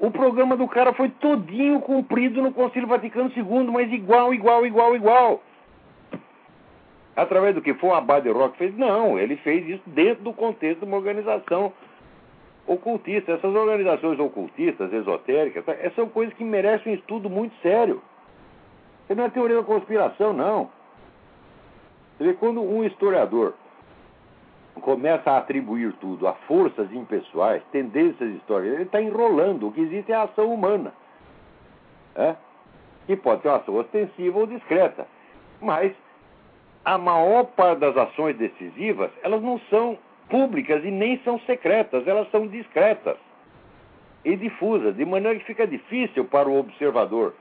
O 0.00 0.10
programa 0.10 0.56
do 0.56 0.66
cara 0.66 0.92
foi 0.94 1.10
todinho 1.10 1.80
cumprido 1.80 2.40
no 2.42 2.52
Concílio 2.52 2.88
Vaticano 2.88 3.30
II, 3.36 3.70
mas 3.70 3.92
igual, 3.92 4.32
igual, 4.32 4.64
igual, 4.64 4.96
igual. 4.96 5.42
Através 7.14 7.54
do 7.54 7.60
que 7.60 7.74
foi 7.74 7.90
o 7.90 7.94
Abade 7.94 8.30
Rock 8.30 8.56
fez? 8.56 8.76
Não, 8.76 9.18
ele 9.18 9.36
fez 9.36 9.68
isso 9.68 9.82
dentro 9.86 10.24
do 10.24 10.32
contexto 10.32 10.80
de 10.80 10.86
uma 10.86 10.96
organização 10.96 11.72
ocultistas. 12.66 13.38
Essas 13.38 13.54
organizações 13.54 14.18
ocultistas, 14.18 14.92
esotéricas, 14.92 15.64
tá? 15.64 15.74
são 15.94 16.08
coisas 16.08 16.34
que 16.34 16.42
merecem 16.42 16.92
um 16.92 16.96
estudo 16.96 17.28
muito 17.28 17.54
sério. 17.60 18.02
Isso 19.04 19.14
não 19.14 19.24
é 19.24 19.28
teoria 19.28 19.58
da 19.58 19.62
conspiração, 19.62 20.32
não. 20.32 20.70
Você 22.22 22.28
vê, 22.28 22.34
quando 22.34 22.62
um 22.62 22.84
historiador 22.84 23.54
começa 24.80 25.32
a 25.32 25.38
atribuir 25.38 25.92
tudo 25.94 26.28
a 26.28 26.34
forças 26.46 26.92
impessoais, 26.92 27.60
tendências 27.72 28.30
históricas, 28.36 28.74
ele 28.74 28.84
está 28.84 29.02
enrolando. 29.02 29.66
O 29.66 29.72
que 29.72 29.80
existe 29.80 30.12
é 30.12 30.14
a 30.14 30.22
ação 30.22 30.54
humana. 30.54 30.92
É? 32.14 32.36
Que 33.06 33.16
pode 33.16 33.42
ser 33.42 33.48
uma 33.48 33.56
ação 33.56 33.74
ostensiva 33.74 34.38
ou 34.38 34.46
discreta. 34.46 35.04
Mas 35.60 35.92
a 36.84 36.96
maior 36.96 37.44
parte 37.44 37.80
das 37.80 37.96
ações 37.96 38.36
decisivas, 38.36 39.10
elas 39.24 39.42
não 39.42 39.58
são 39.68 39.98
públicas 40.28 40.84
e 40.84 40.92
nem 40.92 41.18
são 41.24 41.40
secretas, 41.40 42.06
elas 42.06 42.30
são 42.30 42.46
discretas 42.46 43.16
e 44.24 44.36
difusas, 44.36 44.94
de 44.94 45.04
maneira 45.04 45.40
que 45.40 45.44
fica 45.44 45.66
difícil 45.66 46.24
para 46.26 46.48
o 46.48 46.56
observador 46.56 47.34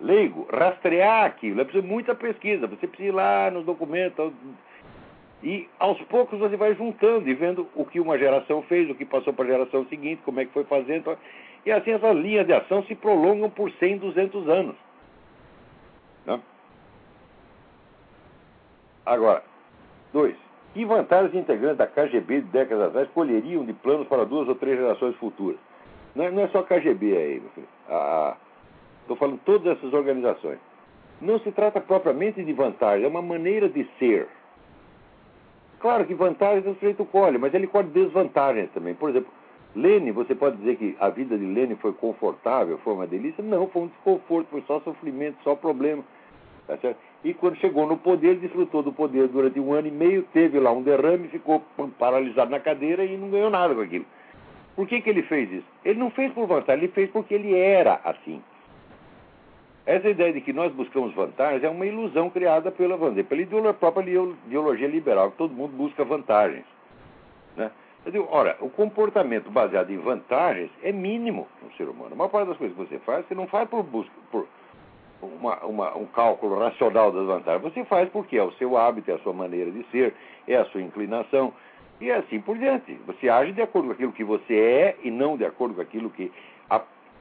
leigo 0.00 0.46
rastrear 0.52 1.26
aquilo. 1.26 1.60
É 1.60 1.64
preciso 1.64 1.86
muita 1.86 2.14
pesquisa, 2.14 2.66
você 2.66 2.86
precisa 2.86 3.08
ir 3.08 3.12
lá 3.12 3.50
nos 3.50 3.64
documentos 3.64 4.32
e 5.42 5.68
aos 5.78 6.00
poucos 6.02 6.38
você 6.38 6.56
vai 6.56 6.74
juntando 6.74 7.28
e 7.28 7.34
vendo 7.34 7.66
o 7.74 7.84
que 7.84 7.98
uma 7.98 8.18
geração 8.18 8.62
fez, 8.62 8.90
o 8.90 8.94
que 8.94 9.04
passou 9.04 9.32
para 9.32 9.44
a 9.44 9.48
geração 9.48 9.86
seguinte, 9.86 10.22
como 10.24 10.40
é 10.40 10.44
que 10.44 10.52
foi 10.52 10.64
fazendo. 10.64 11.16
E 11.64 11.72
assim 11.72 11.92
essas 11.92 12.16
linhas 12.16 12.46
de 12.46 12.52
ação 12.52 12.82
se 12.84 12.94
prolongam 12.94 13.48
por 13.48 13.70
100, 13.72 13.98
200 13.98 14.48
anos. 14.48 14.76
Né? 16.26 16.40
Agora, 19.06 19.42
dois. 20.12 20.36
Que 20.74 20.84
vantagens 20.84 21.34
integrantes 21.34 21.78
da 21.78 21.86
KGB 21.86 22.42
de 22.42 22.48
décadas 22.48 22.88
atrás 22.88 23.08
colheriam 23.10 23.64
de 23.64 23.72
planos 23.72 24.06
para 24.06 24.24
duas 24.24 24.46
ou 24.48 24.54
três 24.54 24.78
gerações 24.78 25.16
futuras? 25.16 25.58
Não 26.14 26.24
é, 26.24 26.30
não 26.30 26.42
é 26.42 26.48
só 26.48 26.62
KGB 26.62 27.16
aí, 27.16 27.40
meu 27.40 27.50
filho. 27.50 27.68
Estou 29.02 29.16
falando 29.16 29.40
todas 29.44 29.76
essas 29.76 29.92
organizações. 29.92 30.58
Não 31.20 31.38
se 31.40 31.52
trata 31.52 31.80
propriamente 31.80 32.42
de 32.42 32.52
vantagem, 32.52 33.04
é 33.04 33.08
uma 33.08 33.22
maneira 33.22 33.68
de 33.68 33.86
ser. 33.98 34.28
Claro 35.78 36.04
que 36.04 36.14
vantagens 36.14 36.66
o 36.66 36.74
sujeito 36.74 37.04
colhe, 37.04 37.38
mas 37.38 37.52
ele 37.54 37.66
colhe 37.66 37.88
desvantagens 37.88 38.70
também. 38.72 38.94
Por 38.94 39.10
exemplo, 39.10 39.30
Lênin, 39.74 40.12
você 40.12 40.34
pode 40.34 40.56
dizer 40.56 40.76
que 40.76 40.96
a 40.98 41.08
vida 41.08 41.38
de 41.38 41.44
Lênin 41.44 41.76
foi 41.76 41.92
confortável, 41.92 42.78
foi 42.78 42.92
uma 42.92 43.06
delícia? 43.06 43.42
Não, 43.42 43.68
foi 43.68 43.82
um 43.82 43.86
desconforto, 43.86 44.48
foi 44.50 44.62
só 44.66 44.80
sofrimento, 44.80 45.36
só 45.42 45.54
problema. 45.54 46.02
Tá 46.66 46.94
e 47.24 47.34
quando 47.34 47.56
chegou 47.56 47.86
no 47.86 47.96
poder, 47.96 48.36
desfrutou 48.36 48.82
do 48.82 48.92
poder 48.92 49.28
durante 49.28 49.60
um 49.60 49.72
ano 49.72 49.88
e 49.88 49.90
meio, 49.90 50.22
teve 50.32 50.58
lá 50.58 50.72
um 50.72 50.82
derrame, 50.82 51.28
ficou 51.28 51.62
paralisado 51.98 52.50
na 52.50 52.60
cadeira 52.60 53.04
e 53.04 53.16
não 53.16 53.30
ganhou 53.30 53.50
nada 53.50 53.74
com 53.74 53.80
aquilo. 53.80 54.06
Por 54.74 54.86
que, 54.86 55.00
que 55.00 55.10
ele 55.10 55.22
fez 55.22 55.50
isso? 55.52 55.66
Ele 55.84 55.98
não 55.98 56.10
fez 56.10 56.32
por 56.32 56.46
vantagem, 56.46 56.84
ele 56.84 56.92
fez 56.92 57.10
porque 57.10 57.34
ele 57.34 57.54
era 57.54 58.00
assim. 58.04 58.42
Essa 59.90 60.08
ideia 60.08 60.32
de 60.32 60.40
que 60.40 60.52
nós 60.52 60.72
buscamos 60.72 61.12
vantagens 61.14 61.64
é 61.64 61.68
uma 61.68 61.84
ilusão 61.84 62.30
criada 62.30 62.70
pela, 62.70 62.96
pela 62.96 63.74
própria 63.74 64.08
ideologia 64.46 64.86
liberal, 64.86 65.32
que 65.32 65.36
todo 65.36 65.52
mundo 65.52 65.76
busca 65.76 66.04
vantagens. 66.04 66.64
Né? 67.56 67.72
Eu 68.06 68.12
digo, 68.12 68.28
ora, 68.30 68.56
o 68.60 68.70
comportamento 68.70 69.50
baseado 69.50 69.90
em 69.90 69.98
vantagens 69.98 70.70
é 70.84 70.92
mínimo 70.92 71.48
no 71.60 71.72
ser 71.72 71.88
humano. 71.88 72.12
A 72.12 72.14
maior 72.14 72.28
parte 72.28 72.46
das 72.50 72.56
coisas 72.56 72.76
que 72.76 72.84
você 72.84 73.00
faz, 73.00 73.26
você 73.26 73.34
não 73.34 73.48
faz 73.48 73.68
por 73.68 73.82
busca, 73.82 74.12
por 74.30 74.46
uma, 75.20 75.56
uma, 75.64 75.96
um 75.96 76.06
cálculo 76.06 76.56
racional 76.60 77.10
das 77.10 77.26
vantagens. 77.26 77.74
Você 77.74 77.84
faz 77.84 78.08
porque 78.10 78.38
é 78.38 78.44
o 78.44 78.52
seu 78.52 78.76
hábito, 78.76 79.10
é 79.10 79.14
a 79.14 79.18
sua 79.18 79.32
maneira 79.32 79.72
de 79.72 79.82
ser, 79.90 80.14
é 80.46 80.54
a 80.54 80.66
sua 80.66 80.82
inclinação 80.82 81.52
e 82.00 82.12
assim 82.12 82.40
por 82.40 82.56
diante. 82.56 82.94
Você 83.08 83.28
age 83.28 83.50
de 83.50 83.60
acordo 83.60 83.88
com 83.88 83.94
aquilo 83.94 84.12
que 84.12 84.22
você 84.22 84.54
é 84.54 84.96
e 85.02 85.10
não 85.10 85.36
de 85.36 85.44
acordo 85.44 85.74
com 85.74 85.80
aquilo 85.80 86.10
que 86.10 86.30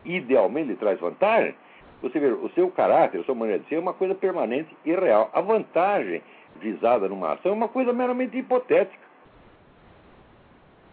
idealmente 0.05 0.67
lhe 0.67 0.75
traz 0.75 0.99
vantagem. 0.99 1.55
Você 2.01 2.19
vê, 2.19 2.27
o 2.27 2.49
seu 2.51 2.69
caráter, 2.71 3.19
a 3.19 3.23
sua 3.23 3.35
maneira 3.35 3.61
de 3.61 3.67
ser 3.67 3.75
é 3.75 3.79
uma 3.79 3.93
coisa 3.93 4.15
permanente 4.15 4.75
e 4.85 4.93
real. 4.93 5.29
A 5.33 5.41
vantagem 5.41 6.21
visada 6.59 7.07
numa 7.07 7.33
ação 7.33 7.51
é 7.51 7.55
uma 7.55 7.67
coisa 7.67 7.91
meramente 7.91 8.37
hipotética. 8.37 9.09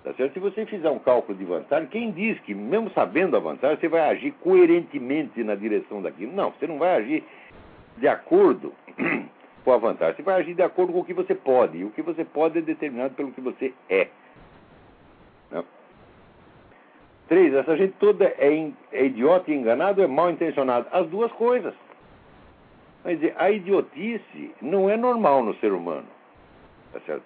Tá 0.02 0.12
certo? 0.14 0.34
Se 0.34 0.40
você 0.40 0.64
fizer 0.66 0.90
um 0.90 1.00
cálculo 1.00 1.36
de 1.36 1.44
vantagem, 1.44 1.88
quem 1.88 2.12
diz 2.12 2.38
que, 2.40 2.54
mesmo 2.54 2.90
sabendo 2.90 3.36
a 3.36 3.40
vantagem, 3.40 3.76
você 3.76 3.88
vai 3.88 4.02
agir 4.02 4.32
coerentemente 4.40 5.42
na 5.42 5.54
direção 5.54 6.00
daquilo? 6.00 6.32
Não, 6.32 6.52
você 6.52 6.66
não 6.66 6.78
vai 6.78 6.94
agir 6.96 7.24
de 7.96 8.06
acordo 8.06 8.72
com 9.64 9.72
a 9.72 9.78
vantagem. 9.78 10.14
Você 10.14 10.22
vai 10.22 10.40
agir 10.40 10.54
de 10.54 10.62
acordo 10.62 10.92
com 10.92 11.00
o 11.00 11.04
que 11.04 11.12
você 11.12 11.34
pode. 11.34 11.78
E 11.78 11.84
o 11.84 11.90
que 11.90 12.02
você 12.02 12.24
pode 12.24 12.58
é 12.58 12.62
determinado 12.62 13.14
pelo 13.14 13.32
que 13.32 13.40
você 13.40 13.74
é. 13.88 14.08
Né? 15.50 15.64
Três, 17.28 17.52
essa 17.54 17.76
gente 17.76 17.94
toda 17.94 18.24
é, 18.24 18.72
é 18.92 19.04
idiota 19.04 19.50
e 19.50 19.54
enganado 19.54 20.02
é 20.02 20.06
mal 20.06 20.30
intencionado? 20.30 20.86
As 20.92 21.08
duas 21.08 21.32
coisas. 21.32 21.74
Dizer, 23.04 23.34
a 23.36 23.50
idiotice 23.50 24.54
não 24.60 24.90
é 24.90 24.96
normal 24.96 25.42
no 25.42 25.54
ser 25.56 25.72
humano. 25.72 26.06
Tá 26.92 27.00
certo? 27.00 27.24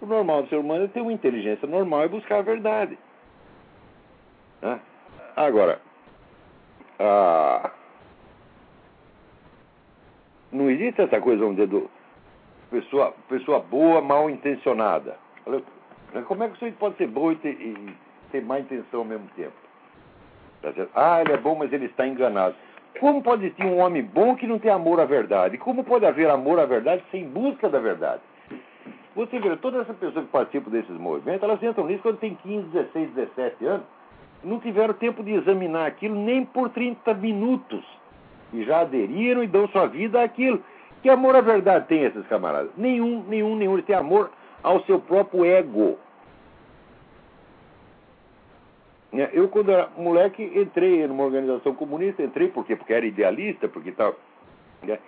O 0.00 0.06
normal 0.06 0.42
do 0.42 0.48
ser 0.48 0.56
humano 0.56 0.84
é 0.84 0.88
ter 0.88 1.00
uma 1.00 1.12
inteligência 1.12 1.66
normal 1.68 2.04
e 2.04 2.08
buscar 2.08 2.38
a 2.38 2.42
verdade. 2.42 2.98
Né? 4.60 4.80
Agora, 5.36 5.80
a... 6.98 7.70
não 10.52 10.70
existe 10.70 11.00
essa 11.00 11.20
coisa, 11.20 11.40
vamos 11.40 11.56
dizer, 11.56 11.68
do 11.68 11.90
pessoa, 12.70 13.14
pessoa 13.28 13.60
boa, 13.60 14.00
mal 14.00 14.28
intencionada. 14.28 15.16
Como 16.26 16.44
é 16.44 16.48
que 16.48 16.54
sujeito 16.54 16.78
pode 16.78 16.96
ser 16.96 17.08
bom 17.08 17.32
e 17.32 17.94
ter, 18.34 18.40
ter 18.40 18.42
má 18.42 18.58
intenção 18.58 19.00
ao 19.00 19.04
mesmo 19.04 19.28
tempo? 19.36 19.52
Tá 20.62 20.72
ah, 20.94 21.20
ele 21.20 21.32
é 21.32 21.36
bom, 21.36 21.54
mas 21.54 21.72
ele 21.72 21.86
está 21.86 22.06
enganado. 22.06 22.54
Como 22.98 23.22
pode 23.22 23.44
existir 23.44 23.64
um 23.66 23.78
homem 23.78 24.02
bom 24.02 24.34
que 24.36 24.46
não 24.46 24.58
tem 24.58 24.70
amor 24.70 25.00
à 25.00 25.04
verdade? 25.04 25.58
Como 25.58 25.84
pode 25.84 26.06
haver 26.06 26.30
amor 26.30 26.58
à 26.58 26.64
verdade 26.64 27.02
sem 27.10 27.28
busca 27.28 27.68
da 27.68 27.78
verdade? 27.78 28.22
Você 29.14 29.38
vê, 29.38 29.56
todas 29.56 29.82
essas 29.82 29.96
pessoas 29.96 30.24
que 30.24 30.30
participam 30.30 30.70
desses 30.70 30.96
movimentos, 30.96 31.42
elas 31.42 31.62
entram 31.62 31.86
nisso 31.86 32.02
quando 32.02 32.18
tem 32.18 32.34
15, 32.34 32.68
16, 32.68 33.10
17 33.10 33.66
anos, 33.66 33.86
não 34.42 34.58
tiveram 34.58 34.94
tempo 34.94 35.22
de 35.22 35.32
examinar 35.32 35.86
aquilo 35.86 36.14
nem 36.14 36.44
por 36.44 36.70
30 36.70 37.14
minutos. 37.14 37.84
E 38.52 38.64
já 38.64 38.80
aderiram 38.80 39.42
e 39.42 39.46
dão 39.46 39.68
sua 39.68 39.86
vida 39.86 40.22
àquilo. 40.22 40.62
Que 41.02 41.10
amor 41.10 41.36
à 41.36 41.40
verdade 41.40 41.86
tem 41.86 42.02
esses 42.02 42.26
camaradas? 42.26 42.70
Nenhum, 42.76 43.24
nenhum, 43.28 43.56
nenhum. 43.56 43.74
Eles 43.74 43.86
têm 43.86 43.96
amor 43.96 44.30
ao 44.62 44.82
seu 44.84 44.98
próprio 44.98 45.44
ego. 45.44 45.90
Né, 45.90 45.98
eu, 49.32 49.48
quando 49.48 49.70
era 49.70 49.88
moleque, 49.96 50.42
entrei 50.54 51.06
numa 51.06 51.24
organização 51.24 51.74
comunista, 51.74 52.22
entrei 52.22 52.48
por 52.48 52.66
quê? 52.66 52.74
Porque 52.74 52.92
era 52.92 53.06
idealista, 53.06 53.68
porque 53.68 53.92
tal, 53.92 54.14
né, 54.82 54.98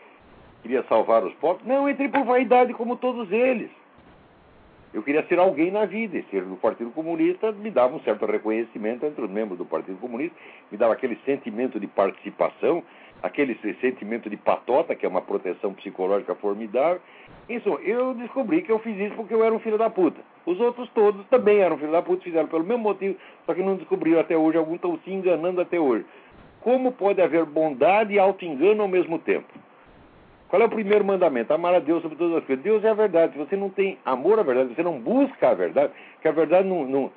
queria 0.63 0.83
salvar 0.85 1.25
os 1.25 1.35
pobres. 1.35 1.67
Não, 1.67 1.89
entrei 1.89 2.09
por 2.09 2.25
vaidade 2.25 2.73
como 2.75 2.97
todos 2.97 3.31
eles. 3.33 3.71
Eu 4.95 5.03
queria 5.03 5.27
ser 5.27 5.39
alguém 5.39 5.71
na 5.71 5.85
vida, 5.85 6.17
e 6.17 6.23
ser 6.31 6.43
no 6.43 6.57
Partido 6.57 6.91
Comunista 6.91 7.53
me 7.53 7.71
dava 7.71 7.97
um 7.97 8.01
certo 8.01 8.25
reconhecimento 8.25 9.05
entre 9.05 9.23
os 9.23 9.31
membros 9.31 9.59
do 9.59 9.65
Partido 9.65 9.99
Comunista, 9.99 10.35
me 10.71 10.79
dava 10.79 10.95
aquele 10.95 11.17
sentimento 11.25 11.79
de 11.79 11.87
participação, 11.87 12.83
aquele 13.23 13.59
sentimento 13.81 14.31
de 14.31 14.37
patota, 14.37 14.95
que 14.95 15.05
é 15.05 15.09
uma 15.09 15.21
proteção 15.21 15.75
psicológica 15.75 16.35
formidável. 16.37 17.01
Isso, 17.49 17.69
eu 17.83 18.15
descobri 18.15 18.63
que 18.63 18.73
eu 18.73 18.79
fiz 18.79 18.97
isso 18.99 19.15
porque 19.17 19.35
eu 19.35 19.45
era 19.45 19.55
um 19.55 19.59
filho 19.59 19.77
da 19.77 19.91
puta. 19.91 20.21
Os 20.47 20.61
outros 20.61 20.89
todos 20.91 21.27
também 21.27 21.59
eram 21.59 21.77
filho 21.77 21.91
da 21.91 22.01
puta, 22.01 22.23
fizeram 22.23 22.47
pelo 22.47 22.63
mesmo 22.63 22.85
motivo, 22.85 23.17
só 23.45 23.53
que 23.53 23.63
não 23.63 23.75
descobriram 23.75 24.21
até 24.21 24.37
hoje, 24.37 24.57
alguns 24.57 24.77
estão 24.77 24.97
se 25.05 25.13
enganando 25.13 25.61
até 25.61 25.79
hoje. 25.79 26.07
Como 26.61 26.93
pode 26.93 27.21
haver 27.21 27.45
bondade 27.45 28.15
e 28.15 28.19
auto-engano 28.19 28.83
ao 28.83 28.89
mesmo 28.89 29.19
tempo? 29.19 29.53
Qual 30.49 30.63
é 30.63 30.65
o 30.65 30.71
primeiro 30.71 31.05
mandamento? 31.05 31.53
Amar 31.53 31.75
a 31.75 31.81
Deus 31.81 32.01
sobre 32.03 32.17
todas 32.17 32.39
as 32.39 32.45
coisas. 32.45 32.63
Deus 32.63 32.85
é 32.85 32.89
a 32.89 32.95
verdade. 32.95 33.33
Se 33.33 33.39
você 33.39 33.57
não 33.57 33.69
tem 33.69 33.99
amor 34.05 34.39
à 34.39 34.45
verdade, 34.45 34.75
você 34.75 34.83
não 34.83 35.01
busca 35.01 35.51
a 35.51 35.55
verdade, 35.55 35.93
que 36.23 36.29
a 36.29 36.33
verdade 36.33 36.69
não, 36.69 36.87
não, 36.87 37.13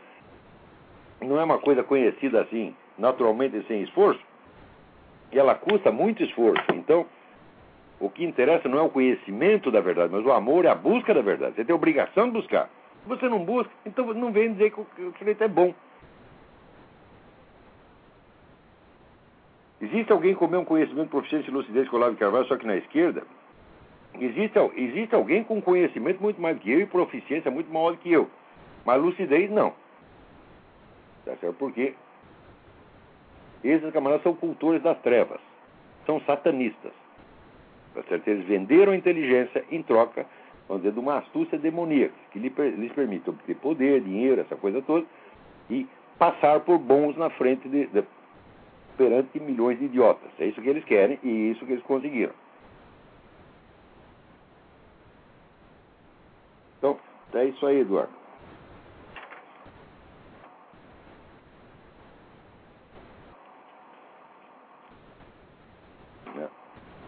não 1.21 1.39
é 1.39 1.43
uma 1.43 1.59
coisa 1.59 1.83
conhecida 1.83 2.41
assim, 2.41 2.75
naturalmente 2.97 3.63
sem 3.67 3.83
esforço, 3.83 4.21
e 5.31 5.37
ela 5.37 5.53
custa 5.53 5.91
muito 5.91 6.23
esforço. 6.23 6.65
Então, 6.73 7.05
o 7.99 8.09
que 8.09 8.23
interessa 8.23 8.67
não 8.67 8.79
é 8.79 8.81
o 8.81 8.89
conhecimento 8.89 9.69
da 9.69 9.81
verdade, 9.81 10.11
mas 10.11 10.25
o 10.25 10.31
amor 10.31 10.65
é 10.65 10.69
a 10.69 10.75
busca 10.75 11.13
da 11.13 11.21
verdade. 11.21 11.55
Você 11.55 11.65
tem 11.65 11.75
obrigação 11.75 12.25
de 12.25 12.31
buscar. 12.31 12.69
Você 13.05 13.27
não 13.27 13.43
busca, 13.43 13.71
então 13.85 14.13
não 14.13 14.31
vem 14.31 14.53
dizer 14.53 14.71
que 14.71 14.79
o 14.79 15.13
sujeito 15.17 15.43
é 15.43 15.47
bom. 15.47 15.73
Existe 19.81 20.11
alguém 20.11 20.35
com 20.35 20.45
o 20.45 20.49
mesmo 20.49 20.65
conhecimento, 20.65 21.09
proficiência 21.09 21.49
e 21.49 21.53
lucidez 21.53 21.87
que 21.87 21.95
Olavo 21.95 22.17
Carvalho, 22.17 22.45
só 22.45 22.57
que 22.57 22.67
na 22.67 22.75
esquerda? 22.75 23.23
Existe, 24.19 24.59
existe 24.75 25.15
alguém 25.15 25.43
com 25.43 25.61
conhecimento 25.61 26.21
muito 26.21 26.41
mais 26.41 26.59
que 26.59 26.69
eu 26.69 26.81
e 26.81 26.85
proficiência 26.85 27.49
muito 27.49 27.71
maior 27.71 27.91
do 27.91 27.97
que 27.97 28.11
eu. 28.11 28.29
Mas 28.85 29.01
lucidez, 29.01 29.49
não. 29.49 29.73
Tá 31.23 31.35
certo? 31.37 31.55
Porque 31.57 31.93
esses 33.63 33.91
camaradas 33.93 34.23
são 34.23 34.35
cultores 34.35 34.81
das 34.81 34.99
trevas. 34.99 35.39
São 36.05 36.19
satanistas. 36.21 36.91
Tá 37.93 38.03
certo? 38.03 38.27
Eles 38.27 38.45
venderam 38.45 38.91
a 38.91 38.95
inteligência 38.95 39.63
em 39.71 39.81
troca, 39.81 40.25
vamos 40.69 40.83
dizer, 40.83 40.93
de 40.93 40.99
uma 40.99 41.17
astúcia 41.17 41.57
demoníaca, 41.57 42.13
que 42.31 42.37
lhes 42.37 42.91
permite 42.93 43.27
obter 43.27 43.55
poder, 43.55 44.01
dinheiro, 44.01 44.39
essa 44.39 44.55
coisa 44.55 44.81
toda, 44.83 45.05
e 45.67 45.87
passar 46.19 46.59
por 46.59 46.77
bons 46.77 47.17
na 47.17 47.31
frente 47.31 47.67
de, 47.67 47.87
de, 47.87 48.03
perante 48.95 49.39
milhões 49.39 49.79
de 49.79 49.85
idiotas. 49.85 50.29
É 50.37 50.45
isso 50.45 50.61
que 50.61 50.69
eles 50.69 50.85
querem 50.85 51.19
e 51.23 51.27
é 51.27 51.51
isso 51.51 51.65
que 51.65 51.71
eles 51.71 51.83
conseguiram. 51.83 52.33
Então, 56.77 56.99
é 57.33 57.45
isso 57.45 57.65
aí, 57.65 57.79
Eduardo. 57.79 58.13
É. 66.37 66.47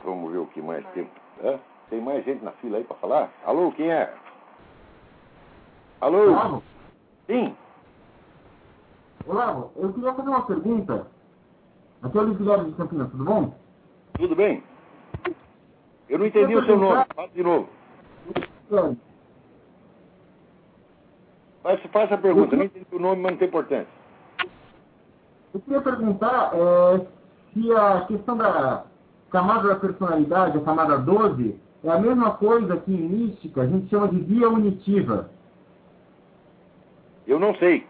Vamos 0.03 0.31
ver 0.31 0.39
o 0.39 0.47
que 0.47 0.61
mais 0.61 0.85
tem. 0.93 1.07
É? 1.43 1.59
Tem 1.91 1.99
mais 1.99 2.23
gente 2.23 2.41
na 2.41 2.51
fila 2.53 2.77
aí 2.77 2.85
para 2.85 2.95
falar? 2.95 3.29
Alô, 3.45 3.69
quem 3.73 3.91
é? 3.91 4.13
Alô? 5.99 6.29
Olavo? 6.29 6.63
Sim. 7.27 7.53
Olavo, 9.27 9.71
eu 9.75 9.91
queria 9.91 10.13
fazer 10.13 10.29
uma 10.29 10.41
pergunta. 10.43 11.07
Aqui 12.01 12.17
é 12.17 12.21
o 12.21 12.23
Luiz 12.23 12.37
Guilherme 12.37 12.71
de 12.71 12.77
Campinas, 12.77 13.11
tudo 13.11 13.25
bom? 13.25 13.53
Tudo 14.13 14.35
bem? 14.37 14.63
Eu 16.07 16.19
não 16.19 16.27
entendi 16.27 16.55
o 16.55 16.65
seu 16.65 16.77
nome. 16.77 17.05
Fala 17.13 17.27
de 17.27 17.43
novo. 17.43 17.69
Mas 21.61 21.81
faça 21.91 22.15
a 22.15 22.17
pergunta. 22.17 22.55
Eu 22.55 22.59
não 22.59 22.65
entendi 22.65 22.87
o 22.89 22.99
nome, 22.99 23.21
mas 23.21 23.31
não 23.33 23.37
tem 23.37 23.49
importância. 23.49 23.87
Eu 25.53 25.59
queria 25.59 25.81
perguntar 25.81 26.51
é, 26.53 27.05
se 27.53 27.69
a 27.73 28.05
questão 28.05 28.37
da 28.37 28.85
camada 29.29 29.67
da 29.67 29.75
personalidade, 29.75 30.57
a 30.57 30.61
camada 30.61 30.97
12, 30.97 31.59
é 31.83 31.89
a 31.89 31.99
mesma 31.99 32.31
coisa 32.31 32.77
que 32.77 32.91
em 32.91 33.09
mística 33.09 33.61
a 33.61 33.67
gente 33.67 33.89
chama 33.89 34.07
de 34.09 34.19
via 34.19 34.49
unitiva. 34.49 35.29
Eu 37.25 37.39
não 37.39 37.55
sei. 37.55 37.85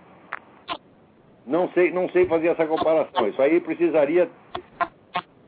Não 1.45 1.69
sei, 1.71 1.91
não 1.91 2.07
sei 2.09 2.25
fazer 2.27 2.47
essa 2.47 2.65
comparação. 2.65 3.27
Isso 3.27 3.41
aí 3.41 3.59
precisaria 3.59 4.29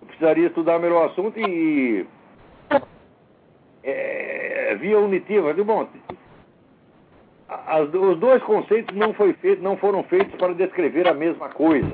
precisaria 0.08 0.48
estudar 0.48 0.80
melhor 0.80 1.08
o 1.08 1.12
assunto 1.12 1.40
e 1.40 2.06
é, 3.84 4.76
via 4.76 5.00
unitiva. 5.00 5.54
Bom, 5.54 5.88
as, 7.48 7.94
os 7.94 8.20
dois 8.20 8.42
conceitos 8.44 8.96
não, 8.96 9.14
feito, 9.14 9.62
não 9.62 9.78
foram 9.78 10.04
feitos 10.04 10.36
para 10.36 10.54
descrever 10.54 11.08
a 11.08 11.14
mesma 11.14 11.50
coisa. 11.50 11.94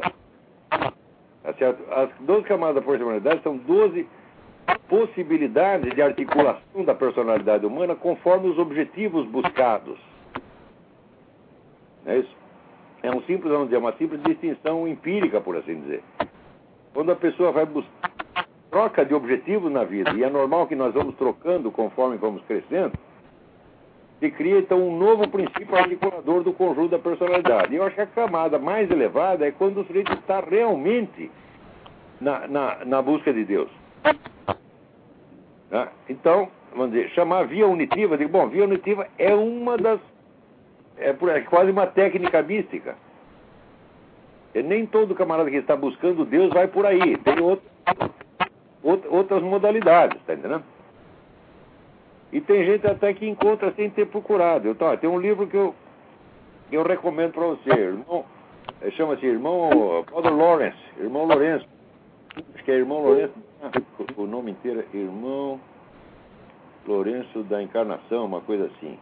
Tá 0.69 1.53
certo? 1.57 1.83
As 1.91 2.09
12 2.21 2.43
camadas 2.43 2.75
da 2.75 2.81
personalidade 2.81 3.41
são 3.43 3.57
12 3.57 4.07
possibilidades 4.87 5.93
de 5.93 6.01
articulação 6.01 6.83
da 6.83 6.93
personalidade 6.93 7.65
humana 7.65 7.95
conforme 7.95 8.49
os 8.49 8.57
objetivos 8.57 9.25
buscados. 9.27 9.97
É 12.05 12.17
isso? 12.17 12.35
É 13.01 13.11
um 13.11 13.21
simples, 13.23 13.51
vamos 13.51 13.65
dizer, 13.65 13.77
uma 13.77 13.93
simples 13.93 14.21
distinção 14.23 14.87
empírica, 14.87 15.39
por 15.39 15.55
assim 15.55 15.79
dizer. 15.81 16.03
Quando 16.93 17.11
a 17.11 17.15
pessoa 17.15 17.51
vai 17.51 17.65
buscar 17.65 18.09
troca 18.69 19.05
de 19.05 19.13
objetivos 19.13 19.71
na 19.71 19.83
vida, 19.83 20.11
e 20.11 20.23
é 20.23 20.29
normal 20.29 20.67
que 20.67 20.75
nós 20.75 20.93
vamos 20.93 21.15
trocando 21.15 21.71
conforme 21.71 22.17
vamos 22.17 22.43
crescendo, 22.43 22.93
se 24.19 24.29
cria 24.31 24.59
então 24.59 24.85
um 24.85 24.97
novo 24.97 25.27
princípio 25.29 25.75
articulador 25.75 26.43
do 26.43 26.53
conjunto 26.53 26.89
da 26.89 26.99
personalidade. 26.99 27.73
E 27.73 27.77
eu 27.77 27.83
acho 27.83 27.95
que 27.95 28.01
a 28.01 28.07
camada 28.07 28.59
mais 28.59 28.91
elevada 28.91 29.47
é 29.47 29.51
quando 29.51 29.79
o 29.79 29.85
sujeito 29.85 30.11
está 30.13 30.41
realmente 30.41 31.31
na, 32.19 32.47
na, 32.47 32.85
na 32.85 33.01
busca 33.01 33.33
de 33.33 33.45
Deus. 33.45 33.69
Né? 35.69 35.87
Então, 36.09 36.49
vamos 36.75 36.91
dizer, 36.91 37.09
chamar 37.11 37.47
via 37.47 37.67
unitiva, 37.67 38.17
digo, 38.17 38.31
bom, 38.31 38.47
via 38.47 38.63
unitiva 38.63 39.07
é 39.17 39.33
uma 39.33 39.77
das. 39.77 39.99
É, 40.97 41.09
é 41.09 41.41
quase 41.41 41.71
uma 41.71 41.87
técnica 41.87 42.41
mística. 42.41 42.95
E 44.53 44.63
nem 44.63 44.85
todo 44.85 45.15
camarada 45.15 45.49
que 45.49 45.57
está 45.57 45.75
buscando 45.75 46.25
Deus 46.25 46.51
vai 46.51 46.67
por 46.67 46.85
aí. 46.85 47.17
Tem 47.17 47.39
outro, 47.39 47.69
outras 49.09 49.43
modalidades, 49.43 50.19
tá 50.25 50.33
entendendo? 50.33 50.63
E 52.31 52.41
tem 52.41 52.65
gente 52.65 52.85
até 52.85 53.13
que 53.13 53.27
encontra 53.27 53.71
sem 53.73 53.89
ter 53.89 54.07
procurado. 54.07 54.67
Eu, 54.67 54.75
tá, 54.75 54.95
tem 54.97 55.09
um 55.09 55.19
livro 55.19 55.47
que 55.47 55.57
eu, 55.57 55.73
que 56.69 56.75
eu 56.75 56.83
recomendo 56.83 57.33
para 57.33 57.45
você, 57.45 57.69
irmão, 57.69 58.25
é, 58.81 58.91
chama-se 58.91 59.25
Irmão 59.25 60.03
Father 60.11 60.35
Lawrence, 60.35 60.77
Irmão 60.99 61.25
Lourenço. 61.25 61.67
Acho 62.53 62.63
que 62.63 62.71
é 62.71 62.75
Irmão 62.75 63.01
Lourenço, 63.01 63.33
o 64.15 64.25
nome 64.25 64.51
inteiro 64.51 64.83
é 64.93 64.97
Irmão 64.97 65.59
Lourenço 66.87 67.43
da 67.43 67.61
Encarnação, 67.61 68.25
uma 68.25 68.41
coisa 68.41 68.65
assim. 68.65 68.97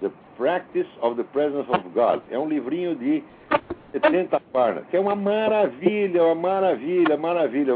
The 0.00 0.10
Practice 0.36 0.88
of 1.00 1.16
the 1.16 1.24
Presence 1.32 1.70
of 1.70 1.88
God. 1.90 2.20
É 2.30 2.38
um 2.38 2.48
livrinho 2.48 2.94
de 2.94 3.22
70 3.92 4.40
páginas, 4.52 4.86
que 4.88 4.96
é 4.96 5.00
uma 5.00 5.14
maravilha, 5.14 6.24
uma 6.24 6.34
maravilha, 6.34 7.16
maravilha. 7.16 7.72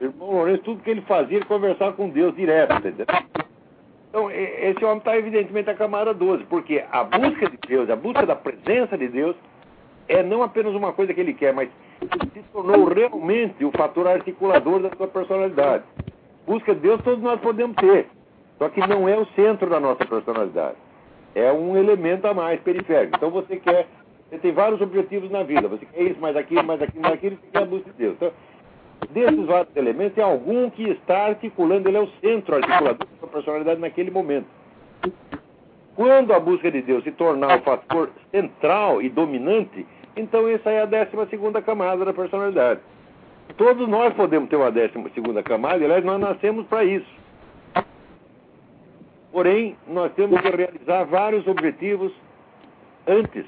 Irmão 0.00 0.30
Lourenço, 0.30 0.62
tudo 0.62 0.82
que 0.82 0.90
ele 0.90 1.02
fazia, 1.02 1.38
ele 1.38 1.44
conversava 1.44 1.92
com 1.92 2.08
Deus 2.08 2.34
direto, 2.34 2.74
entendeu? 2.74 3.06
Então, 4.08 4.30
esse 4.30 4.84
homem 4.84 4.98
está 4.98 5.16
evidentemente 5.16 5.68
a 5.70 5.74
camada 5.74 6.14
12, 6.14 6.44
porque 6.44 6.84
a 6.90 7.04
busca 7.04 7.50
de 7.50 7.58
Deus, 7.66 7.90
a 7.90 7.96
busca 7.96 8.24
da 8.24 8.36
presença 8.36 8.96
de 8.96 9.08
Deus, 9.08 9.34
é 10.08 10.22
não 10.22 10.42
apenas 10.42 10.74
uma 10.74 10.92
coisa 10.92 11.12
que 11.12 11.20
ele 11.20 11.34
quer, 11.34 11.52
mas 11.52 11.68
se 12.32 12.42
tornou 12.52 12.84
realmente 12.84 13.64
o 13.64 13.70
fator 13.72 14.06
articulador 14.06 14.80
da 14.80 14.90
sua 14.96 15.08
personalidade. 15.08 15.84
Busca 16.46 16.74
de 16.74 16.80
Deus 16.80 17.00
todos 17.02 17.22
nós 17.22 17.40
podemos 17.40 17.76
ter, 17.76 18.06
só 18.58 18.68
que 18.68 18.80
não 18.86 19.08
é 19.08 19.16
o 19.18 19.26
centro 19.34 19.68
da 19.68 19.80
nossa 19.80 20.04
personalidade. 20.04 20.76
É 21.34 21.50
um 21.52 21.76
elemento 21.76 22.26
a 22.26 22.34
mais 22.34 22.60
periférico. 22.60 23.16
Então 23.16 23.30
você 23.30 23.56
quer, 23.56 23.86
você 24.28 24.38
tem 24.38 24.52
vários 24.52 24.80
objetivos 24.80 25.30
na 25.30 25.42
vida, 25.42 25.66
você 25.66 25.86
quer 25.86 26.02
isso, 26.02 26.20
mais 26.20 26.36
aquilo, 26.36 26.64
mais 26.64 26.80
aquilo, 26.80 27.02
mais 27.02 27.14
aquilo, 27.14 27.36
você 27.36 27.46
quer 27.50 27.62
a 27.62 27.66
busca 27.66 27.90
de 27.90 27.96
Deus. 27.96 28.14
Então, 28.16 28.32
desses 29.10 29.46
vários 29.46 29.76
elementos, 29.76 30.14
tem 30.14 30.24
algum 30.24 30.70
que 30.70 30.84
está 30.90 31.26
articulando, 31.26 31.88
ele 31.88 31.96
é 31.96 32.00
o 32.00 32.08
centro 32.20 32.56
articulador 32.56 32.98
da 32.98 33.16
sua 33.18 33.28
personalidade 33.28 33.80
naquele 33.80 34.10
momento. 34.10 34.46
Quando 35.96 36.32
a 36.32 36.40
busca 36.40 36.70
de 36.70 36.82
Deus 36.82 37.04
se 37.04 37.12
tornar 37.12 37.58
o 37.58 37.62
fator 37.62 38.10
central 38.30 39.00
e 39.00 39.08
dominante, 39.08 39.86
então 40.16 40.48
essa 40.48 40.70
é 40.70 40.82
a 40.82 40.86
décima 40.86 41.26
segunda 41.26 41.60
camada 41.60 42.04
da 42.04 42.12
personalidade. 42.12 42.80
Todos 43.56 43.86
nós 43.88 44.14
podemos 44.14 44.48
ter 44.48 44.56
uma 44.56 44.70
décima 44.70 45.08
segunda 45.14 45.42
camada, 45.42 45.84
aliás, 45.84 46.04
nós 46.04 46.20
nascemos 46.20 46.66
para 46.66 46.84
isso. 46.84 47.24
Porém, 49.30 49.76
nós 49.88 50.12
temos 50.14 50.40
que 50.40 50.48
realizar 50.48 51.04
vários 51.04 51.46
objetivos 51.46 52.12
antes. 53.06 53.44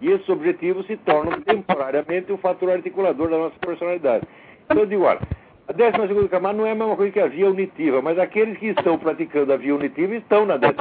E 0.00 0.10
esses 0.10 0.28
objetivos 0.28 0.86
se 0.86 0.96
tornam 0.98 1.40
temporariamente 1.40 2.32
o 2.32 2.36
fator 2.36 2.70
articulador 2.70 3.30
da 3.30 3.38
nossa 3.38 3.58
personalidade. 3.58 4.26
Então 4.64 4.78
eu 4.78 4.86
digo, 4.86 5.04
olha, 5.04 5.20
a 5.68 5.72
12 5.72 6.28
camada 6.28 6.58
não 6.58 6.66
é 6.66 6.72
a 6.72 6.74
mesma 6.74 6.96
coisa 6.96 7.12
que 7.12 7.20
a 7.20 7.28
via 7.28 7.48
unitiva, 7.48 8.02
mas 8.02 8.18
aqueles 8.18 8.58
que 8.58 8.66
estão 8.66 8.98
praticando 8.98 9.52
a 9.52 9.56
via 9.56 9.74
unitiva 9.74 10.14
estão 10.14 10.44
na 10.44 10.56
12 10.56 10.74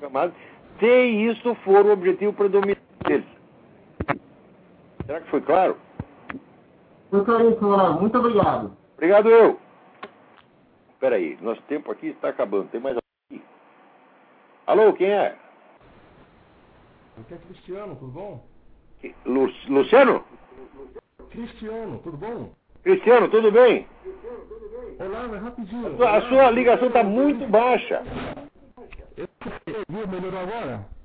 camada, 0.00 0.32
se 0.78 0.86
isso 0.86 1.54
for 1.56 1.84
o 1.84 1.92
objetivo 1.92 2.32
predominante. 2.32 2.87
Será 5.08 5.22
que 5.22 5.30
foi 5.30 5.40
claro? 5.40 5.74
Foi 7.08 7.24
claríssimo, 7.24 7.68
Olavo. 7.68 8.00
Muito 8.02 8.18
obrigado. 8.18 8.76
Obrigado 8.94 9.30
eu. 9.30 9.58
Espera 10.90 11.16
aí, 11.16 11.38
nosso 11.40 11.62
tempo 11.62 11.90
aqui 11.90 12.08
está 12.08 12.28
acabando. 12.28 12.68
Tem 12.68 12.78
mais 12.78 12.94
alguém 12.94 13.40
aqui? 13.40 13.48
Alô, 14.66 14.92
quem 14.92 15.08
é? 15.08 15.34
Aqui 17.18 17.32
é 17.32 17.38
Cristiano, 17.38 17.96
tudo 17.96 18.12
bom? 18.12 18.46
Lu 19.24 19.50
Luciano? 19.70 20.22
Cristiano, 21.30 22.00
tudo 22.00 22.18
bom? 22.18 22.52
Cristiano, 22.82 23.30
tudo 23.30 23.50
bem? 23.50 23.88
Olá, 25.00 25.26
mas 25.26 25.42
rapidinho. 25.42 25.86
A 25.86 25.96
sua, 25.96 26.16
a 26.18 26.28
sua 26.28 26.50
ligação 26.50 26.88
está 26.88 27.02
muito 27.02 27.48
baixa. 27.48 28.02
Viu, 29.88 30.06
melhorou 30.06 30.40
agora? 30.40 30.97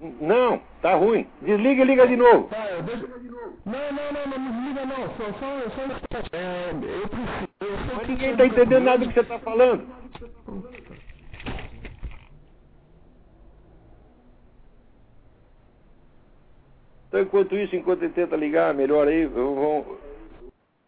Não, 0.00 0.60
tá 0.82 0.94
ruim. 0.94 1.26
Desliga 1.40 1.82
e 1.82 1.84
liga 1.84 2.06
de 2.06 2.16
novo. 2.16 2.48
Tá, 2.48 2.70
eu 2.70 2.82
deixo... 2.82 3.08
Não, 3.64 3.72
não, 3.72 4.12
não, 4.12 4.26
não, 4.26 4.38
não 4.38 4.52
desliga 4.52 4.86
não. 4.86 5.08
Só, 5.16 5.24
só, 5.38 5.70
só 5.70 5.82
um 5.82 5.96
instante. 5.96 6.30
É, 6.32 6.70
eu 6.72 7.08
preciso. 7.08 7.48
Eu 7.60 7.96
Mas 7.96 8.08
ninguém 8.08 8.30
está 8.32 8.46
entendendo 8.46 8.84
nada 8.84 8.98
do 8.98 9.08
que 9.08 9.14
você 9.14 9.20
está 9.20 9.38
falando. 9.38 9.86
Então, 17.08 17.22
enquanto 17.22 17.54
isso, 17.56 17.76
enquanto 17.76 18.02
ele 18.02 18.12
tenta 18.12 18.34
ligar 18.34 18.74
melhor 18.74 19.06
aí, 19.06 19.22
eu 19.22 19.30
vou... 19.30 20.00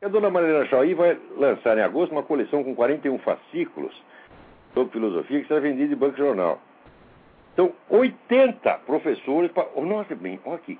A 0.03 0.09
dona 0.09 0.29
Maria 0.29 0.67
Chauí 0.67 0.93
vai 0.93 1.17
lançar 1.37 1.79
em 1.79 1.83
agosto 1.83 2.11
uma 2.11 2.25
coleção 2.25 2.65
com 2.65 2.75
41 2.75 3.17
fascículos 3.21 3.95
sobre 4.75 4.93
filosofia 4.93 5.41
que 5.41 5.47
será 5.47 5.61
vendida 5.61 5.95
em 5.95 5.97
banco 5.97 6.19
jornal. 6.19 6.61
Então, 7.57 7.73
80 7.89 8.71
professores, 8.87 9.51
oh, 9.75 9.81
nossa, 9.81 10.15
bem, 10.15 10.39
olha 10.45 10.57
aqui, 10.57 10.79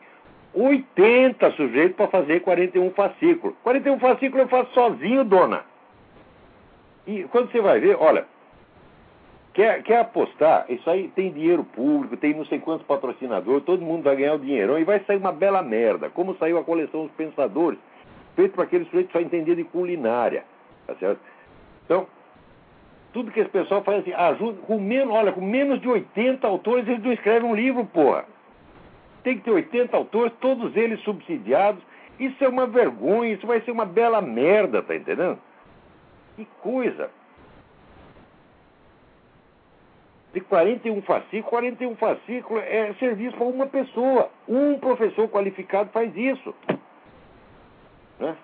80 0.53 1.53
sujeitos 1.53 1.97
para 1.97 2.09
fazer 2.09 2.41
41 2.41 2.91
fascículos. 2.91 3.57
41 3.63 3.99
fascículos 3.99 4.43
eu 4.45 4.49
faço 4.49 4.75
sozinho, 4.75 5.25
dona. 5.25 5.65
E 7.07 7.23
quando 7.31 7.51
você 7.51 7.63
vai 7.63 7.81
ver, 7.81 7.97
olha, 7.99 8.27
quer, 9.55 9.83
quer 9.85 10.01
apostar? 10.01 10.67
Isso 10.69 10.89
aí 10.91 11.09
tem 11.17 11.33
dinheiro 11.33 11.65
público, 11.65 12.15
tem 12.19 12.35
não 12.35 12.45
sei 12.45 12.59
quantos 12.59 12.87
patrocinadores, 12.87 13.65
todo 13.65 13.81
mundo 13.81 14.03
vai 14.03 14.17
ganhar 14.17 14.35
o 14.35 14.39
dinheirão 14.39 14.79
e 14.79 14.85
vai 14.85 15.01
sair 15.07 15.17
uma 15.17 15.33
bela 15.33 15.63
merda. 15.63 16.11
Como 16.11 16.37
saiu 16.37 16.59
a 16.59 16.65
coleção 16.65 17.07
dos 17.07 17.13
pensadores, 17.13 17.79
feito 18.35 18.53
para 18.53 18.65
aqueles 18.65 18.87
sujeitos 18.89 19.13
que 19.13 19.19
só 19.19 19.25
entendiam 19.25 19.57
de 19.57 19.65
culinária. 19.65 20.45
Tá 20.87 20.95
certo? 20.97 21.21
Então, 21.87 22.07
tudo 23.17 23.33
que 23.33 23.41
esse 23.41 23.49
pessoal 23.49 23.83
faz 23.83 24.01
assim, 24.01 24.13
ajuda, 24.13 24.61
com 24.67 24.79
menos, 24.79 25.15
olha, 25.15 25.33
com 25.33 25.41
menos 25.41 25.81
de 25.81 25.89
80 25.89 26.47
autores 26.47 26.87
eles 26.87 27.03
não 27.03 27.11
escrevem 27.15 27.49
um 27.49 27.55
livro, 27.55 27.83
porra. 27.87 28.27
Tem 29.23 29.39
que 29.39 29.45
ter 29.45 29.53
80 29.53 29.97
autores, 29.97 30.35
todos 30.39 30.77
eles 30.77 31.01
subsidiados. 31.01 31.83
Isso 32.21 32.45
é 32.45 32.47
uma 32.47 32.67
vergonha, 32.67 33.33
isso 33.33 33.47
vai 33.47 33.63
ser 33.63 33.71
uma 33.71 33.87
bela 33.87 34.21
merda, 34.21 34.83
tá 34.83 34.95
entendendo? 34.95 35.39
Que 36.37 36.45
coisa. 36.61 37.11
De 40.35 40.41
41 40.43 41.01
fascículos, 41.01 41.49
41 41.49 41.97
fascículos 41.97 42.63
é 42.65 42.95
serviço 42.99 43.35
para 43.35 43.47
uma 43.47 43.67
pessoa. 43.67 44.31
Um 44.47 44.79
professor 44.79 45.27
qualificado 45.31 45.89
faz 45.89 46.15
isso. 46.15 46.55
Né? 48.21 48.37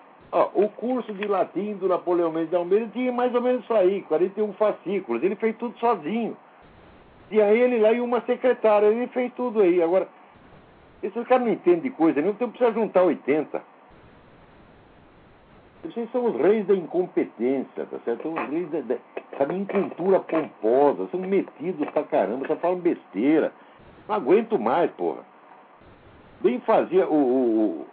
O 0.55 0.67
curso 0.69 1.13
de 1.13 1.27
latim 1.27 1.75
do 1.75 1.87
Napoleão 1.87 2.31
Mendes 2.31 2.49
de 2.49 2.55
Almeida 2.55 2.87
tinha 2.91 3.11
mais 3.11 3.35
ou 3.35 3.41
menos 3.41 3.63
isso 3.63 3.73
aí, 3.73 4.01
41 4.01 4.53
fascículos. 4.53 5.21
Ele 5.21 5.35
fez 5.35 5.55
tudo 5.57 5.77
sozinho. 5.77 6.35
Aí 7.31 7.59
ele 7.59 7.79
lá 7.79 7.91
e 7.91 8.01
uma 8.01 8.19
secretária, 8.21 8.87
ele 8.87 9.05
fez 9.07 9.31
tudo 9.33 9.61
aí. 9.61 9.81
Agora, 9.81 10.07
esses 11.03 11.27
caras 11.27 11.45
não 11.45 11.53
entendem 11.53 11.81
de 11.81 11.89
coisa 11.91 12.19
nenhuma, 12.19 12.35
então 12.35 12.49
precisa 12.49 12.71
juntar 12.71 13.03
80. 13.03 13.61
Vocês 15.83 16.09
são 16.11 16.25
os 16.25 16.35
reis 16.41 16.65
da 16.65 16.73
incompetência, 16.73 17.85
tá 17.85 17.99
certo? 18.05 18.23
São 18.23 18.33
os 18.33 18.49
reis 18.49 18.69
da, 18.71 18.79
da, 18.81 19.45
da 19.45 19.53
incultura 19.53 20.19
pomposa, 20.19 21.07
são 21.11 21.19
metidos 21.19 21.87
pra 21.91 22.03
caramba, 22.03 22.47
só 22.47 22.55
falam 22.55 22.79
besteira. 22.79 23.51
Não 24.07 24.15
aguento 24.15 24.57
mais, 24.57 24.89
porra. 24.91 25.23
Bem 26.41 26.59
fazia 26.61 27.07
o, 27.07 27.13
o, 27.13 27.87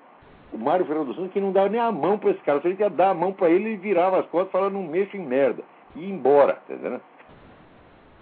o 0.52 0.58
Mário 0.58 0.84
Fernando 0.84 1.14
Santos 1.14 1.32
que 1.32 1.40
não 1.40 1.52
dava 1.52 1.68
nem 1.68 1.80
a 1.80 1.92
mão 1.92 2.18
para 2.18 2.30
esse 2.30 2.40
cara. 2.40 2.60
Se 2.60 2.68
ele 2.68 2.76
ia 2.80 2.90
dar 2.90 3.10
a 3.10 3.14
mão 3.14 3.32
para 3.32 3.50
ele, 3.50 3.70
ele 3.70 3.76
virava 3.76 4.20
as 4.20 4.26
costas 4.26 4.48
e 4.48 4.52
falava, 4.52 4.70
não 4.70 4.82
mexa 4.82 5.16
em 5.16 5.24
merda. 5.24 5.62
E 5.94 6.00
ia 6.00 6.10
embora, 6.12 6.54
tá 6.66 6.74
entendendo? 6.74 7.02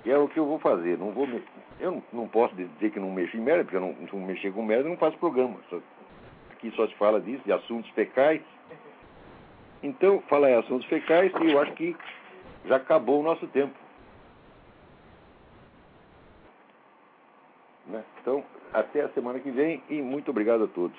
E 0.04 0.10
é 0.10 0.18
o 0.18 0.28
que 0.28 0.38
eu 0.38 0.46
vou 0.46 0.58
fazer. 0.58 0.98
Não 0.98 1.10
vou 1.12 1.26
me... 1.26 1.42
Eu 1.80 1.92
não, 1.92 2.02
não, 2.12 2.28
posso 2.28 2.54
dizer 2.54 2.90
que 2.90 2.98
não 2.98 3.12
mexo 3.12 3.36
em 3.36 3.40
merda, 3.40 3.64
porque 3.64 3.76
eu 3.76 3.80
não, 3.80 3.94
não 4.12 4.26
mexer 4.26 4.52
com 4.52 4.62
merda, 4.62 4.84
eu 4.84 4.90
não 4.90 4.96
faço 4.96 5.16
programa. 5.18 5.56
Só, 5.70 5.78
aqui 6.50 6.70
só 6.72 6.86
se 6.86 6.94
fala 6.96 7.20
disso, 7.20 7.42
de 7.44 7.52
assuntos 7.52 7.90
fecais. 7.90 8.42
Então, 9.82 10.20
fala 10.28 10.50
em 10.50 10.54
assuntos 10.54 10.86
fecais 10.88 11.32
e 11.40 11.52
eu 11.52 11.60
acho 11.60 11.72
que 11.72 11.96
já 12.64 12.76
acabou 12.76 13.20
o 13.20 13.22
nosso 13.22 13.46
tempo. 13.48 13.74
Né? 17.86 18.02
Então, 18.20 18.44
até 18.72 19.02
a 19.02 19.08
semana 19.10 19.38
que 19.38 19.50
vem 19.50 19.82
e 19.88 20.02
muito 20.02 20.30
obrigado 20.30 20.64
a 20.64 20.68
todos. 20.68 20.98